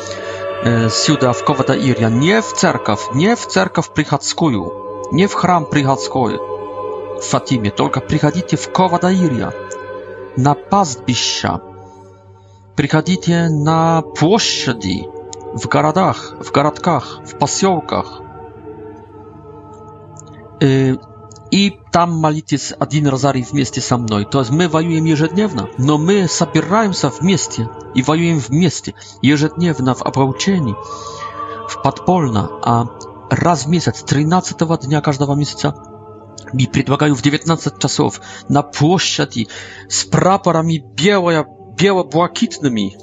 сюда, 0.90 1.34
в 1.34 1.44
Ковадаирья, 1.44 2.10
не 2.10 2.42
в 2.42 2.54
церковь, 2.54 3.10
не 3.14 3.36
в 3.36 3.46
церковь 3.46 3.90
приходскую, 3.90 5.06
не 5.12 5.28
в 5.28 5.34
храм 5.34 5.66
приходской 5.66 6.38
в 6.38 7.20
Фатиме, 7.22 7.72
только 7.72 8.02
приходите 8.02 8.58
в 8.58 8.72
Ковадаирья, 8.72 9.54
на 10.38 10.54
пастбища, 10.54 11.62
приходите 12.76 13.48
на 13.50 14.02
площади, 14.02 15.06
в 15.54 15.68
городах, 15.68 16.36
в 16.42 16.52
городках, 16.52 17.20
в 17.26 17.38
поселках 17.38 18.22
и 21.52 21.74
там 21.92 22.12
молитесь 22.16 22.74
один 22.78 23.08
розарий 23.08 23.46
вместе 23.50 23.82
со 23.82 23.98
мной. 23.98 24.26
То 24.26 24.40
есть 24.40 24.52
мы 24.52 24.68
воюем 24.68 25.06
ежедневно, 25.06 25.70
но 25.78 25.98
мы 25.98 26.28
собираемся 26.28 27.10
вместе 27.10 27.70
и 27.94 28.02
воюем 28.02 28.40
вместе, 28.40 28.96
ежедневно 29.22 29.94
в 29.96 30.02
обручении, 30.04 30.76
в 31.68 31.82
подпольно, 31.84 32.50
а 32.64 32.86
раз 33.30 33.64
в 33.66 33.70
месяц, 33.70 34.04
13 34.04 34.58
дня 34.86 35.02
каждого 35.02 35.36
месяца, 35.36 35.76
и 36.54 36.68
предлагаю 36.68 37.16
в 37.16 37.22
19 37.22 37.80
часов 37.80 38.22
на 38.50 38.62
площади 38.62 39.48
с 39.90 40.04
прапорами 40.06 40.84
белая, 40.96 41.46
бело-блакитными, 41.78 42.98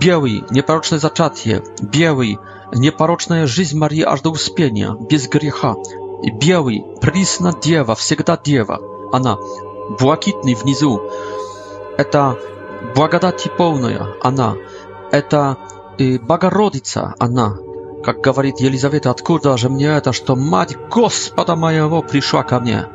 белый, 0.00 0.44
непорочное 0.50 0.98
зачатие, 0.98 1.62
белый, 1.80 2.38
непорочная 2.74 3.46
жизнь 3.46 3.76
Марии 3.78 4.02
аж 4.02 4.22
до 4.22 4.30
успения, 4.30 4.94
без 5.08 5.28
греха, 5.28 5.74
и 6.22 6.30
белый, 6.30 6.84
присно 7.00 7.52
дева, 7.52 7.94
всегда 7.96 8.36
дева. 8.42 8.78
Она 9.12 9.36
блакитный 10.00 10.54
внизу. 10.54 11.02
Это 11.98 12.38
благодати 12.94 13.50
полная, 13.58 14.06
она. 14.22 14.54
Это 15.10 15.58
э, 15.98 16.18
Богородица, 16.18 17.14
она. 17.18 17.56
Как 18.04 18.20
говорит 18.20 18.60
Елизавета, 18.60 19.10
откуда 19.10 19.56
же 19.56 19.68
мне 19.68 19.86
это, 19.86 20.12
что 20.12 20.36
мать 20.36 20.76
Господа 20.90 21.56
моего 21.56 22.02
пришла 22.02 22.42
ко 22.44 22.60
мне? 22.60 22.86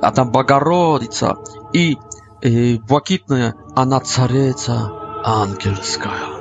А 0.00 0.12
там 0.12 0.30
Богородица 0.30 1.38
и 1.72 1.98
э, 2.42 2.76
блакитная, 2.76 3.54
она 3.74 4.00
царица 4.00 4.90
ангельская. 5.24 6.32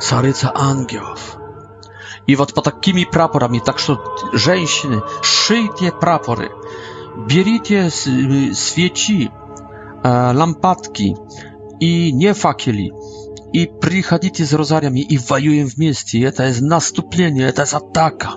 Царица 0.00 0.52
ангелов. 0.54 1.37
И 2.28 2.36
вот 2.36 2.52
под 2.54 2.64
такими 2.64 3.04
прапорами, 3.10 3.58
так 3.58 3.78
что, 3.78 4.04
женщины, 4.34 5.00
шейте 5.22 5.90
прапоры, 5.90 6.52
берите 7.26 7.88
свечи, 7.88 9.30
лампадки 10.04 11.16
и 11.80 12.12
не 12.12 12.34
факели, 12.34 12.92
и 13.54 13.64
приходите 13.80 14.44
с 14.44 14.52
розарями 14.52 15.00
и 15.00 15.16
воюем 15.16 15.68
вместе. 15.68 16.20
Это 16.22 16.46
есть 16.48 16.60
наступление, 16.60 17.48
это 17.48 17.62
есть 17.62 17.72
атака. 17.72 18.32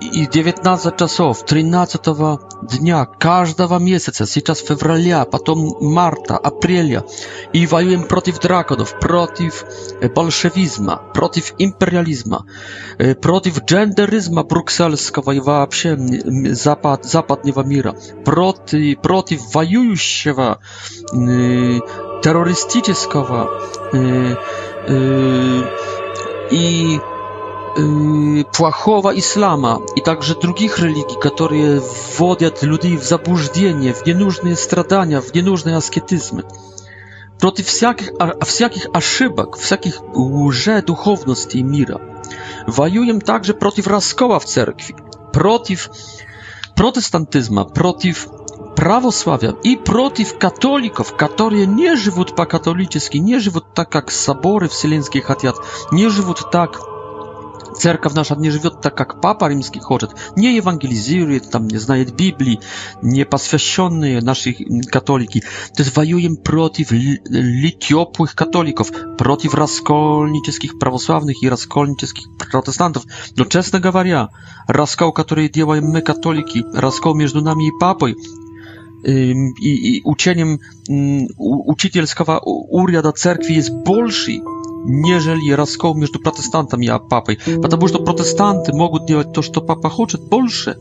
И 0.00 0.26
19 0.26 0.96
часов 0.96 1.44
13 1.44 2.00
дня, 2.66 3.04
каждого 3.18 3.78
месяца, 3.78 4.26
сейчас 4.26 4.58
февраля, 4.60 5.24
потом 5.24 5.76
марта, 5.80 6.36
апреля, 6.38 7.04
и 7.52 7.66
воюем 7.66 8.04
против 8.04 8.38
драконов, 8.40 8.98
против 9.00 9.64
большевизма, 10.14 11.02
против 11.14 11.52
империализма, 11.58 12.46
против 13.20 13.64
джендеризма 13.64 14.44
брюссельского 14.44 15.32
и 15.32 15.40
вообще 15.40 15.96
запад, 16.54 17.04
западного 17.04 17.62
мира, 17.62 17.94
против, 18.24 19.00
против 19.00 19.54
воюющего 19.54 20.60
э, 21.12 21.16
террористического 22.22 23.50
э, 23.92 24.34
э, 24.88 25.62
и 26.50 27.00
плохого 28.54 29.16
ислама 29.18 29.80
и 29.96 30.00
также 30.02 30.34
других 30.34 30.78
религий, 30.78 31.18
которые 31.18 31.80
вводят 32.18 32.62
людей 32.62 32.96
в 32.96 33.02
заблуждение, 33.02 33.94
в 33.94 34.04
ненужные 34.06 34.56
страдания, 34.56 35.20
в 35.20 35.34
ненужные 35.34 35.76
аскетизмы. 35.76 36.44
Против 37.40 37.66
всяких, 37.66 38.12
всяких 38.46 38.86
ошибок, 38.92 39.56
всяких 39.58 40.00
лже-духовностей 40.14 41.62
мира. 41.62 42.00
Воюем 42.66 43.20
также 43.20 43.54
против 43.54 43.86
раскола 43.86 44.38
в 44.38 44.44
церкви, 44.44 44.94
против 45.32 45.90
протестантизма, 46.76 47.64
против 47.64 48.28
православия 48.76 49.54
и 49.64 49.76
против 49.76 50.38
католиков, 50.38 51.16
которые 51.16 51.66
не 51.66 51.96
живут 51.96 52.36
по-католически, 52.36 53.16
не 53.18 53.38
живут 53.40 53.74
так, 53.74 53.90
как 53.90 54.10
соборы 54.10 54.68
вселенские 54.68 55.22
хотят, 55.22 55.56
не 55.90 56.08
живут 56.08 56.50
так, 56.50 56.80
Церковь 57.76 58.12
наша 58.14 58.36
не 58.36 58.50
живет 58.50 58.80
так, 58.80 58.94
как 58.96 59.20
Папа 59.20 59.48
Римский 59.48 59.80
хочет, 59.80 60.10
не 60.36 60.54
евангелизирует, 60.56 61.50
там, 61.50 61.68
не 61.68 61.78
знает 61.78 62.14
Библии, 62.14 62.60
не 63.00 63.24
посвященные 63.24 64.20
наши 64.20 64.54
католики. 64.90 65.42
То 65.76 65.82
есть 65.82 65.96
воюем 65.96 66.36
против 66.36 66.90
летеплых 66.92 68.34
католиков, 68.34 68.90
против 69.18 69.54
раскольнических 69.54 70.78
православных 70.78 71.42
и 71.42 71.48
раскольнических 71.48 72.24
протестантов. 72.52 73.04
Но, 73.36 73.44
честно 73.44 73.80
говоря, 73.80 74.28
раскол, 74.66 75.12
который 75.12 75.48
делаем 75.48 75.84
мы, 75.86 76.02
католики, 76.02 76.64
раскол 76.74 77.14
между 77.14 77.40
нами 77.42 77.68
и 77.68 77.78
Папой, 77.78 78.14
i, 79.04 79.52
i 79.62 80.00
uczeniem 80.04 80.58
uczycielskiego 81.38 82.40
urządu 82.70 83.12
cerkwi 83.12 83.54
jest 83.56 83.74
bolszy 83.74 84.40
нежели 84.84 85.50
раскол 85.52 85.94
между 85.94 86.18
протестантами 86.20 86.86
и 86.86 86.88
папой, 87.08 87.38
потому 87.62 87.88
что 87.88 88.04
протестанты 88.04 88.72
могут 88.72 89.06
делать 89.06 89.32
то, 89.32 89.42
что 89.42 89.60
папа 89.60 89.88
хочет, 89.90 90.20
больше. 90.22 90.76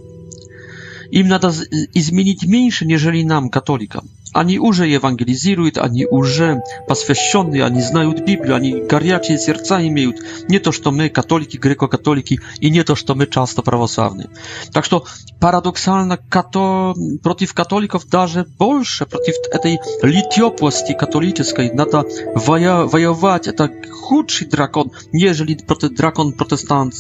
Им 1.12 1.28
надо 1.28 1.52
изменить 1.94 2.44
меньше, 2.44 2.86
нежели 2.86 3.24
нам, 3.24 3.50
католикам. 3.50 4.08
Они 4.34 4.60
уже 4.60 4.88
евангелизируют, 4.88 5.78
они 5.78 6.06
уже 6.06 6.62
посвященные, 6.88 7.66
они 7.66 7.82
знают 7.82 8.22
Библию, 8.26 8.56
они 8.56 8.82
горячие 8.82 9.38
сердца 9.38 9.86
имеют. 9.86 10.18
Не 10.48 10.60
то, 10.60 10.72
что 10.72 10.92
мы 10.92 11.10
католики, 11.10 11.58
греко-католики, 11.58 12.40
и 12.60 12.70
не 12.70 12.84
то, 12.84 12.96
что 12.96 13.14
мы 13.16 13.28
часто 13.28 13.62
православные. 13.62 14.30
Так 14.72 14.86
что 14.86 15.06
парадоксально 15.40 16.18
като... 16.30 16.96
против 17.24 17.54
католиков 17.54 18.06
даже 18.08 18.46
больше, 18.58 19.06
против 19.06 19.34
этой 19.52 19.80
летеплости 20.02 20.94
католической 20.94 21.72
надо 21.74 22.06
воя... 22.36 22.86
воевать. 22.86 23.48
Это 23.48 23.70
худший 23.92 24.48
дракон, 24.48 24.92
нежели 25.12 25.56
проти... 25.56 25.90
дракон 25.90 26.34
протестант... 26.34 26.94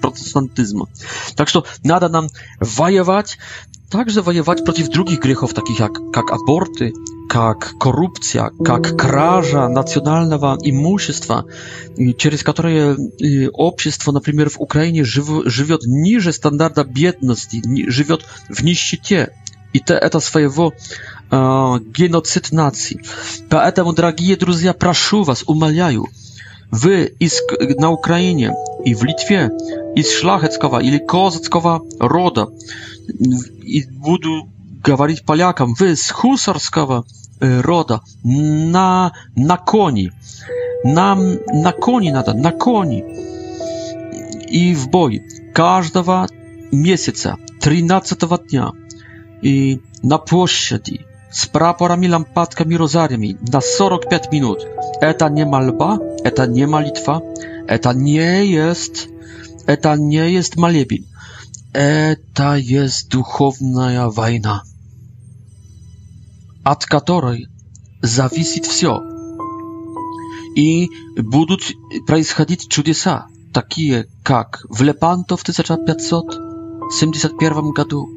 протестантизма. 0.00 0.86
Так 1.36 1.48
что 1.48 1.66
надо 1.84 2.08
нам 2.08 2.28
воевать, 2.60 3.36
także 3.88 4.22
wojować 4.22 4.62
przeciw 4.62 4.88
drugich 4.88 5.18
grzechów 5.18 5.54
takich 5.54 5.78
jak 5.78 5.92
jak 6.16 6.24
aborty, 6.42 6.92
jak 7.34 7.74
korupcja, 7.78 8.50
jak 8.68 8.96
kraża 8.96 9.68
nacjonalnego 9.68 10.56
imuśstwa, 10.64 11.42
przez 12.16 12.40
y, 12.40 12.44
które 12.44 12.70
e, 12.70 12.96
na 14.12 14.20
przykład 14.20 14.26
w 14.52 14.58
Ukrainie 14.60 15.04
żyje 15.46 15.76
niżej 15.88 16.32
standarda 16.32 16.84
biedności, 16.84 17.62
żyje 17.88 18.08
w 18.50 18.62
niszcie 18.64 19.26
i 19.74 19.80
to 19.80 19.94
jest 19.94 20.26
swojego 20.26 20.72
e, 21.32 21.78
genocyd 21.80 22.52
nacji. 22.52 22.96
Dlatego, 23.50 23.92
drodzy 23.92 24.16
przyjaciele, 24.36 24.74
proszę 24.74 25.22
was, 25.24 25.42
umalaję 25.46 26.02
Wy 26.72 27.10
isk, 27.20 27.44
na 27.78 27.88
Ukrainie 27.90 28.52
i 28.84 28.94
w 28.94 29.02
Litwie 29.02 29.50
iz 29.96 30.10
szlacheckowa 30.10 30.82
ili 30.82 31.06
kozackowa 31.06 31.80
roda 32.00 32.46
i 33.64 33.82
budu 33.92 34.42
gawarić 34.84 35.20
paliakam 35.20 35.74
wy 35.74 35.96
z 35.96 36.10
husarskowa 36.10 37.02
y, 37.44 37.62
roda 37.62 38.00
na 38.72 39.10
na 39.36 39.56
koni 39.56 40.10
nam 40.84 41.18
na 41.62 41.72
koni 41.72 42.12
nada 42.12 42.34
na 42.34 42.52
koni 42.52 43.02
i 44.48 44.74
w 44.74 44.86
boi 44.90 45.20
każdego 45.52 46.26
miesiąca 46.72 47.36
13 47.60 48.16
dnia 48.50 48.70
i 49.42 49.78
na 50.04 50.18
płoszczy 50.18 50.78
z 51.30 51.46
praporami 51.46 52.08
lampatkami 52.08 52.76
rozariami 52.76 53.36
na 53.52 53.60
45 53.60 54.22
minut 54.32 54.66
eta 55.00 55.28
nie 55.28 55.46
malba 55.46 55.98
Eta 56.26 56.46
nie 56.46 56.66
ma 56.66 56.80
litwa, 56.80 57.20
eta 57.70 57.92
nie 57.92 58.46
jest, 58.46 59.08
eta 59.66 59.96
nie 59.96 60.30
jest 60.30 60.56
malebin. 60.56 61.04
Eta 61.72 62.58
jest 62.58 63.08
duchowna 63.08 64.10
wojna. 64.10 64.60
Od 66.64 66.84
której 66.86 67.46
zawisi 68.02 68.60
wszystko. 68.60 69.02
I 70.56 70.88
będą 71.16 71.56
происходить 72.06 72.68
чудеса, 72.68 73.26
takie 73.52 74.04
jak 74.28 74.62
w 74.70 74.80
Lepanto 74.80 75.36
w 75.36 75.44
1571 75.44 77.58
roku, 77.58 78.08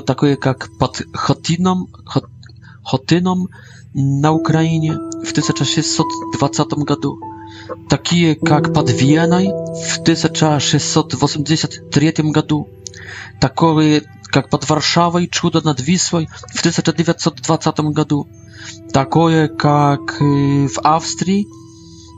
takie 0.00 0.26
jak 0.28 0.68
pod 0.78 1.02
Chotynom, 1.16 1.84
Chotynom 2.82 3.44
на 3.94 4.32
Украине 4.32 4.94
в 4.96 5.30
1620 5.30 6.68
году, 6.84 7.20
такие 7.88 8.34
как 8.34 8.72
под 8.74 8.90
Веной 8.90 9.48
в 9.48 9.98
1683 10.00 12.12
году, 12.30 12.68
такие 13.40 14.02
как 14.30 14.48
под 14.48 14.68
Варшавой 14.70 15.28
«Чудо 15.28 15.60
над 15.62 15.80
Вислой» 15.80 16.26
в 16.54 16.58
1920 16.60 17.80
году, 17.94 18.26
такое 18.94 19.48
как 19.48 20.16
в 20.20 20.80
Австрии 20.82 21.46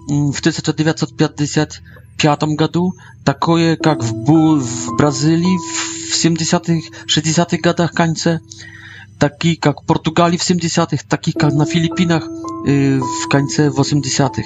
в 0.06 0.38
1955 0.38 2.42
году, 2.56 2.92
такое 3.24 3.76
как 3.76 4.02
в, 4.04 4.12
Бу 4.14 4.56
в 4.60 4.96
Бразилии 4.96 5.58
в 5.58 5.94
70-х, 6.24 6.80
60-х 7.08 7.56
годах 7.60 7.92
конце, 7.92 8.38
такие 9.28 9.56
как 9.56 9.80
в 9.82 9.86
Португалии 9.86 10.36
в 10.36 10.42
70-х, 10.46 11.02
такие 11.08 11.32
как 11.32 11.52
на 11.54 11.64
Филиппинах 11.64 12.24
э, 12.66 12.98
в 12.98 13.28
конце 13.30 13.68
80-х. 13.68 14.42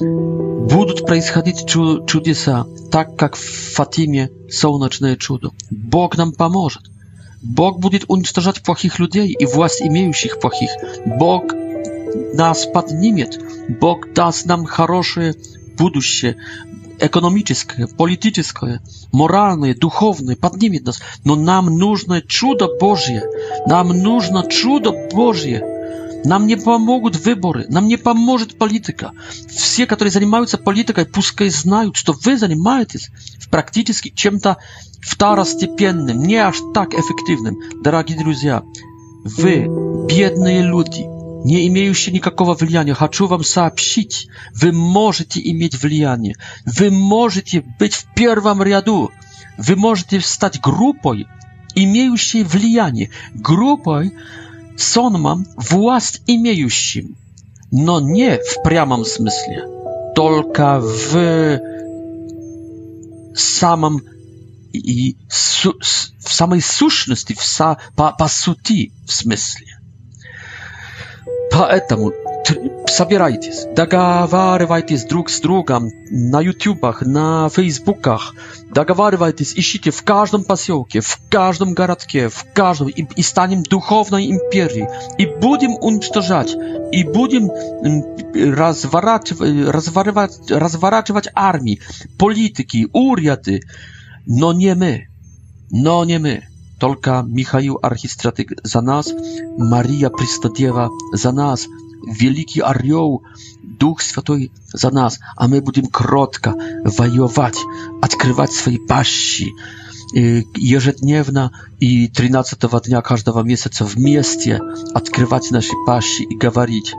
Будут 0.00 1.06
происходить 1.06 1.64
чу 1.66 2.04
чудеса, 2.06 2.66
так 2.92 3.16
как 3.16 3.36
в 3.36 3.72
Фатиме 3.74 4.28
солнечное 4.50 5.16
чудо. 5.16 5.50
Бог 5.70 6.16
нам 6.18 6.32
поможет. 6.32 6.82
Бог 7.42 7.78
будет 7.78 8.04
уничтожать 8.08 8.62
плохих 8.62 8.98
людей 8.98 9.28
и 9.32 9.46
власть 9.46 9.80
имеющих 9.82 10.40
плохих. 10.40 10.70
Бог 11.06 11.44
нас 12.34 12.66
поднимет. 12.66 13.40
Бог 13.80 14.12
даст 14.12 14.44
нам 14.44 14.64
хорошее 14.66 15.34
будущее. 15.78 16.36
экономическое, 17.00 17.86
политическое, 17.86 18.80
моральное, 19.12 19.74
духовное 19.74 20.36
поднимет 20.36 20.84
нас. 20.86 21.00
Но 21.24 21.34
нам 21.36 21.66
нужно 21.66 22.20
чудо 22.22 22.68
Божье. 22.80 23.24
Нам 23.66 23.88
нужно 23.88 24.48
чудо 24.48 24.92
Божье. 25.12 25.64
Нам 26.22 26.46
не 26.46 26.56
помогут 26.56 27.16
выборы, 27.24 27.64
нам 27.70 27.88
не 27.88 27.96
поможет 27.96 28.58
политика. 28.58 29.12
Все, 29.48 29.86
которые 29.86 30.12
занимаются 30.12 30.58
политикой, 30.58 31.06
пускай 31.06 31.48
знают, 31.48 31.96
что 31.96 32.12
вы 32.12 32.36
занимаетесь 32.36 33.08
в 33.38 33.48
практически 33.48 34.10
чем-то 34.10 34.58
второстепенным, 35.00 36.18
не 36.18 36.36
аж 36.36 36.56
так 36.74 36.92
эффективным. 36.92 37.56
Дорогие 37.82 38.18
друзья, 38.18 38.62
вы 39.24 39.60
бедные 40.10 40.60
люди, 40.62 41.06
не 41.44 41.66
имеющий 41.68 42.12
никакого 42.12 42.54
влияния. 42.54 42.94
Хочу 42.94 43.26
вам 43.26 43.44
сообщить, 43.44 44.28
вы 44.54 44.72
можете 44.72 45.40
иметь 45.50 45.80
влияние. 45.82 46.36
Вы 46.66 46.90
можете 46.90 47.62
быть 47.78 47.94
в 47.94 48.06
первом 48.14 48.62
ряду. 48.62 49.10
Вы 49.56 49.76
можете 49.76 50.20
стать 50.20 50.60
группой, 50.60 51.26
имеющей 51.74 52.42
влияние. 52.44 53.10
Группой, 53.34 54.12
сонмом, 54.76 55.46
власть 55.56 56.22
имеющим. 56.26 57.16
Но 57.70 58.00
не 58.00 58.36
в 58.38 58.62
прямом 58.64 59.04
смысле, 59.04 59.64
только 60.14 60.80
в 60.80 61.60
самом 63.34 64.02
и 64.72 65.16
в 65.28 66.28
самой 66.32 66.60
сущности, 66.60 67.34
в, 67.38 67.78
по, 67.96 68.12
по 68.12 68.28
сути, 68.28 68.92
в 69.06 69.12
смысле. 69.12 69.66
Поэтому 71.52 72.12
собирайтесь, 72.88 73.64
договаривайтесь 73.74 75.04
друг 75.04 75.30
с 75.30 75.40
другом 75.40 75.90
на 76.10 76.40
ютубах, 76.40 77.02
на 77.02 77.48
фейсбуках, 77.48 78.34
договаривайтесь, 78.70 79.54
ищите 79.54 79.90
в 79.90 80.02
каждом 80.02 80.44
поселке, 80.44 81.00
в 81.00 81.18
каждом 81.28 81.74
городке, 81.74 82.28
в 82.28 82.44
каждом, 82.54 82.88
и, 82.88 83.04
и 83.16 83.22
станем 83.22 83.62
духовной 83.64 84.30
империей, 84.30 84.88
и 85.18 85.26
будем 85.26 85.74
уничтожать, 85.80 86.54
и 86.92 87.02
будем 87.04 87.50
разворачивать, 88.54 89.68
разворачивать, 89.68 90.50
разворачивать 90.50 91.28
армии, 91.34 91.80
политики, 92.18 92.88
уряды, 92.92 93.60
но 94.26 94.52
не 94.52 94.74
мы, 94.74 95.08
но 95.70 96.04
не 96.04 96.18
мы. 96.18 96.42
Только 96.80 97.22
Михаил 97.28 97.78
Архистратик 97.82 98.52
за 98.64 98.80
нас, 98.80 99.12
Мария 99.58 100.08
Престодева 100.08 100.88
за 101.12 101.30
нас, 101.30 101.66
Великий 102.10 102.60
Орел, 102.62 103.22
Дух 103.62 104.00
Святой 104.00 104.50
за 104.72 104.90
нас, 104.90 105.20
а 105.36 105.46
мы 105.46 105.60
будем 105.60 105.86
кротко 105.86 106.54
воевать, 106.84 107.58
открывать 108.00 108.52
свои 108.52 108.78
пащи 108.78 109.52
ежедневно 110.14 111.52
и 111.80 112.08
13 112.08 112.58
дня 112.86 113.00
каждого 113.02 113.42
месяца 113.42 113.84
вместе 113.84 114.58
открывать 114.94 115.52
наши 115.52 115.70
пащи 115.86 116.24
и 116.24 116.34
говорить 116.36 116.92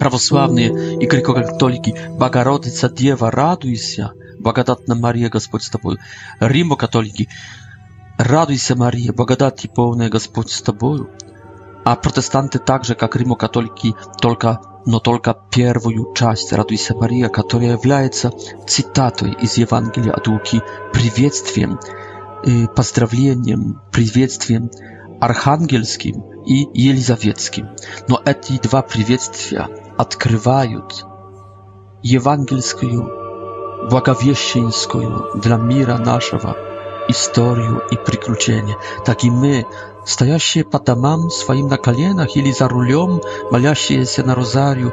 православные 0.00 0.98
и 1.00 1.06
греко-католики, 1.06 1.94
Богородица 2.18 2.90
Дева, 2.90 3.30
радуйся, 3.30 4.12
благодатна 4.40 4.94
Мария, 4.96 5.28
Господь 5.30 5.62
с 5.62 5.70
тобой, 5.70 5.96
Римо-католики, 6.40 7.28
Радуйся, 8.18 8.74
Мария, 8.74 9.12
благодати 9.12 9.70
полная 9.72 10.08
Господь 10.08 10.50
с 10.50 10.60
тобою. 10.60 11.08
А 11.84 11.94
протестанты 11.94 12.58
так 12.58 12.84
же, 12.84 12.96
как 12.96 13.14
римокатолики, 13.14 13.94
только, 14.20 14.60
но 14.86 14.98
только 14.98 15.36
первую 15.52 16.12
часть 16.14 16.52
«Радуйся, 16.52 16.96
Мария», 16.96 17.28
которая 17.28 17.70
является 17.74 18.32
цитатой 18.66 19.34
из 19.40 19.54
Евангелия 19.56 20.12
от 20.12 20.26
Луки, 20.26 20.60
приветствием, 20.92 21.78
поздравлением, 22.74 23.80
приветствием 23.92 24.68
архангельским 25.20 26.42
и 26.44 26.66
елизаветским. 26.74 27.68
Но 28.08 28.20
эти 28.24 28.58
два 28.60 28.82
приветствия 28.82 29.68
открывают 29.96 31.06
евангельскую, 32.02 33.88
благовещенскую 33.88 35.40
для 35.40 35.56
мира 35.56 35.98
нашего– 35.98 36.56
историю 37.08 37.82
и 37.90 37.96
приключения, 37.96 38.76
так 39.04 39.24
и 39.24 39.30
мы, 39.30 39.66
стоящие 40.04 40.64
по 40.64 40.78
домам 40.78 41.30
своим 41.30 41.68
на 41.68 41.76
коленах 41.78 42.36
или 42.36 42.52
за 42.52 42.68
рулем, 42.68 43.20
молящиеся 43.50 44.22
на 44.24 44.34
розарию, 44.34 44.92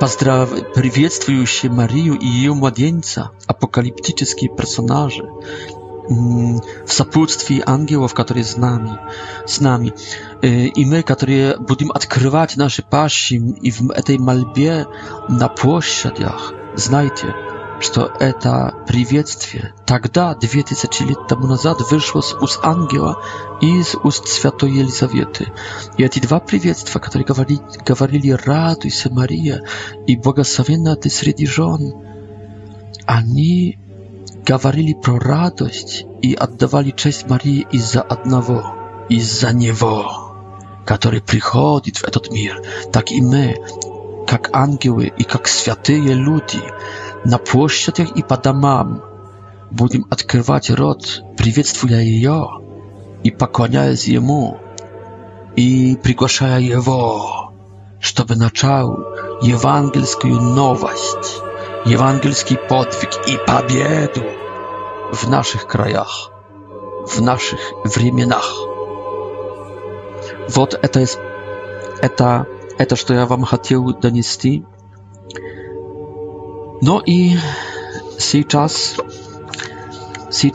поздрав... 0.00 0.48
приветствующие 0.74 1.70
Марию 1.70 2.18
и 2.18 2.26
ее 2.26 2.54
младенца, 2.54 3.30
апокалиптические 3.46 4.50
персонажи, 4.54 5.24
в 6.08 6.60
сопутствии 6.88 7.62
ангелов, 7.64 8.14
которые 8.14 8.44
с 8.44 8.56
нами, 8.56 8.98
с 9.46 9.60
нами. 9.60 9.92
И 10.42 10.84
мы, 10.84 11.02
которые 11.04 11.56
будем 11.56 11.92
открывать 11.92 12.56
наши 12.56 12.82
пащи 12.82 13.34
и 13.36 13.70
в 13.70 13.92
этой 13.92 14.18
мольбе 14.18 14.86
на 15.28 15.46
площадях, 15.48 16.52
знаете, 16.74 17.32
что 17.82 18.12
это 18.20 18.74
приветствие 18.86 19.74
тогда, 19.86 20.34
2000 20.34 21.02
лет 21.04 21.26
тому 21.28 21.46
назад, 21.46 21.78
вышло 21.90 22.20
с 22.20 22.34
уст 22.34 22.60
ангела 22.62 23.18
и 23.60 23.78
из 23.78 23.94
уст 23.94 24.28
святой 24.28 24.72
Елизаветы. 24.72 25.48
И 25.96 26.02
эти 26.04 26.18
два 26.20 26.40
приветствия, 26.40 27.00
которые 27.00 27.26
говорили, 27.26 27.60
говорили 27.84 28.30
«Радуйся, 28.30 29.10
Мария» 29.12 29.62
и 30.06 30.16
«Благословенна 30.16 30.96
ты 30.96 31.10
среди 31.10 31.46
жен», 31.46 31.94
они 33.06 33.78
говорили 34.46 34.94
про 34.94 35.18
радость 35.18 36.06
и 36.22 36.34
отдавали 36.34 36.90
честь 36.90 37.28
Марии 37.28 37.66
из-за 37.72 38.02
одного, 38.02 39.06
из-за 39.08 39.52
Него, 39.54 40.34
который 40.86 41.20
приходит 41.22 41.98
в 41.98 42.04
этот 42.04 42.30
мир, 42.30 42.62
так 42.92 43.10
и 43.10 43.20
мы, 43.20 43.56
как 44.26 44.50
ангелы 44.52 45.12
и 45.16 45.24
как 45.24 45.48
святые 45.48 46.12
люди– 46.14 46.60
На 47.24 47.36
площадях 47.38 48.12
и 48.12 48.22
по 48.22 48.38
домам. 48.38 49.02
Будем 49.70 50.06
открывать 50.10 50.70
рот, 50.70 51.22
приветствуя 51.36 52.00
ее 52.00 52.48
и 53.22 53.30
поклоняясь 53.30 54.08
ему, 54.08 54.58
и 55.54 55.96
приглашая 56.02 56.60
его, 56.60 57.52
чтобы 58.00 58.34
начал 58.36 58.92
евангельскую 59.42 60.40
новость, 60.40 61.40
евангельский 61.84 62.56
подвиг 62.56 63.10
и 63.28 63.36
победу 63.46 64.22
в 65.12 65.28
наших 65.30 65.66
краях, 65.68 66.30
в 67.06 67.20
наших 67.20 67.60
временах. 67.84 68.50
Вот 70.48 70.78
это, 70.82 71.04
это, 72.00 72.46
это 72.78 72.96
что 72.96 73.12
я 73.14 73.26
вам 73.26 73.44
хотел 73.44 73.92
донести– 73.94 74.64
no 76.82 77.00
i 77.06 77.36
teraz, 78.48 78.94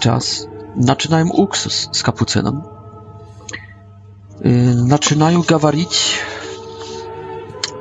teraz 0.02 0.48
zaczynają 0.78 1.30
uksus 1.30 1.90
z 1.92 2.04
kapucynem. 2.04 2.62
Zaczynają 4.90 5.42
y, 5.42 5.46
gawarić 5.46 6.20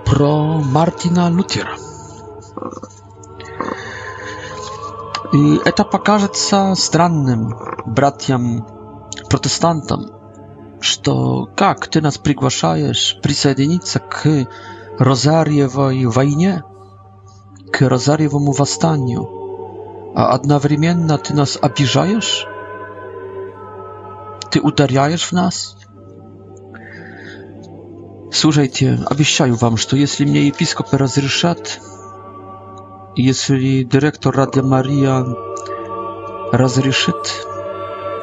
pro 0.04 0.60
Martina 0.72 1.28
Lutera. 1.28 1.76
I 5.32 5.58
y, 5.68 5.72
to 5.72 5.84
pokaże 5.84 6.28
się 6.50 6.76
strannym 6.76 7.54
bratiam 7.86 8.62
protestantom, 9.28 10.06
że 10.80 11.00
jak 11.60 11.88
ty 11.88 12.02
nas 12.02 12.18
przygłaszasz 12.18 13.18
przysiedlić 13.22 13.88
się 13.88 14.00
k 14.00 14.20
rozariowej 14.98 16.06
к 17.76 17.80
Розарьевому 17.82 18.52
восстанию, 18.52 20.12
а 20.14 20.30
одновременно 20.32 21.18
ты 21.18 21.34
нас 21.34 21.58
обижаешь? 21.60 22.46
Ты 24.52 24.60
ударяешь 24.60 25.24
в 25.26 25.32
нас? 25.32 25.76
Слушайте, 28.30 29.00
обещаю 29.10 29.56
вам, 29.56 29.76
что 29.76 29.96
если 29.96 30.24
мне 30.24 30.46
епископы 30.46 30.96
разрешат, 30.98 31.80
если 33.16 33.82
директор 33.82 34.32
Ради 34.32 34.60
Мария 34.60 35.26
разрешит, 36.52 37.44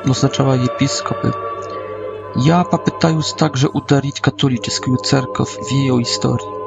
но 0.05 0.13
сначала 0.13 0.53
епископы, 0.53 1.33
я 2.37 2.63
попытаюсь 2.63 3.33
также 3.33 3.67
ударить 3.67 4.21
католическую 4.21 4.95
церковь 4.97 5.57
в 5.57 5.71
ее 5.73 6.01
истории. 6.03 6.60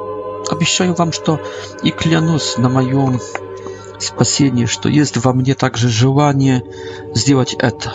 Обещаю 0.49 0.93
вам, 0.95 1.11
что 1.11 1.39
и 1.81 1.91
клянусь 1.91 2.57
на 2.57 2.69
моем 2.69 3.19
спасении, 3.99 4.65
что 4.65 4.89
есть 4.89 5.17
во 5.17 5.33
мне 5.33 5.55
также 5.55 5.89
желание 5.89 6.63
сделать 7.13 7.53
это. 7.55 7.93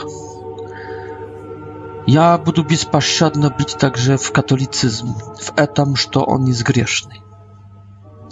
Я 2.07 2.36
буду 2.38 2.64
беспощадно 2.64 3.55
бить 3.57 3.76
также 3.78 4.16
в 4.16 4.32
католицизм, 4.32 5.14
в 5.38 5.53
этом, 5.57 5.94
что 5.96 6.24
он 6.24 6.51
изгрешный. 6.51 7.22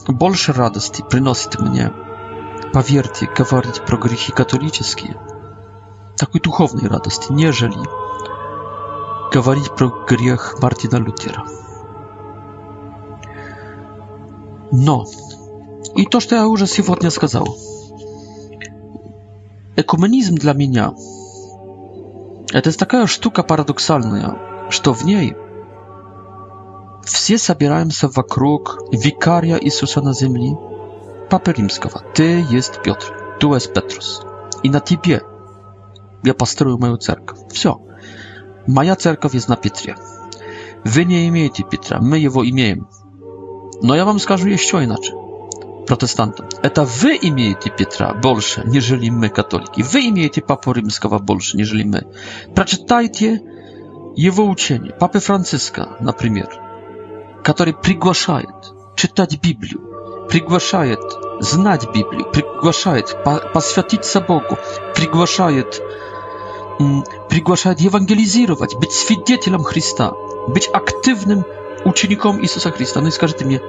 Больше 0.08 0.52
радости 0.52 1.04
приносит 1.08 1.60
мне, 1.60 1.92
поверьте, 2.72 3.26
говорить 3.36 3.84
про 3.84 3.98
грехи 3.98 4.32
католические, 4.32 5.16
такой 6.16 6.40
духовной 6.40 6.88
радости, 6.88 7.26
нежели 7.30 7.76
говорить 9.32 9.70
про 9.76 9.92
грех 10.08 10.56
Мартина 10.60 10.96
Лютера. 10.96 11.44
Но, 14.70 15.06
и 15.96 16.04
то, 16.06 16.20
что 16.20 16.36
я 16.36 16.46
уже 16.46 16.66
сегодня 16.66 17.08
сказал, 17.10 17.46
экуменизм 19.76 20.34
для 20.34 20.52
меня– 20.52 20.92
это 22.52 22.76
такая 22.76 23.06
штука 23.06 23.42
парадоксальная, 23.42 24.68
что 24.70 24.92
в 24.92 25.04
ней 25.04 25.34
все 27.04 27.38
собираемся 27.38 28.08
вокруг 28.08 28.82
викария 28.92 29.56
Иисуса 29.58 30.00
на 30.02 30.12
земле, 30.12 30.58
Папы 31.30 31.52
Римского. 31.52 32.02
Ты 32.14 32.44
есть 32.50 32.82
Петр, 32.82 33.36
ты 33.40 33.46
есть 33.46 33.72
Петрус. 33.72 34.22
И 34.62 34.68
на 34.70 34.80
тебе 34.80 35.22
я 36.24 36.34
построю 36.34 36.78
мою 36.78 36.96
церковь. 36.98 37.38
Все. 37.52 37.80
Моя 38.66 38.96
церковь 38.96 39.34
есть 39.34 39.48
на 39.48 39.56
Петре. 39.56 39.96
Вы 40.84 41.04
не 41.04 41.26
имеете 41.28 41.62
Петра, 41.64 41.98
мы 42.00 42.18
его 42.18 42.48
имеем. 42.48 42.88
Но 43.82 43.94
я 43.94 44.04
вам 44.04 44.18
скажу 44.18 44.48
еще 44.48 44.82
иначе, 44.84 45.12
протестантам. 45.86 46.46
Это 46.62 46.84
вы 46.84 47.18
имеете 47.20 47.70
Петра 47.70 48.12
больше, 48.14 48.62
нежели 48.64 49.08
мы, 49.08 49.28
католики. 49.28 49.82
Вы 49.82 50.08
имеете 50.08 50.42
Папу 50.42 50.72
Римского 50.72 51.18
больше, 51.18 51.56
нежели 51.56 51.84
мы. 51.84 52.02
Прочитайте 52.54 53.40
его 54.16 54.48
учение, 54.48 54.92
Папы 54.94 55.20
Франциска, 55.20 55.96
например, 56.00 56.48
который 57.44 57.72
приглашает 57.72 58.48
читать 58.96 59.40
Библию, 59.40 60.26
приглашает 60.28 60.98
знать 61.40 61.86
Библию, 61.94 62.24
приглашает 62.32 63.16
посвятиться 63.54 64.20
Богу, 64.20 64.58
приглашает, 64.96 65.80
приглашает 67.28 67.78
евангелизировать, 67.80 68.74
быть 68.74 68.90
свидетелем 68.90 69.62
Христа, 69.62 70.14
быть 70.48 70.68
активным 70.72 71.44
uczynikom 71.84 72.40
Jezusa 72.42 72.70
Chrystusa. 72.70 73.00
No 73.00 73.08
i 73.08 73.12
skażcie 73.12 73.44
mnie, 73.44 73.60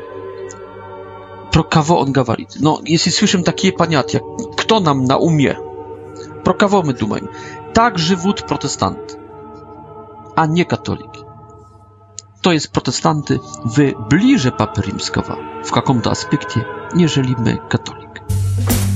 pro 1.51 1.63
kogo 1.63 1.99
on 1.99 2.11
gawali? 2.11 2.47
No, 2.61 2.79
jeśli 2.85 3.11
słyszę 3.11 3.39
takie 3.39 3.71
paniat, 3.73 4.13
jak 4.13 4.23
kto 4.57 4.79
nam 4.79 5.05
na 5.05 5.17
umie, 5.17 5.55
pro 6.43 6.53
kogo 6.53 6.81
my 6.81 6.93
dumajmy? 6.93 7.27
Tak 7.73 7.99
żywód 7.99 8.41
protestant, 8.41 9.17
a 10.35 10.45
nie 10.45 10.65
katolik. 10.65 11.11
To 12.41 12.51
jest 12.51 12.71
protestanty 12.71 13.39
w 13.65 13.93
bliżej 14.09 14.51
papy 14.51 14.81
rzymskiego, 14.85 15.35
w 15.65 15.75
jakim 15.75 16.01
to 16.01 16.11
aspekcie, 16.11 16.63
jeżeli 16.95 17.35
my 17.39 17.57
katolik. 17.69 18.09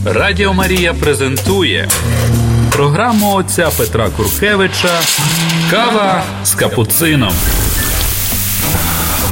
Radio 0.05 0.53
Maria 0.53 0.93
prezentuje 0.93 1.87
programu 2.71 3.35
ojca 3.35 3.63
Petra 3.77 4.09
Kurkiewicza 4.09 4.99
Kawa 5.71 6.21
z 6.43 6.55
kapucyną. 6.55 7.27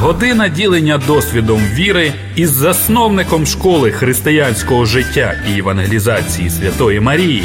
Година 0.02 0.47
ділення 0.47 0.97
досвідом 0.97 1.60
віри 1.62 2.14
із 2.36 2.52
засновником 2.52 3.45
школи 3.45 3.91
християнського 3.91 4.86
життя 4.86 5.34
і 5.49 5.60
евангелізації 5.60 6.49
Святої 6.49 6.99
Марії. 6.99 7.43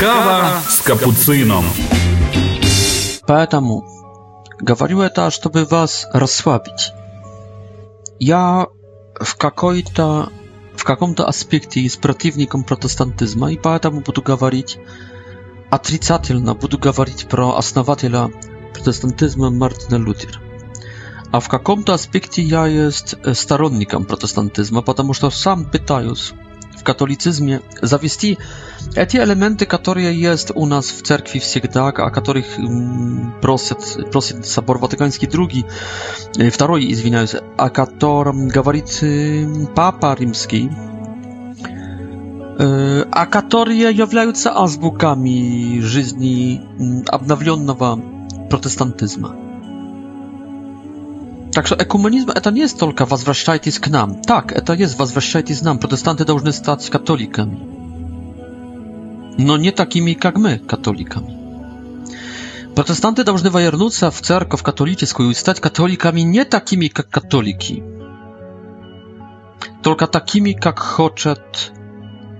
Кава 0.00 0.60
с 0.68 0.80
капуцином. 0.80 1.64
Поэтому 3.26 3.80
говорю 4.68 5.00
это, 5.00 5.30
чтобы 5.30 5.64
вас 5.70 6.06
расслабить. 6.14 6.92
Я 8.20 8.66
в 9.20 9.34
какой-то 9.34 10.28
в 10.76 10.84
каком-то 10.84 11.24
аспекте 11.24 11.80
с 11.84 11.96
противником 11.96 12.62
протестантизма, 12.64 13.50
и 13.52 13.56
поэтому 13.62 14.02
буду 14.06 14.22
говорить 14.26 14.78
отрицательно, 15.70 16.54
буду 16.54 16.78
говорить 16.78 17.26
про 17.30 17.56
основателя 17.56 18.28
протестантизма 18.74 19.50
Мартина 19.50 19.98
Лютера. 20.04 20.38
А 21.32 21.40
в 21.40 21.48
каком-то 21.48 21.94
аспекте 21.94 22.42
я 22.42 22.66
есть 22.66 23.14
сторонником 23.34 24.04
протестантизма, 24.04 24.82
потому 24.82 25.14
что 25.14 25.30
сам 25.30 25.64
пытаюсь 25.64 26.34
в 26.78 26.84
католицизме 26.84 27.62
завести 27.80 28.36
эти 28.96 29.16
элементы, 29.16 29.64
которые 29.64 30.20
есть 30.20 30.50
у 30.54 30.66
нас 30.66 30.86
в 30.88 31.02
церкви 31.02 31.38
всегда, 31.38 31.86
о 31.88 32.10
которых 32.10 32.44
просит, 33.40 34.10
просит 34.12 34.44
собор 34.44 34.76
Ватиканский 34.76 35.26
II, 35.26 36.50
второй, 36.50 36.92
извиняюсь, 36.92 37.34
о 37.56 37.70
котором 37.70 38.48
говорит 38.48 39.02
Папа 39.74 40.14
Римский, 40.18 40.70
а 42.58 43.26
которые 43.30 43.90
являются 43.90 44.52
азбуками 44.54 45.80
жизни 45.80 46.60
обновленного 47.10 47.98
протестантизма. 48.50 49.34
Także 51.54 51.78
ekumenizm 51.78 52.30
eta 52.34 52.50
nie 52.50 52.60
jest 52.60 52.80
tylko 52.80 53.06
wazwraszczajcie 53.06 53.72
z 53.72 53.90
nam. 53.90 54.22
Tak, 54.22 54.52
eta 54.56 54.74
jest 54.74 54.96
wazwraszczajcie 54.96 55.54
z 55.54 55.62
nam. 55.62 55.78
Protestanty 55.78 56.24
должны 56.24 56.52
stać 56.52 56.90
katolikami. 56.90 57.60
No 59.38 59.56
nie 59.56 59.72
takimi 59.72 60.16
jak 60.24 60.38
my, 60.38 60.58
katolikami. 60.58 61.36
Protestanty 62.74 63.24
должны 63.24 63.50
wajernuca 63.50 64.10
w 64.10 64.20
cerkow 64.20 64.62
katolicką 64.62 65.30
i 65.30 65.34
stać 65.34 65.60
katolikami 65.60 66.24
nie 66.24 66.44
takimi 66.46 66.86
jak 66.96 67.08
katoliki. 67.08 67.82
Tylko 69.82 70.06
takimi 70.06 70.56
jak 70.64 70.80
choczet 70.80 71.72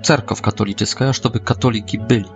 cerkow 0.02 0.40
katolicka, 0.42 1.12
żeby 1.12 1.40
katoliki 1.40 1.98
byli. 1.98 2.28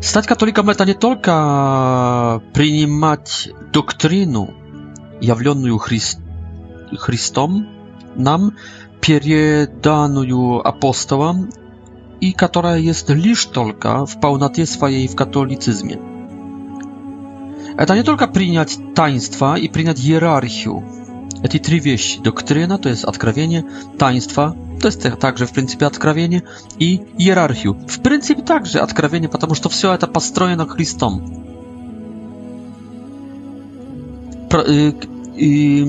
Стать 0.00 0.26
католиком— 0.26 0.70
это 0.70 0.84
не 0.84 0.94
только 0.94 2.42
принимать 2.52 3.50
доктрину, 3.72 4.52
явленную 5.20 5.78
Христ... 5.78 6.18
Христом, 6.98 7.68
нам 8.14 8.52
переданную 9.00 10.66
апостолом, 10.66 11.50
и 12.20 12.32
которая 12.32 12.78
есть 12.78 13.08
лишь 13.10 13.44
только 13.46 14.06
в 14.06 14.20
полноте 14.20 14.66
своей 14.66 15.06
в 15.08 15.16
католицизме. 15.16 15.98
Это 17.76 17.94
не 17.94 18.02
только 18.02 18.28
принять 18.28 18.78
таинство 18.94 19.56
и 19.56 19.68
принять 19.68 19.98
иерархию, 20.00 20.82
Эти 21.44 21.58
три 21.58 21.78
вещи– 21.78 22.20
доктрина, 22.22 22.78
то 22.78 22.88
есть 22.88 23.04
откровение, 23.04 23.66
таинство, 23.98 24.56
то 24.80 24.86
есть 24.88 25.02
также 25.20 25.44
в 25.44 25.52
принципе 25.52 25.84
откровение, 25.84 26.42
и 26.78 27.02
иерархию. 27.18 27.74
В 27.86 28.00
принципе 28.00 28.40
также 28.40 28.78
откровение, 28.78 29.28
потому 29.28 29.54
что 29.54 29.68
все 29.68 29.92
это 29.92 30.06
построено 30.06 30.66
Христом. 30.66 31.20
Про, 34.50 34.62
э, 34.62 34.92
э, 35.38 35.84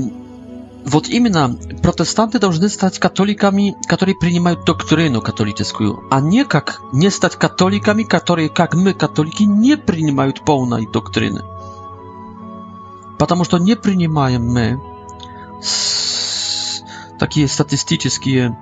вот 0.83 1.07
именно 1.07 1.55
протестанты 1.81 2.37
должны 2.39 2.67
стать 2.67 2.99
католиками, 2.99 3.77
которые 3.87 4.15
принимают 4.19 4.65
доктрину 4.65 5.21
католическую, 5.21 6.03
а 6.11 6.19
не 6.19 6.43
как 6.43 6.81
не 6.91 7.09
стать 7.09 7.37
католиками, 7.37 8.03
которые, 8.03 8.49
как 8.49 8.73
мы, 8.73 8.91
католики, 8.93 9.43
не 9.43 9.77
принимают 9.77 10.43
полной 10.43 10.85
доктрины. 10.91 11.39
Потому 13.19 13.45
что 13.45 13.57
не 13.57 13.77
принимаем 13.77 14.45
мы 14.47 14.77
takie 17.19 17.47
statystyczne 17.47 18.53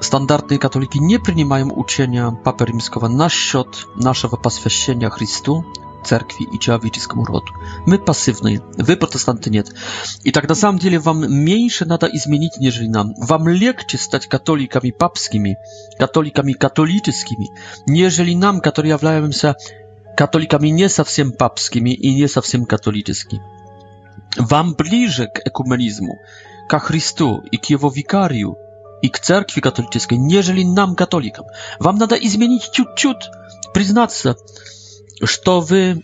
standardne 0.00 0.58
katoliki 0.58 0.98
nie 1.02 1.18
przyjmują 1.20 1.70
uczenia 1.70 2.32
papy 2.44 2.64
rzymskiego 2.68 3.08
na 3.08 3.26
счёт 3.28 3.86
naszego 3.96 4.36
poświęcenia 4.36 5.10
Chrystu 5.10 5.62
cerkwi 6.04 6.46
i 6.52 6.58
człowieczeskiemu 6.58 7.24
rodu. 7.24 7.52
My 7.86 7.98
pasywne, 7.98 8.50
wy 8.78 8.96
protestanty 8.96 9.50
nie. 9.50 9.62
I 10.24 10.32
tak 10.32 10.48
na 10.48 10.54
samym 10.54 10.80
dzieli 10.80 10.98
wam 10.98 11.26
mniejsze 11.28 11.86
nada 11.86 12.08
i 12.08 12.18
zmienić 12.18 12.52
niż 12.60 12.80
nam. 12.88 13.12
Wam 13.22 13.44
lekcie 13.48 13.98
stać 13.98 14.26
katolikami 14.26 14.92
papskimi, 14.92 15.54
katolikami 15.98 16.54
katolickimi, 16.54 17.46
jeżeli 17.86 18.36
nam, 18.36 18.60
którzy 18.60 18.88
jawlają 18.88 19.32
się 19.32 19.54
katolikami 20.16 20.72
nie 20.72 20.88
papskimi 21.38 22.06
i 22.06 22.14
nie 22.16 22.64
katolickimi 22.68 23.42
wam 24.48 24.74
bliżej 24.74 25.26
k 25.34 25.40
ekumenizmu, 25.44 26.18
k 26.68 26.78
Chrystu 26.78 27.42
i 27.52 27.58
Kiewowikariu 27.58 28.54
i 29.02 29.10
k 29.10 29.18
cerkwi 29.20 29.60
katolickiej, 29.60 30.20
nieżeli 30.20 30.66
nam, 30.66 30.94
katolikom. 30.94 31.44
Wam 31.80 31.98
nada 31.98 32.16
i 32.16 32.28
zmienić 32.28 32.68
ciut-ciut, 32.68 33.30
przyznać 33.72 34.14
się, 34.14 34.34
że 35.22 35.60
wy, 35.62 35.96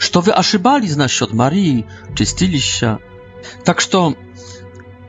że 0.00 0.10
mm, 0.12 0.22
wy 0.24 0.36
aszybali 0.36 0.88
z 0.90 0.96
nas 0.96 1.22
od 1.22 1.32
Marii, 1.32 1.86
czystili 2.14 2.60
się. 2.60 2.96
Tak, 3.64 3.80
że 3.80 3.98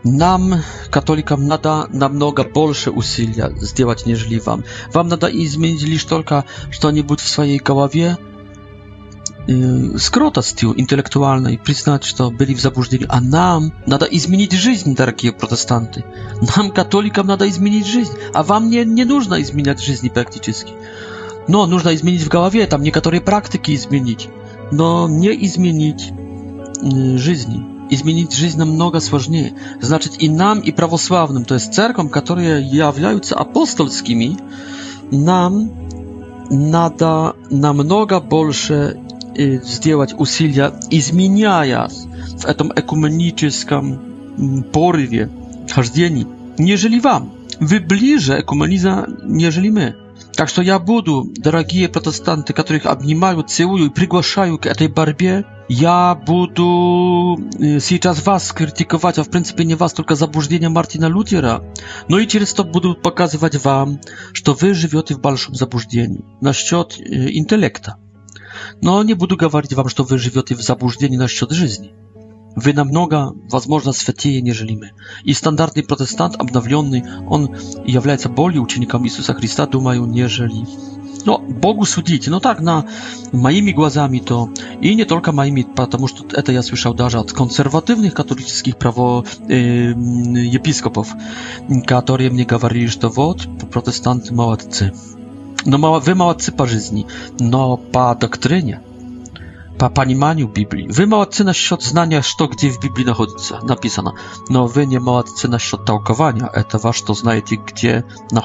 nam, 0.06 0.62
katolikom, 0.91 1.48
nada 1.48 1.88
na 1.89 2.10
mnoga 2.10 2.44
bolsze 2.54 2.91
usilia 2.91 3.50
zdziałać, 3.62 4.06
nieżeli 4.06 4.39
wam. 4.39 4.64
Wam 4.94 5.08
nada 5.08 5.30
i 5.30 5.48
zmienić 5.48 5.82
lisz 5.84 6.06
tylko, 6.06 6.44
że 6.72 6.80
to 6.80 6.91
nie 6.91 7.04
w 7.04 7.22
swojej 7.22 7.60
kołowie, 7.60 8.18
скротостью 9.98 10.80
интеллектуальной 10.80 11.58
признать, 11.58 12.04
что 12.06 12.32
были 12.32 12.54
в 12.54 12.62
заблуждении. 12.62 13.06
А 13.10 13.20
нам 13.20 13.74
надо 13.86 14.06
изменить 14.06 14.54
жизнь, 14.54 14.96
дорогие 14.96 15.34
протестанты. 15.34 16.06
Нам, 16.56 16.72
католикам, 16.72 17.28
надо 17.28 17.50
изменить 17.50 17.86
жизнь. 17.86 18.14
А 18.34 18.44
вам 18.44 18.70
не, 18.70 18.86
не 18.86 19.04
нужно 19.04 19.41
изменять 19.41 19.82
жизни 19.82 20.08
практически. 20.08 20.72
Но 21.50 21.66
нужно 21.66 21.94
изменить 21.94 22.22
в 22.24 22.30
голове, 22.30 22.66
там 22.68 22.84
некоторые 22.84 23.20
практики 23.20 23.76
изменить. 23.76 24.30
Но 24.72 25.10
не 25.10 25.30
изменить 25.46 26.14
жизни. 27.20 27.62
Изменить 27.89 28.34
жизнь 28.34 28.58
намного 28.58 29.02
сложнее. 29.02 29.54
Значит, 29.82 30.14
и 30.24 30.30
нам, 30.30 30.60
и 30.62 30.72
православным, 30.72 31.44
то 31.44 31.56
есть 31.56 31.74
церквам, 31.74 32.08
которые 32.10 32.66
являются 32.66 33.36
апостольскими, 33.36 34.38
нам 35.12 35.70
надо 36.50 37.36
намного 37.50 38.20
больше 38.22 38.98
сделать 39.36 40.14
усилия, 40.18 40.74
изменяясь 40.90 42.06
в 42.38 42.46
этом 42.46 42.72
экуменическом 42.76 44.64
порыве 44.72 45.30
хождений, 45.70 46.28
нежели 46.58 47.00
вам. 47.00 47.34
Вы 47.60 47.80
ближе 47.80 48.40
экуменизма, 48.42 49.08
нежели 49.24 49.70
мы. 49.70 49.96
Так 50.36 50.50
что 50.50 50.64
я 50.64 50.80
буду, 50.80 51.26
дорогие 51.38 51.88
протестанты, 51.88 52.54
которых 52.54 52.88
обнимаю, 52.88 53.44
целую 53.44 53.86
и 53.86 53.90
приглашаю 53.90 54.58
к 54.58 54.66
этой 54.66 54.88
борьбе, 54.88 55.46
я 55.70 56.16
буду 56.26 57.38
сейчас 57.60 58.26
вас 58.26 58.52
критиковать, 58.52 59.20
а 59.20 59.24
в 59.24 59.30
принципе 59.30 59.64
не 59.64 59.76
вас, 59.76 59.94
только 59.94 60.16
заблуждение 60.16 60.70
Мартина 60.70 61.06
Лютера, 61.06 61.64
но 62.08 62.18
и 62.18 62.28
через 62.28 62.52
то 62.52 62.64
буду 62.64 62.96
показывать 62.96 63.64
вам, 63.64 64.00
что 64.34 64.54
вы 64.56 64.74
живете 64.74 65.14
в 65.14 65.22
большом 65.22 65.54
заблуждении 65.54 66.26
насчет 66.42 67.00
интеллекта. 67.00 67.98
Но 68.82 69.01
не 69.04 69.14
буду 69.14 69.38
говорить 69.38 69.74
вам, 69.74 69.89
что 69.89 70.04
вы 70.04 70.18
живете 70.18 70.56
в 70.56 70.62
заблуждении 70.62 71.18
насчет 71.18 71.51
жизни. 71.51 71.91
Вы 72.56 72.74
намного, 72.74 73.34
возможно, 73.49 73.93
святее, 73.93 74.41
нежели 74.41 74.76
мы. 74.76 74.91
И 75.24 75.34
стандартный 75.34 75.84
протестант, 75.84 76.36
обновленный, 76.36 77.04
он 77.28 77.56
является 77.86 78.30
более 78.30 78.62
учеником 78.62 79.06
Иисуса 79.06 79.34
Христа, 79.34 79.66
думаю, 79.66 80.06
нежели... 80.06 80.66
Но 81.26 81.38
Богу 81.38 81.86
судить, 81.86 82.28
но 82.28 82.41
так, 82.41 82.60
на 82.60 82.86
моими 83.32 83.72
глазами 83.72 84.20
то, 84.20 84.49
и 84.82 84.93
не 84.93 85.06
только 85.06 85.32
моими, 85.32 85.62
потому 85.62 86.10
что 86.10 86.26
это 86.36 86.51
я 86.51 86.62
слышал 86.62 86.93
даже 86.93 87.18
от 87.18 87.32
консервативных 87.32 88.14
католических 88.14 88.76
право 88.76 89.24
э, 89.47 89.91
епископов, 89.93 91.14
которые 91.88 92.30
мне 92.30 92.43
говорили, 92.43 92.88
что 92.88 93.08
вот, 93.08 93.47
протестанты 93.72 94.34
молодцы. 94.34 94.91
No 95.66 95.99
wy 95.99 96.16
maładcy 96.16 96.51
parzyzni, 96.51 97.05
no 97.39 97.78
pa 97.91 98.16
doktrynie, 98.16 98.80
pa 99.78 99.89
panimaniu 99.89 100.47
Biblii, 100.47 100.88
wy 100.89 101.07
na 101.07 101.18
насчет 101.45 101.84
znania, 101.84 102.22
что 102.22 102.47
gdzie 102.47 102.72
w 102.72 102.80
Biblii 102.80 103.05
nachodzi, 103.05 103.34
napisano, 103.68 104.14
no 104.49 104.68
wy 104.68 104.88
nie 104.88 104.99
na 104.99 105.24
насчет 105.49 105.86
tałkowania, 105.86 106.49
e 106.53 106.64
to 106.64 106.80
wasz 106.80 107.01
to 107.01 107.14
znajecie, 107.16 107.57
gdzie 107.68 108.03
Na 108.32 108.41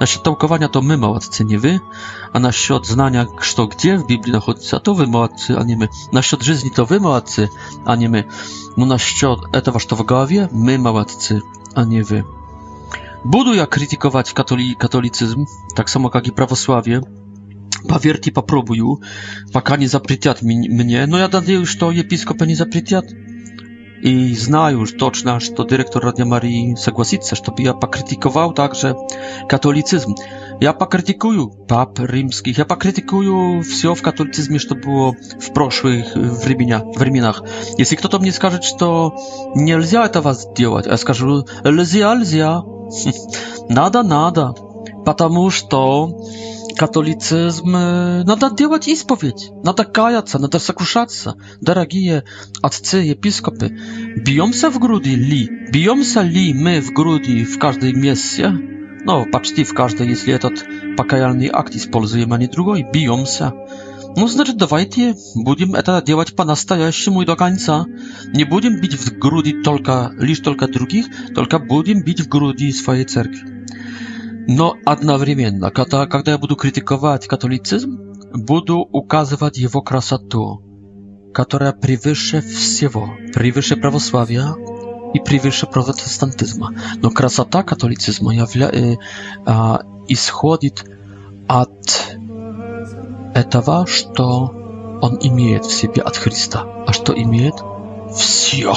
Насчет 0.00 0.22
tałkowania 0.22 0.68
to 0.68 0.82
my 0.82 0.96
maładcy, 0.98 1.44
nie 1.44 1.58
wy, 1.58 1.80
a 2.32 2.38
насчет 2.38 2.86
znania, 2.86 3.26
что 3.40 3.66
gdzie 3.66 3.98
w 3.98 4.06
Biblii 4.06 4.32
nachodzi, 4.32 4.66
to 4.82 4.94
wy 4.94 5.06
maładcy, 5.06 5.58
a 5.58 5.62
nie 5.64 5.76
my. 5.76 5.88
Насчет 6.12 6.42
żyzni 6.42 6.70
to 6.70 6.86
wy 6.86 7.00
maładcy, 7.00 7.48
a 7.84 7.96
nie 7.96 8.08
my. 8.08 8.24
No 8.76 8.86
насчет 8.86 9.36
e 9.52 9.72
wasz 9.72 9.86
to 9.86 9.96
w 9.96 10.02
głowie, 10.06 10.48
my 10.52 10.78
maładcy, 10.78 11.40
a 11.74 11.84
nie 11.84 12.04
wy. 12.04 12.24
Buduja 13.24 13.66
krytykować 13.66 14.32
katoli 14.32 14.76
katolicyzm, 14.76 15.44
tak 15.74 15.90
samo 15.90 16.10
jak 16.14 16.26
i 16.26 16.32
prawosławie. 16.32 17.00
Поверьте, 17.88 18.32
попробую, 18.32 19.00
пока 19.52 19.76
не 19.76 19.86
запретят 19.86 20.42
мне. 20.42 21.06
Но 21.06 21.18
я 21.18 21.28
надеюсь, 21.28 21.68
что 21.68 21.90
епископа 21.92 22.44
не 22.44 22.54
запретят. 22.54 23.04
И 24.02 24.34
знаю 24.34 24.84
точно, 24.98 25.38
что 25.40 25.64
директор 25.64 26.02
Радио 26.04 26.26
Марии 26.26 26.74
согласится, 26.74 27.34
чтобы 27.36 27.62
я 27.62 27.74
покритиковал 27.74 28.52
также 28.52 28.94
католицизм. 29.48 30.14
Я 30.60 30.72
покритикую 30.72 31.48
пап 31.68 31.98
римских, 32.00 32.58
я 32.58 32.64
покритикую 32.64 33.62
все 33.62 33.94
в 33.94 34.02
католицизме, 34.02 34.58
что 34.58 34.74
было 34.74 35.14
в 35.40 35.52
прошлых 35.52 36.14
времена, 36.16 36.82
временах. 36.96 37.42
Если 37.78 37.96
кто-то 37.96 38.18
мне 38.18 38.32
скажет, 38.32 38.64
что 38.64 39.14
нельзя 39.54 40.04
этого 40.04 40.34
сделать, 40.34 40.86
я 40.86 40.96
скажу, 40.96 41.44
нельзя, 41.64 42.14
нельзя, 42.16 42.60
Nada, 43.68 44.02
nada. 44.02 44.54
Потому 45.04 45.50
что 45.50 46.20
католицизм... 46.76 47.70
Надо 47.70 48.50
делать 48.50 48.86
исповедь, 48.88 49.50
надо 49.64 49.84
каяться, 49.84 50.38
надо 50.38 50.58
сокрушаться. 50.58 51.36
Дорогие 51.60 52.24
отцы, 52.62 52.98
епископы, 52.98 53.70
бьемся 54.16 54.70
в 54.70 54.78
груди 54.78 55.14
ли? 55.14 55.48
Бьемся 55.72 56.22
ли 56.22 56.54
мы 56.54 56.80
в 56.80 56.92
груди 56.92 57.44
в 57.44 57.58
каждой 57.58 57.92
месте? 57.94 58.48
Ну, 58.50 59.24
почти 59.30 59.64
в 59.64 59.74
каждой, 59.74 60.08
если 60.08 60.34
этот 60.34 60.52
покаяльный 60.96 61.48
акт 61.52 61.74
используем, 61.74 62.32
а 62.32 62.38
не 62.38 62.46
другой. 62.48 62.84
Бьемся. 62.92 63.54
Но 64.16 64.26
значит, 64.26 64.56
давайте 64.56 65.14
будем 65.34 65.74
это 65.74 66.02
делать 66.04 66.34
по-настоящему 66.34 67.22
и 67.22 67.26
до 67.26 67.36
конца. 67.36 67.84
Не 68.34 68.44
будем 68.44 68.80
бить 68.80 68.94
в 68.94 69.18
груди 69.18 69.62
только, 69.62 70.12
лишь 70.18 70.40
только 70.40 70.66
других, 70.66 71.06
только 71.34 71.58
будем 71.58 72.02
бить 72.02 72.20
в 72.22 72.28
груди 72.28 72.72
своей 72.72 73.04
церкви. 73.04 73.66
Но 74.48 74.76
одновременно, 74.86 75.70
когда, 75.70 76.06
когда 76.06 76.32
я 76.32 76.38
буду 76.38 76.56
критиковать 76.56 77.26
католицизм, 77.26 78.14
буду 78.32 78.78
указывать 78.78 79.58
его 79.58 79.82
красоту, 79.82 80.62
которая 81.34 81.72
превыше 81.72 82.40
всего, 82.40 83.14
превыше 83.34 83.76
православия, 83.76 84.54
и 85.14 85.20
превыше 85.20 85.66
протестантизма. 85.66 86.72
Но 87.00 87.10
красота 87.10 87.62
католицизма 87.62 88.34
явля... 88.34 88.68
э, 88.70 88.96
э, 89.46 89.52
исходит 90.08 90.84
от 91.46 92.18
этого, 93.38 93.86
что 93.86 94.54
он 95.00 95.18
имеет 95.22 95.64
в 95.64 95.72
себе 95.72 96.02
от 96.02 96.16
Христа. 96.16 96.64
А 96.86 96.92
что 96.92 97.12
имеет? 97.14 97.54
Все. 98.14 98.72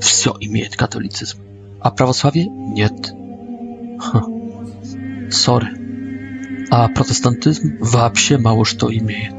Все 0.00 0.36
имеет 0.40 0.76
католицизм. 0.76 1.38
А 1.80 1.90
православие? 1.90 2.46
Нет. 2.48 3.12
Хм. 3.12 5.26
Sorry. 5.30 5.76
А 6.70 6.86
протестантизм 6.88 7.78
вообще 7.80 8.36
мало 8.36 8.64
что 8.66 8.92
имеет. 8.94 9.36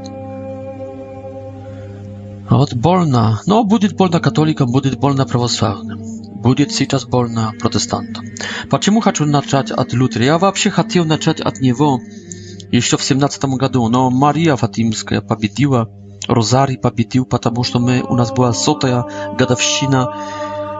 Вот 2.50 2.74
больно. 2.74 3.40
Но 3.46 3.62
будет 3.64 3.94
больно 3.96 4.18
католикам, 4.18 4.72
будет 4.72 4.98
больно 4.98 5.24
православным. 5.26 6.02
Будет 6.42 6.72
сейчас 6.72 7.04
больно 7.04 7.52
протестантам. 7.60 8.24
Почему 8.68 9.00
хочу 9.00 9.24
начать 9.26 9.70
от 9.70 9.92
Лютера? 9.92 10.24
Я 10.24 10.38
вообще 10.38 10.70
хотел 10.70 11.04
начать 11.04 11.40
от 11.40 11.60
него, 11.60 12.00
jeszcze 12.72 12.96
w 12.98 13.02
17 13.02 13.48
gadu. 13.58 13.88
no 13.88 14.10
Maria 14.10 14.56
Fatimska 14.56 15.20
pobiedziła, 15.20 15.86
Rozari 16.28 16.78
pobiedził, 16.78 17.24
ponieważ 17.24 17.70
to 17.70 17.78
my 17.80 18.02
u 18.04 18.16
nas 18.16 18.34
była 18.34 18.52
sotaja 18.52 19.04
gadawszina 19.38 20.08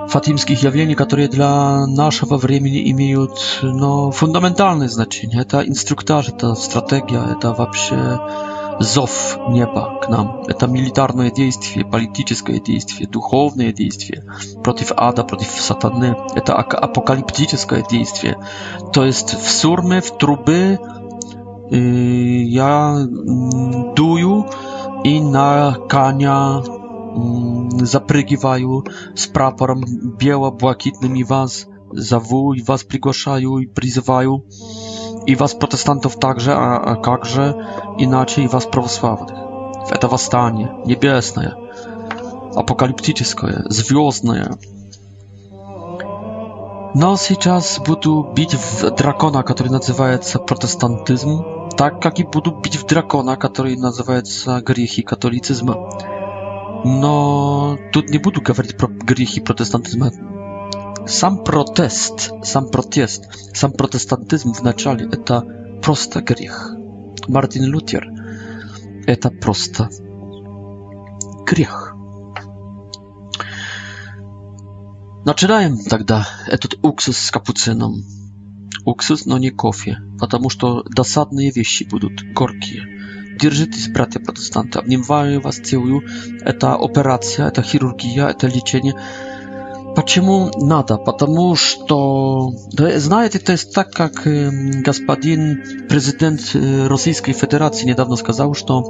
fatimskich 0.08 0.62
jawieni, 0.62 0.96
które 0.96 1.28
dla 1.28 1.86
naszego 1.86 2.38
времени 2.38 2.80
imieją 2.84 3.26
no 3.62 4.12
fundamentalne 4.12 4.88
znaczenie. 4.88 5.44
Ta 5.44 5.62
instruktaż, 5.62 6.30
ta 6.38 6.54
strategia, 6.54 7.34
ta 7.40 7.54
w 7.54 7.64
zof 8.84 9.38
nieba 9.50 9.98
k 10.02 10.08
nam. 10.08 10.26
To 10.58 10.68
militarne 10.68 11.32
działanie, 11.32 11.84
polityczne 11.90 12.36
działanie, 12.52 13.06
duchowne 13.10 13.74
działanie 13.74 13.90
przeciw 14.62 14.92
ada, 14.96 15.22
przeciw 15.24 15.60
satany. 15.60 16.14
To 16.44 16.56
apokaliptyczne 16.82 17.58
działanie. 17.92 18.36
To 18.92 19.04
jest 19.04 19.34
w 19.34 19.50
surmy, 19.50 20.00
w 20.02 20.16
truby, 20.16 20.78
Y, 21.72 22.44
ja 22.52 22.92
mm, 23.00 23.94
duju 23.96 24.44
i 25.08 25.20
na 25.24 25.74
kania 25.88 26.60
mm, 26.60 27.68
zaprygiwają 27.86 28.80
z 29.14 29.26
praporem 29.28 29.80
biało-błakitnym 30.18 31.16
i 31.16 31.24
was 31.24 31.66
zawu 31.94 32.54
i 32.54 32.62
was 32.62 32.84
przygłaszają 32.84 33.58
i 33.58 33.68
przyzywają 33.68 34.40
i 35.26 35.36
was 35.36 35.54
protestantów 35.54 36.18
także, 36.18 36.56
a, 36.56 36.92
a 37.06 37.10
jakże 37.10 37.54
inaczej 37.98 38.44
i 38.44 38.48
was 38.48 38.66
prawosławnych. 38.66 39.38
W 39.86 39.98
to 39.98 40.16
wstanie 40.16 40.68
niebiesne, 40.86 41.54
apokaliptyczne, 42.56 43.62
zwiozdne. 43.68 44.50
No, 46.94 47.14
teraz 47.42 47.80
będę 47.86 48.34
bić 48.34 48.56
w 48.56 48.90
drakona, 48.90 49.42
który 49.42 49.70
nazywa 49.70 50.22
się 50.22 50.38
protestantyzmem 50.38 51.38
так 51.76 52.00
как 52.02 52.18
и 52.20 52.24
буду 52.24 52.50
бить 52.52 52.76
в 52.76 52.86
дракона, 52.86 53.36
который 53.36 53.76
называется 53.76 54.60
грехи 54.60 55.02
католицизма. 55.02 55.74
Но 56.84 57.78
тут 57.92 58.10
не 58.10 58.18
буду 58.18 58.40
говорить 58.40 58.76
про 58.76 58.88
грехи 58.88 59.40
протестантизма. 59.40 60.10
Сам 61.06 61.44
протест, 61.44 62.32
сам 62.44 62.68
протест, 62.68 63.24
сам 63.56 63.72
протестантизм 63.72 64.52
вначале 64.52 65.06
это 65.10 65.42
просто 65.82 66.20
грех. 66.20 66.72
Мартин 67.28 67.64
Лютер 67.64 68.08
это 69.06 69.30
просто 69.30 69.88
грех. 71.46 71.94
Начинаем 75.24 75.78
тогда 75.84 76.26
этот 76.48 76.74
уксус 76.84 77.16
с 77.16 77.30
капуцином 77.30 77.94
уксус, 78.84 79.26
но 79.26 79.38
не 79.38 79.50
кофе, 79.50 79.98
потому 80.18 80.50
что 80.50 80.82
досадные 80.84 81.50
вещи 81.54 81.84
будут 81.84 82.22
горькие. 82.34 82.82
Держитесь, 83.38 83.88
братья-протестанты, 83.88 84.78
обнимаю 84.78 85.40
вас, 85.40 85.56
целую. 85.56 86.02
Это 86.42 86.74
операция, 86.74 87.48
это 87.48 87.62
хирургия, 87.62 88.28
это 88.28 88.46
лечение. 88.46 88.94
Почему 89.96 90.50
надо? 90.58 90.96
Потому 90.96 91.54
что, 91.54 92.50
знаете, 92.70 93.38
то 93.38 93.52
есть 93.52 93.74
так, 93.74 93.90
как 93.90 94.22
господин 94.24 95.86
президент 95.88 96.40
Российской 96.88 97.32
Федерации 97.32 97.86
недавно 97.86 98.16
сказал, 98.16 98.54
что 98.54 98.82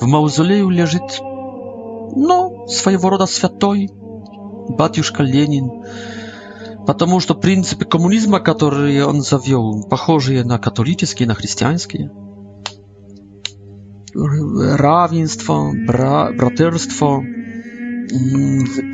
в 0.00 0.06
мавзолею 0.06 0.70
лежит, 0.70 1.20
ну, 1.20 2.66
своего 2.68 3.10
рода 3.10 3.26
святой 3.26 3.90
батюшка 4.70 5.22
Ленин, 5.22 5.82
Потому 6.88 7.20
что 7.20 7.34
принципы 7.34 7.84
коммунизма, 7.84 8.40
которые 8.40 9.04
он 9.04 9.20
завел, 9.20 9.86
похожие 9.90 10.42
на 10.42 10.58
католические, 10.58 11.28
на 11.28 11.34
христианские. 11.34 12.10
Равенство, 14.14 15.70
бра 15.86 16.32
братерство, 16.32 17.22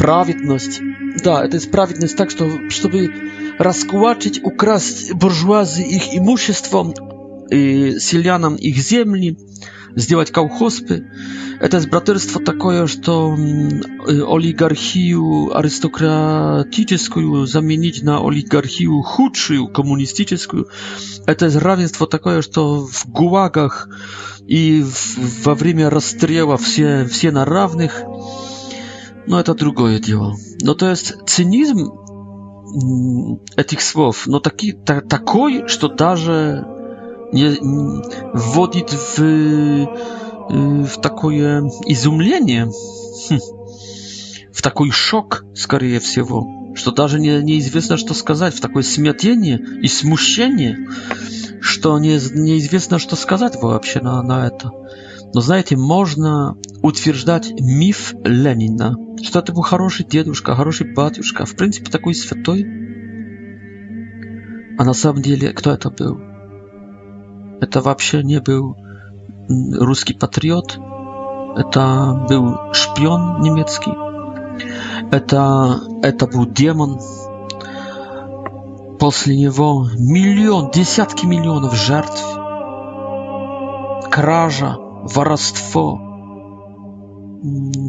праведность. 0.01 0.80
Да, 1.22 1.45
это 1.45 1.61
праведность 1.70 2.16
так, 2.16 2.30
что 2.32 2.68
чтобы 2.68 3.12
раскулачить, 3.61 4.42
украсть 4.42 5.14
буржуазы 5.14 5.82
их 5.82 6.16
имуществом, 6.16 6.95
селянам 7.51 8.57
их 8.57 8.76
земли, 8.78 9.36
сделать 9.95 10.30
колхозы. 10.32 11.07
Это 11.61 11.80
братерство 11.88 12.40
такое, 12.42 12.86
что 12.86 13.32
олигархию 13.32 15.55
аристократическую 15.57 17.47
заменить 17.47 18.03
на 18.03 18.18
олигархию 18.26 19.01
худшую, 19.03 19.68
коммунистическую. 19.68 20.68
Это 21.26 21.49
равенство 21.61 22.07
такое, 22.09 22.42
что 22.42 22.84
в 22.86 23.07
гуагах 23.07 23.88
и 24.49 24.82
в, 24.82 25.47
во 25.47 25.55
время 25.55 25.90
расстрела 25.90 26.57
все, 26.57 27.05
все 27.05 27.30
на 27.30 27.45
равных. 27.45 28.03
Но 29.26 29.40
это 29.40 29.55
другое 29.55 30.01
дело. 30.01 30.34
Но 30.61 30.74
то 30.74 30.90
есть 30.90 31.14
цинизм 31.28 31.92
этих 33.57 33.80
слов, 33.80 34.26
но 34.26 34.40
таки, 34.40 34.72
та, 34.72 35.01
такой, 35.03 35.68
что 35.68 35.86
даже 35.88 36.66
nie, 37.35 37.53
wodzi 38.35 38.85
w, 38.89 39.20
y, 39.20 39.87
w 40.87 40.97
takie 40.99 41.61
izumlenie, 41.87 42.66
hm. 43.28 43.41
w 44.53 44.62
taki 44.62 44.93
szok, 44.93 45.45
скорее 45.55 46.01
всего, 46.01 46.45
że 46.74 46.91
nawet 46.99 47.20
nie, 47.20 47.43
nie 47.43 47.57
jest 47.57 47.93
co 48.09 48.14
сказać, 48.14 48.55
w 48.55 48.61
takie 48.61 48.82
smiatienie 48.82 49.59
i 49.82 49.89
smuszenie, 49.89 50.78
że 51.61 52.01
nie, 52.01 52.18
nie 52.35 52.57
jest 52.57 52.87
co 52.91 53.16
сказać 53.16 53.53
вообще 53.62 54.03
na, 54.03 54.22
na 54.22 54.51
to. 54.51 54.70
No, 55.35 55.41
знаете, 55.41 55.76
można 55.76 56.55
utwierdzać 56.82 57.53
mif 57.62 58.14
Lenina, 58.24 58.95
że 59.22 59.30
to 59.43 59.53
był 59.53 59.62
хороший 59.62 60.07
dziaduszka, 60.09 60.55
хороший 60.55 60.95
батюшка, 60.95 61.45
w 61.47 61.55
принципе, 61.57 61.91
taki 61.91 62.14
święty. 62.14 62.64
A 64.78 64.85
na 64.85 64.95
samym 64.95 65.22
деле, 65.22 65.53
kto 65.53 65.76
to 65.76 65.91
był? 65.91 66.34
Это 67.61 67.80
вообще 67.82 68.22
не 68.22 68.40
был 68.40 68.76
русский 69.80 70.14
патриот, 70.14 70.78
это 71.57 72.26
был 72.28 72.72
шпион 72.72 73.40
немецкий, 73.42 73.92
это, 75.14 75.80
это 76.02 76.26
был 76.26 76.46
демон. 76.46 77.00
После 78.98 79.36
него 79.36 79.86
миллион, 79.98 80.70
десятки 80.70 81.26
миллионов 81.26 81.74
жертв. 81.74 82.24
Кража, 84.11 84.76
воровство 84.78 86.00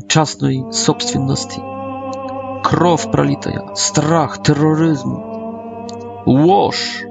частной 0.09 0.72
собственности. 0.74 1.61
Кровь 2.63 3.09
пролитая, 3.11 3.70
страх, 3.76 4.43
терроризм, 4.43 5.20
ложь. 6.26 7.03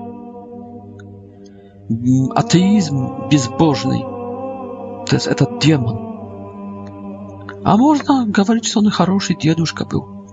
атеизм 2.34 3.28
безбожный. 3.30 4.00
То 4.00 5.12
есть 5.14 5.26
этот 5.26 5.60
демон. 5.60 6.02
А 7.64 7.76
можно 7.76 8.26
говорить, 8.26 8.66
что 8.66 8.80
он 8.80 8.90
хороший 8.90 9.36
дедушка 9.36 9.84
был. 9.84 10.28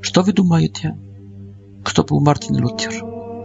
Что 0.00 0.22
вы 0.22 0.32
думаете, 0.32 0.98
кто 1.84 2.04
был 2.04 2.20
Мартин 2.20 2.56
Лютер? 2.56 2.92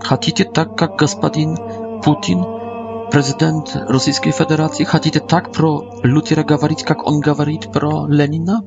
Хотите 0.01 0.43
так, 0.43 0.77
как 0.77 0.95
господин 0.97 1.55
Путин, 2.03 3.09
президент 3.11 3.71
Российской 3.87 4.31
Федерации, 4.31 4.83
хотите 4.83 5.19
так 5.19 5.51
про 5.53 5.99
Лютера 6.03 6.43
говорить, 6.43 6.83
как 6.83 7.05
он 7.05 7.19
говорит 7.21 7.71
про 7.71 8.07
Ленина? 8.07 8.61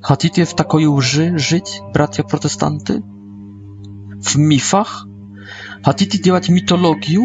Хотите 0.00 0.44
в 0.44 0.54
такой 0.54 0.86
лжи 0.86 1.36
жить, 1.36 1.82
братья-протестанты? 1.92 3.02
В 4.20 4.36
мифах? 4.36 5.06
Хотите 5.84 6.18
делать 6.22 6.48
митологию? 6.48 7.24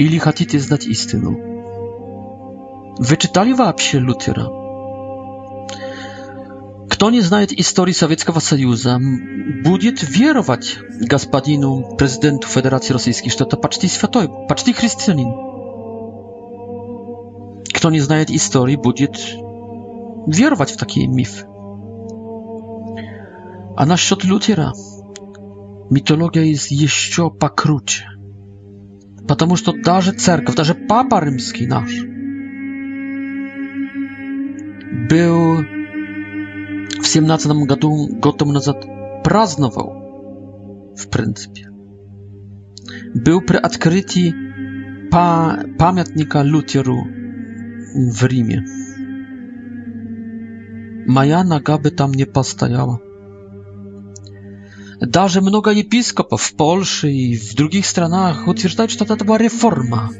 или 0.00 0.16
хотите 0.16 0.58
знать 0.58 0.86
истину. 0.86 2.94
Вы 2.96 3.16
читали 3.18 3.52
вообще 3.52 3.98
Лютера? 3.98 4.46
Кто 6.88 7.10
не 7.10 7.20
знает 7.20 7.52
истории 7.52 7.92
Советского 7.92 8.40
Союза, 8.40 8.98
будет 9.62 10.02
веровать 10.02 10.78
господину 11.02 11.94
президенту 11.98 12.48
Федерации 12.48 12.94
Российской, 12.94 13.28
что 13.28 13.44
это 13.44 13.58
почти 13.58 13.88
святой, 13.88 14.30
почти 14.48 14.72
христианин. 14.72 15.30
Кто 17.70 17.90
не 17.90 18.00
знает 18.00 18.30
истории, 18.30 18.76
будет 18.76 19.14
веровать 20.26 20.70
в 20.70 20.76
такие 20.78 21.06
мифы. 21.08 21.44
А 23.76 23.86
насчет 23.86 24.24
Лютера, 24.24 24.72
mitologia 25.90 26.42
jest 26.42 26.72
jeszcze 26.72 27.30
покруче 27.30 28.09
потому 29.28 29.56
что 29.56 29.72
даже 29.72 30.12
церковь, 30.12 30.56
даже 30.56 30.74
Папа 30.74 31.22
Римский 31.24 31.66
наш 31.66 31.90
был 35.08 35.62
в 37.00 37.06
17 37.06 37.46
году, 37.66 38.08
год 38.16 38.38
тому 38.38 38.52
назад, 38.52 38.84
праздновал, 39.24 40.92
в 40.96 41.08
принципе. 41.08 41.68
Был 43.14 43.40
при 43.40 43.56
открытии 43.56 44.34
памятника 45.10 46.42
Лютеру 46.42 47.02
в 47.04 48.24
Риме. 48.26 48.64
Моя 51.06 51.42
нога 51.42 51.78
бы 51.78 51.90
там 51.90 52.12
не 52.12 52.24
постояла. 52.24 53.00
Даже 55.00 55.40
много 55.40 55.70
епископов 55.70 56.42
в 56.42 56.54
Польше 56.56 57.08
и 57.08 57.34
в 57.36 57.54
других 57.54 57.86
странах 57.86 58.46
утверждают, 58.46 58.90
что 58.92 59.06
это 59.06 59.24
была 59.24 59.38
реформа. 59.38 60.10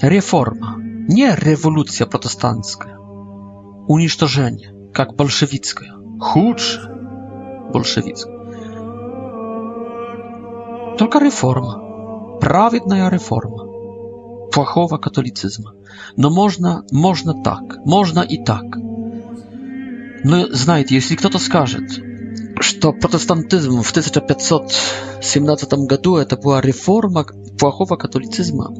Реформа. 0.00 0.76
Не 1.08 1.32
революция 1.36 2.08
протестантская. 2.08 2.98
Уничтожение, 3.86 4.90
как 4.92 5.14
большевистское. 5.14 5.92
Худше 6.20 6.80
большевистское. 7.72 8.34
Только 10.98 11.20
реформа. 11.20 12.38
Праведная 12.40 13.08
реформа. 13.08 14.48
Плохого 14.52 14.98
католицизма. 14.98 15.74
Но 16.16 16.30
можно, 16.30 16.82
можно 16.90 17.40
так. 17.44 17.60
Можно 17.84 18.20
и 18.20 18.42
так. 18.42 18.62
Но 20.24 20.48
знаете, 20.50 20.96
если 20.96 21.14
кто-то 21.14 21.38
скажет, 21.38 22.00
что 22.60 22.92
протестантизм 22.92 23.82
в 23.82 23.90
1517 23.90 25.72
году 25.86 26.16
это 26.16 26.36
была 26.36 26.60
реформа 26.60 27.24
плохого 27.58 27.96
католицизма, 27.96 28.72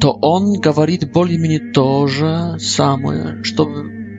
то 0.00 0.12
он 0.20 0.54
говорит 0.60 1.12
более-менее 1.12 1.72
то 1.72 2.06
же 2.06 2.58
самое, 2.58 3.42
что 3.42 3.66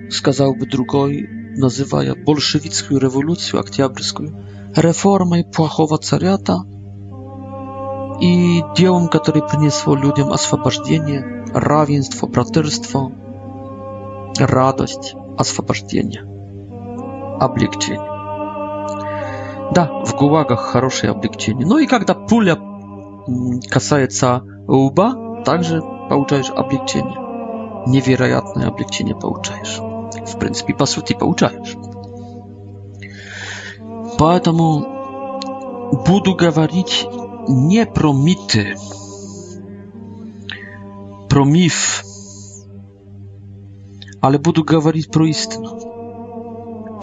сказал 0.10 0.56
бы 0.56 0.66
другой, 0.66 1.28
называя 1.56 2.16
большевистскую 2.16 3.00
революцию 3.00 3.60
октябрьскую 3.60 4.46
реформой 4.76 5.44
плохого 5.46 5.98
царята 5.98 6.58
и 8.22 8.62
делом, 8.76 9.10
которое 9.10 9.42
принесло 9.48 9.96
людям 9.96 10.30
освобождение, 10.30 11.44
равенство, 11.54 12.28
братерство, 12.28 13.12
радость, 14.40 15.16
освобождение 15.38 16.27
облегчение. 17.40 18.16
Да, 19.74 19.90
в 20.06 20.14
ГУЛАГах 20.16 20.60
хорошее 20.60 21.12
облегчение. 21.12 21.66
Ну 21.68 21.78
и 21.78 21.88
когда 21.88 22.14
пуля 22.14 22.58
касается 23.70 24.44
лба, 24.68 25.44
также 25.44 25.82
получаешь 26.10 26.50
облегчение. 26.50 27.16
Невероятное 27.88 28.68
облегчение 28.68 29.16
получаешь. 29.16 29.78
В 29.80 30.40
принципе, 30.40 30.74
по 30.74 30.86
сути, 30.86 31.14
получаешь. 31.14 31.76
Поэтому 34.18 35.42
буду 36.08 36.36
говорить 36.36 37.06
не 37.48 37.86
про 37.86 38.12
миты, 38.14 38.76
про 41.30 41.46
миф, 41.46 42.04
ale 44.22 44.40
budu 44.40 44.64
говорить 44.64 45.12
про 45.12 45.28
истину. 45.28 45.80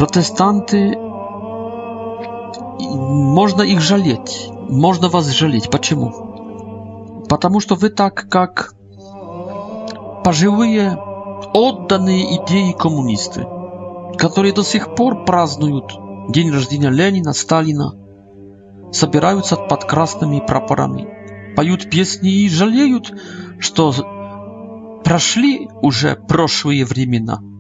Протестанты, 0.05 0.99
można 3.35 3.63
ich 3.65 3.81
жалеть, 3.81 4.51
można 4.71 5.09
was 5.09 5.27
жалеть. 5.29 5.71
Dlaczego? 5.71 6.11
Потому 7.29 7.61
что 7.61 7.75
вы 7.75 7.89
так, 7.89 8.29
как 8.29 8.75
пожилые, 10.25 10.99
отданные 11.55 12.37
идеи 12.37 12.73
коммунисты, 12.73 13.47
которые 14.19 14.53
до 14.53 14.63
сих 14.63 14.95
пор 14.95 15.25
празднуют 15.25 15.99
день 16.29 16.51
рождения 16.51 16.91
Ленина, 16.91 17.33
Сталина, 17.33 17.93
собираются 18.93 19.57
под 19.57 19.85
красными 19.87 20.41
прапорами, 20.47 21.07
поют 21.57 21.89
песни 21.91 22.31
и 22.31 22.51
жалеют, 22.51 23.11
что 23.59 23.95
прошли 25.03 25.71
уже 25.81 26.15
прошлые 26.29 26.85
времена– 26.85 27.41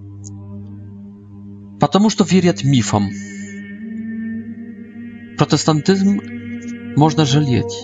потому 1.85 2.09
что 2.09 2.25
верят 2.25 2.65
мифам. 2.65 3.11
Протестантизм 5.37 6.19
можно 6.97 7.27
жалеть, 7.27 7.77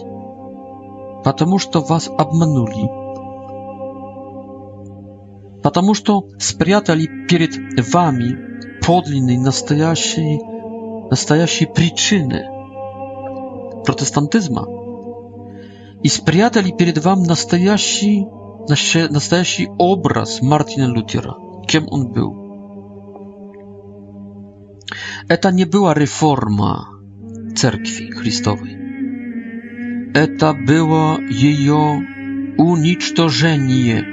потому 1.23 1.59
что 1.59 1.83
вас 1.83 2.09
обманули, 2.09 2.89
потому 5.63 5.93
что 5.93 6.27
спрятали 6.39 7.27
перед 7.29 7.55
вами 7.93 8.81
подлинные, 8.87 9.39
настоящие, 9.39 10.41
настоящие 11.11 11.69
причины 11.69 12.47
протестантизма 13.85 14.67
и 16.03 16.09
спрятали 16.09 16.71
перед 16.71 17.05
вами 17.05 17.27
настоящий, 17.27 18.25
настоящий 18.67 19.69
образ 19.79 20.41
Мартина 20.41 20.85
Лютера, 20.87 21.35
кем 21.69 21.85
он 21.91 22.13
был. 22.13 22.40
Eta 25.31 25.51
nie 25.51 25.67
była 25.67 25.95
reforma 25.95 26.87
cerkwi 27.55 28.11
Chrystowej. 28.13 28.79
Eta 30.15 30.55
była 30.67 31.17
jej 31.43 31.59
unicztorzenie, 32.59 34.05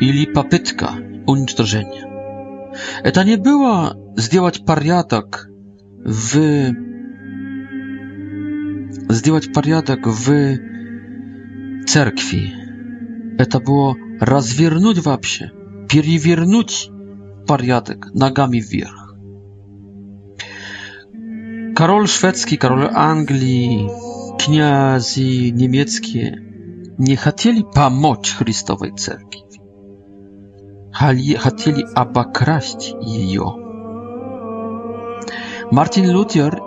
ili 0.00 0.26
papytka 0.26 0.96
unicztożenia. 1.26 2.04
Eta 3.04 3.22
nie 3.24 3.38
była 3.38 3.94
zdjęłać 4.16 4.58
pariatak 4.58 5.46
w 6.06 6.36
zdjęłać 9.10 9.48
pariatak 9.48 10.08
w 10.08 10.28
cerkwi. 11.86 12.52
Eta 13.38 13.60
było 13.60 13.96
rozwiernąć 14.20 15.00
wapsie, 15.00 15.50
pierwiernąć 15.88 16.90
pariatek 17.46 18.06
nogami 18.14 18.62
w 18.62 18.68
wierch. 18.68 19.05
Karol 21.76 22.06
szwedzki, 22.08 22.58
Karol 22.58 22.88
Anglii, 22.94 23.86
kniazi 24.38 25.52
niemieckie 25.56 26.42
nie 26.98 27.16
chcieli 27.16 27.64
pomóc 27.74 28.30
Chrystowej 28.38 28.94
Cerkwi, 28.94 29.42
chcieli 31.56 31.84
abakraść 31.94 32.94
jej. 33.06 33.38
Martin 35.72 36.12
Luther, 36.12 36.58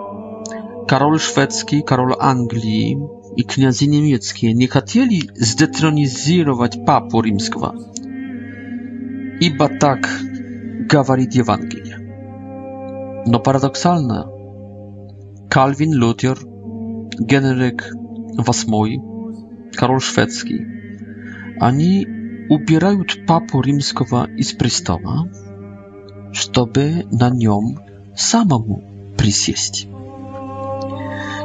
Karol 0.86 1.18
szwedzki, 1.18 1.82
Karol 1.82 2.14
Anglii 2.20 2.96
i 3.36 3.44
kniazy 3.44 3.88
niemieckie 3.88 4.54
nie 4.54 4.68
chcieli 4.68 5.22
zdetronizować 5.34 6.76
papu 6.86 7.22
rzymskiego, 7.24 7.72
iba 9.40 9.68
tak 9.80 10.20
gawali 10.88 11.26
Ewangelia. 11.40 11.96
No 13.26 13.40
paradoksalne, 13.40 14.39
Calvin 15.50 15.92
Luther, 15.98 16.38
Generyk 17.20 17.82
VIII, 18.68 19.00
Karol 19.76 20.00
Szwedzki. 20.00 20.54
ani 21.60 22.06
ubierają 22.50 22.98
papu 23.26 23.62
rzymskiego 23.62 24.26
i 24.36 24.44
z 24.44 24.48
sprystowa, 24.48 25.22
żeby 26.32 27.04
na 27.12 27.28
nią 27.34 27.60
samemu 28.14 28.80
przysieść. 29.16 29.88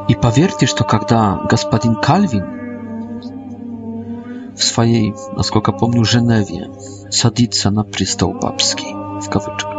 I 0.07 0.15
powierzcie, 0.15 0.67
że 0.67 0.73
to, 0.75 0.83
kiedy 0.83 1.47
gospodin 1.49 1.95
Calvin 2.03 2.43
w 4.55 4.63
swojej, 4.63 5.11
na 5.11 5.37
naсколько 5.37 5.73
pamiętam, 5.79 6.03
Genewie 6.13 6.69
sadica 7.09 7.71
na 7.71 7.83
przystał 7.83 8.39
papski, 8.39 8.85
w 9.21 9.29
kawyczkach, 9.29 9.73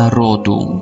narodu, 0.00 0.80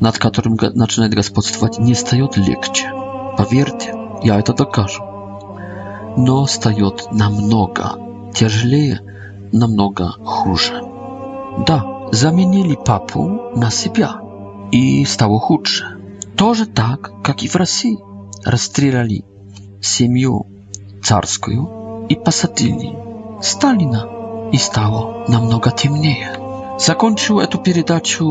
над 0.00 0.18
которым 0.18 0.56
начинает 0.74 1.14
господствовать 1.14 1.78
не 1.78 1.94
встает 1.94 2.36
легче. 2.36 2.92
Поверьте, 3.36 3.94
я 4.22 4.38
это 4.38 4.52
докажу. 4.52 5.02
Но 6.16 6.44
встает 6.44 7.08
намного 7.12 8.32
тяжелее, 8.34 9.00
намного 9.52 10.12
хуже. 10.24 10.80
Да, 11.66 12.08
заменили 12.12 12.74
папу 12.76 13.28
на 13.54 13.70
себя, 13.70 14.20
и 14.72 15.04
стало 15.04 15.38
худше. 15.38 15.86
Тоже 16.36 16.66
так, 16.66 17.22
как 17.22 17.42
и 17.42 17.48
в 17.48 17.56
России. 17.56 17.98
Расстреляли 18.44 19.24
семью 19.82 20.46
царскую 21.02 22.06
и 22.08 22.14
посадили 22.14 22.96
Сталина, 23.42 24.08
и 24.52 24.56
стало 24.56 25.24
намного 25.28 25.72
темнее. 25.72 26.30
Закончу 26.78 27.40
эту 27.40 27.58
передачу, 27.58 28.24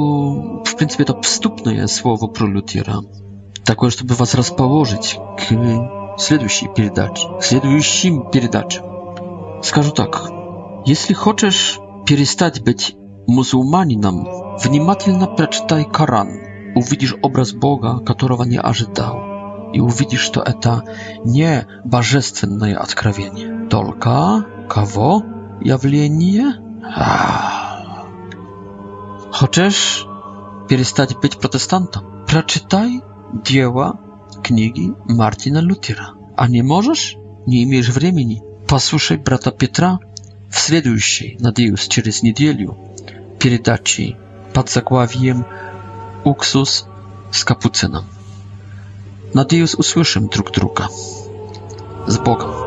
в 0.64 0.76
принципе, 0.78 1.04
это 1.04 1.20
вступное 1.22 1.86
слово 1.88 2.28
про 2.28 2.48
Лютера. 2.48 3.02
Такое, 3.66 3.90
чтобы 3.90 4.16
вас 4.16 4.36
расположить 4.36 5.20
к 5.38 6.18
следующей 6.18 6.70
передаче, 6.74 7.28
к 7.40 7.44
следующим 7.44 8.32
передачам. 8.32 9.62
Скажу 9.62 9.92
так. 9.92 10.32
Если 10.86 11.14
хочешь 11.14 11.78
перестать 12.06 12.62
быть 12.64 12.96
мусульманином, 13.28 14.56
внимательно 14.60 15.28
прочитай 15.28 15.84
Коран. 15.84 16.30
Увидишь 16.76 17.16
образ 17.22 17.52
Бога, 17.52 18.00
которого 18.00 18.44
не 18.44 18.58
ожидал. 18.62 19.74
И 19.74 19.82
увидишь, 19.82 20.22
что 20.22 20.40
это 20.42 20.86
не 21.26 21.68
божественное 21.84 22.78
откровение, 22.78 23.68
только 23.70 24.46
кого? 24.70 25.22
Явление? 25.60 26.54
Ах 26.96 27.67
chociaż 29.38 30.08
przestać 30.68 31.14
być 31.14 31.36
protestantem. 31.36 32.02
Przeczytaj 32.26 33.02
dzieła, 33.44 33.98
książki 34.42 34.92
Martina 35.08 35.62
Lutera. 35.62 36.14
A 36.36 36.48
nie 36.48 36.64
możesz? 36.64 37.18
Nie 37.48 37.68
masz 37.78 37.92
времени. 37.92 38.36
Posłuchaj 38.68 39.18
brata 39.18 39.52
Piotra 39.52 39.98
w 40.50 40.60
следующей, 40.60 41.38
nadzieję, 41.40 41.74
через 41.94 42.24
неделю, 42.24 42.76
передачи 43.40 44.16
pod 44.54 44.72
zagławiem 44.72 45.44
Uksus 46.24 46.86
z 47.32 47.46
kapucynem. 47.46 48.04
Nadzieję, 49.36 49.64
usłyszymy 49.78 50.28
drug 50.28 50.52
druga. 50.52 50.88
Z 52.08 52.18
Bogiem. 52.18 52.67